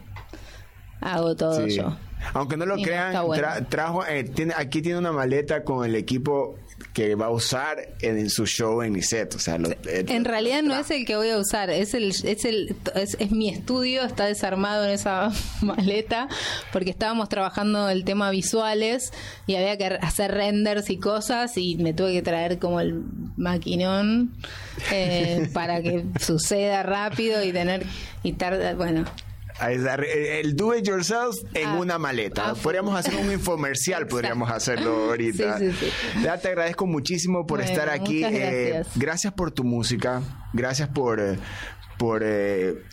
hago 1.01 1.35
todo 1.35 1.65
Sí. 1.67 1.75
yo. 1.77 1.95
Aunque 2.33 2.57
no 2.57 2.65
lo 2.65 2.77
Y 2.77 2.83
crean, 2.83 3.07
está 3.07 3.21
bueno. 3.21 3.47
tra- 3.47 3.65
trajo, 3.69 4.05
eh, 4.05 4.25
tiene, 4.25 4.53
aquí 4.57 4.81
tiene 4.81 4.97
una 4.99 5.13
maleta 5.13 5.63
con 5.63 5.85
el 5.85 5.95
equipo 5.95 6.57
que 6.93 7.15
va 7.15 7.27
a 7.27 7.29
usar 7.29 7.77
en, 8.01 8.29
su 8.29 8.45
show 8.45 8.81
en 8.81 8.91
Niceto. 8.93 9.37
O 9.37 9.39
sea, 9.39 9.57
lo- 9.57 9.69
eh, 9.71 10.05
En 10.07 10.25
realidad 10.25 10.61
no 10.61 10.75
es 10.77 10.91
el 10.91 11.05
que 11.05 11.15
voy 11.15 11.29
a 11.29 11.37
usar, 11.37 11.69
es 11.69 11.93
el 11.93 12.09
es 12.09 12.43
el 12.45 12.75
es, 12.95 13.15
es 13.19 13.31
mi 13.31 13.47
estudio, 13.49 14.03
está 14.03 14.25
desarmado 14.25 14.83
en 14.83 14.91
esa 14.91 15.31
maleta 15.61 16.27
porque 16.73 16.89
estábamos 16.89 17.29
trabajando 17.29 17.89
el 17.89 18.03
tema 18.03 18.31
visuales 18.31 19.13
y 19.47 19.55
había 19.55 19.77
que 19.77 19.85
hacer 19.85 20.31
renders 20.31 20.89
y 20.89 20.97
cosas 20.97 21.55
y 21.57 21.77
me 21.77 21.93
tuve 21.93 22.11
que 22.11 22.21
traer 22.21 22.59
como 22.59 22.81
el 22.81 23.01
maquinón 23.37 24.33
eh, 24.91 25.49
para 25.53 25.81
que 25.81 26.03
suceda 26.19 26.83
rápido 26.83 27.43
y 27.45 27.53
tener 27.53 27.85
y 28.23 28.33
tarda, 28.33 28.73
bueno, 28.73 29.05
el 29.61 30.55
do 30.55 30.73
it 30.75 30.87
yourself 30.87 31.35
en 31.53 31.67
Ah, 31.69 31.75
una 31.79 31.97
maleta. 31.97 32.51
ah, 32.51 32.55
podríamos 32.55 32.95
hacer 32.97 33.15
un 33.15 33.31
infomercial, 33.31 34.07
podríamos 34.07 34.49
hacerlo 34.49 35.09
ahorita. 35.09 35.57
Sí, 35.59 35.71
sí, 35.71 35.77
sí. 35.79 36.19
Ya 36.23 36.37
te 36.37 36.47
agradezco 36.49 36.85
muchísimo 36.87 37.45
por 37.45 37.59
Bueno, 37.59 37.71
estar 37.71 37.89
aquí. 37.89 38.23
Eh, 38.23 38.83
gracias. 38.95 39.33
por 39.33 39.51
tu 39.51 39.63
música. 39.63 40.21
Gracias 40.53 40.89
por, 40.89 41.19
eh, 41.19 41.37
por 41.97 42.21
eh, 42.23 42.83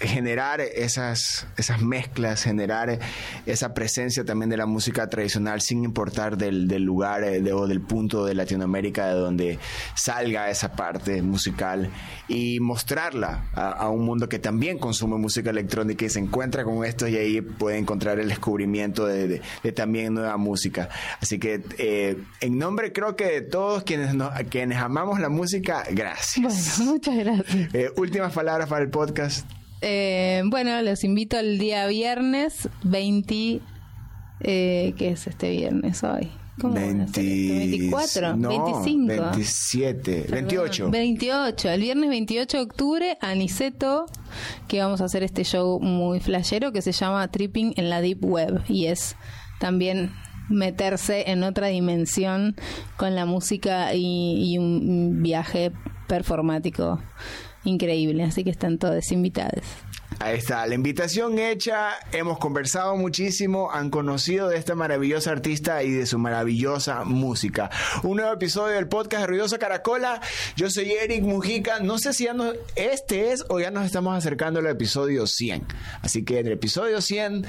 generar 0.00 0.60
esas, 0.60 1.46
esas 1.56 1.80
mezclas, 1.82 2.42
generar 2.44 2.98
esa 3.46 3.74
presencia 3.74 4.24
también 4.24 4.48
de 4.50 4.56
la 4.56 4.66
música 4.66 5.08
tradicional 5.08 5.60
sin 5.60 5.84
importar 5.84 6.36
del, 6.36 6.68
del 6.68 6.82
lugar 6.84 7.24
eh, 7.24 7.40
de- 7.40 7.52
o 7.52 7.66
del 7.66 7.80
punto 7.80 8.24
de 8.24 8.34
Latinoamérica 8.34 9.06
de 9.08 9.14
donde 9.14 9.58
salga 9.94 10.50
esa 10.50 10.72
parte 10.72 11.20
musical 11.22 11.90
y 12.28 12.60
mostrarla 12.60 13.44
a, 13.54 13.70
a 13.70 13.88
un 13.90 14.04
mundo 14.04 14.28
que 14.28 14.38
también 14.38 14.78
consume 14.78 15.16
música 15.16 15.50
electrónica 15.50 16.04
y 16.04 16.08
se 16.10 16.20
encuentra 16.20 16.64
con 16.64 16.84
esto 16.84 17.08
y 17.08 17.16
ahí 17.16 17.40
puede 17.40 17.78
encontrar 17.78 18.18
el 18.20 18.28
descubrimiento 18.28 19.06
de, 19.06 19.26
de- 19.28 19.42
de 19.62 19.72
también 19.72 20.14
nueva 20.14 20.36
música. 20.36 20.88
Así 21.20 21.38
que 21.38 21.62
eh, 21.78 22.16
en 22.40 22.58
nombre 22.58 22.92
creo 22.92 23.16
que 23.16 23.24
de 23.26 23.40
todos 23.42 23.82
quienes, 23.82 24.14
nos- 24.14 24.32
quienes 24.50 24.78
amamos 24.78 25.18
la 25.20 25.28
música, 25.28 25.82
gracias. 25.90 26.78
bueno, 26.78 26.92
muchas 26.92 27.16
gracias. 27.16 27.74
Eh, 27.74 27.90
últimas 27.96 28.32
palabras 28.32 28.68
para 28.68 28.82
el 28.84 28.90
podcast. 28.90 29.46
Eh, 29.80 30.42
bueno, 30.46 30.80
los 30.82 31.04
invito 31.04 31.38
el 31.38 31.58
día 31.58 31.86
viernes 31.86 32.68
20. 32.82 33.60
Eh, 34.40 34.94
¿Qué 34.96 35.08
es 35.10 35.26
este 35.26 35.50
viernes 35.50 36.02
hoy? 36.02 36.30
¿Cómo 36.60 36.74
van 36.74 37.00
a 37.00 37.04
hacer 37.04 37.24
esto? 37.24 37.54
24, 37.54 38.36
no, 38.36 38.48
25. 38.48 39.06
27, 39.06 40.12
Perdón, 40.22 40.30
28. 40.32 40.90
28, 40.90 41.70
el 41.70 41.80
viernes 41.80 42.10
28 42.10 42.56
de 42.56 42.62
octubre, 42.62 43.18
a 43.20 43.34
Niceto, 43.34 44.06
que 44.66 44.80
vamos 44.80 45.00
a 45.00 45.04
hacer 45.04 45.22
este 45.22 45.44
show 45.44 45.78
muy 45.80 46.18
flashero 46.18 46.72
que 46.72 46.82
se 46.82 46.90
llama 46.92 47.28
Tripping 47.28 47.74
en 47.76 47.90
la 47.90 48.00
Deep 48.00 48.24
Web 48.24 48.62
y 48.68 48.86
es 48.86 49.14
también 49.60 50.12
meterse 50.48 51.30
en 51.30 51.44
otra 51.44 51.68
dimensión 51.68 52.56
con 52.96 53.14
la 53.14 53.24
música 53.24 53.94
y, 53.94 54.52
y 54.52 54.58
un 54.58 55.22
viaje 55.22 55.72
performático 56.08 57.00
increíble, 57.68 58.24
así 58.24 58.44
que 58.44 58.50
están 58.50 58.78
todos 58.78 59.12
invitados. 59.12 59.62
Ahí 60.20 60.36
está, 60.36 60.66
la 60.66 60.74
invitación 60.74 61.38
hecha, 61.38 61.90
hemos 62.10 62.38
conversado 62.38 62.96
muchísimo, 62.96 63.70
han 63.70 63.88
conocido 63.88 64.48
de 64.48 64.56
esta 64.56 64.74
maravillosa 64.74 65.30
artista 65.30 65.84
y 65.84 65.92
de 65.92 66.06
su 66.06 66.18
maravillosa 66.18 67.04
música. 67.04 67.70
Un 68.02 68.16
nuevo 68.16 68.32
episodio 68.32 68.74
del 68.74 68.88
podcast 68.88 69.20
de 69.22 69.26
Ruidosa 69.28 69.58
Caracola. 69.58 70.20
Yo 70.56 70.70
soy 70.70 70.90
Eric 70.90 71.22
Mujica. 71.22 71.78
No 71.78 71.98
sé 71.98 72.12
si 72.14 72.24
ya 72.24 72.34
no, 72.34 72.50
este 72.74 73.30
es 73.30 73.44
o 73.48 73.60
ya 73.60 73.70
nos 73.70 73.86
estamos 73.86 74.16
acercando 74.16 74.58
al 74.58 74.66
episodio 74.66 75.24
100. 75.24 75.64
Así 76.02 76.24
que 76.24 76.40
en 76.40 76.48
el 76.48 76.54
episodio 76.54 77.00
100 77.00 77.46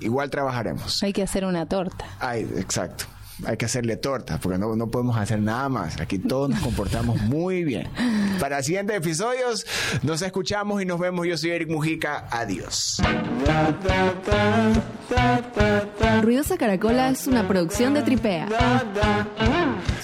igual 0.00 0.28
trabajaremos. 0.28 1.00
Hay 1.04 1.12
que 1.12 1.22
hacer 1.22 1.44
una 1.44 1.66
torta. 1.66 2.04
Ay, 2.18 2.42
exacto. 2.56 3.04
Hay 3.46 3.56
que 3.56 3.64
hacerle 3.64 3.96
torta, 3.96 4.38
porque 4.38 4.58
no, 4.58 4.76
no 4.76 4.90
podemos 4.90 5.16
hacer 5.16 5.40
nada 5.40 5.68
más. 5.68 6.00
Aquí 6.00 6.18
todos 6.18 6.50
nos 6.50 6.60
comportamos 6.60 7.20
muy 7.22 7.64
bien. 7.64 7.88
Para 8.40 8.62
siguientes 8.62 8.96
episodios, 8.96 9.66
nos 10.02 10.22
escuchamos 10.22 10.82
y 10.82 10.84
nos 10.84 10.98
vemos. 10.98 11.26
Yo 11.26 11.36
soy 11.36 11.50
Eric 11.50 11.68
Mujica. 11.68 12.26
Adiós. 12.30 13.00
Ruidosa 16.22 16.56
Caracola 16.56 17.10
es 17.10 17.26
una 17.26 17.46
producción 17.46 17.94
de 17.94 18.02
Tripea. 18.02 18.48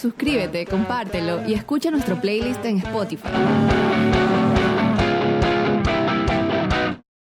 Suscríbete, 0.00 0.66
compártelo 0.66 1.46
y 1.48 1.54
escucha 1.54 1.90
nuestro 1.90 2.20
playlist 2.20 2.64
en 2.64 2.78
Spotify. 2.78 3.28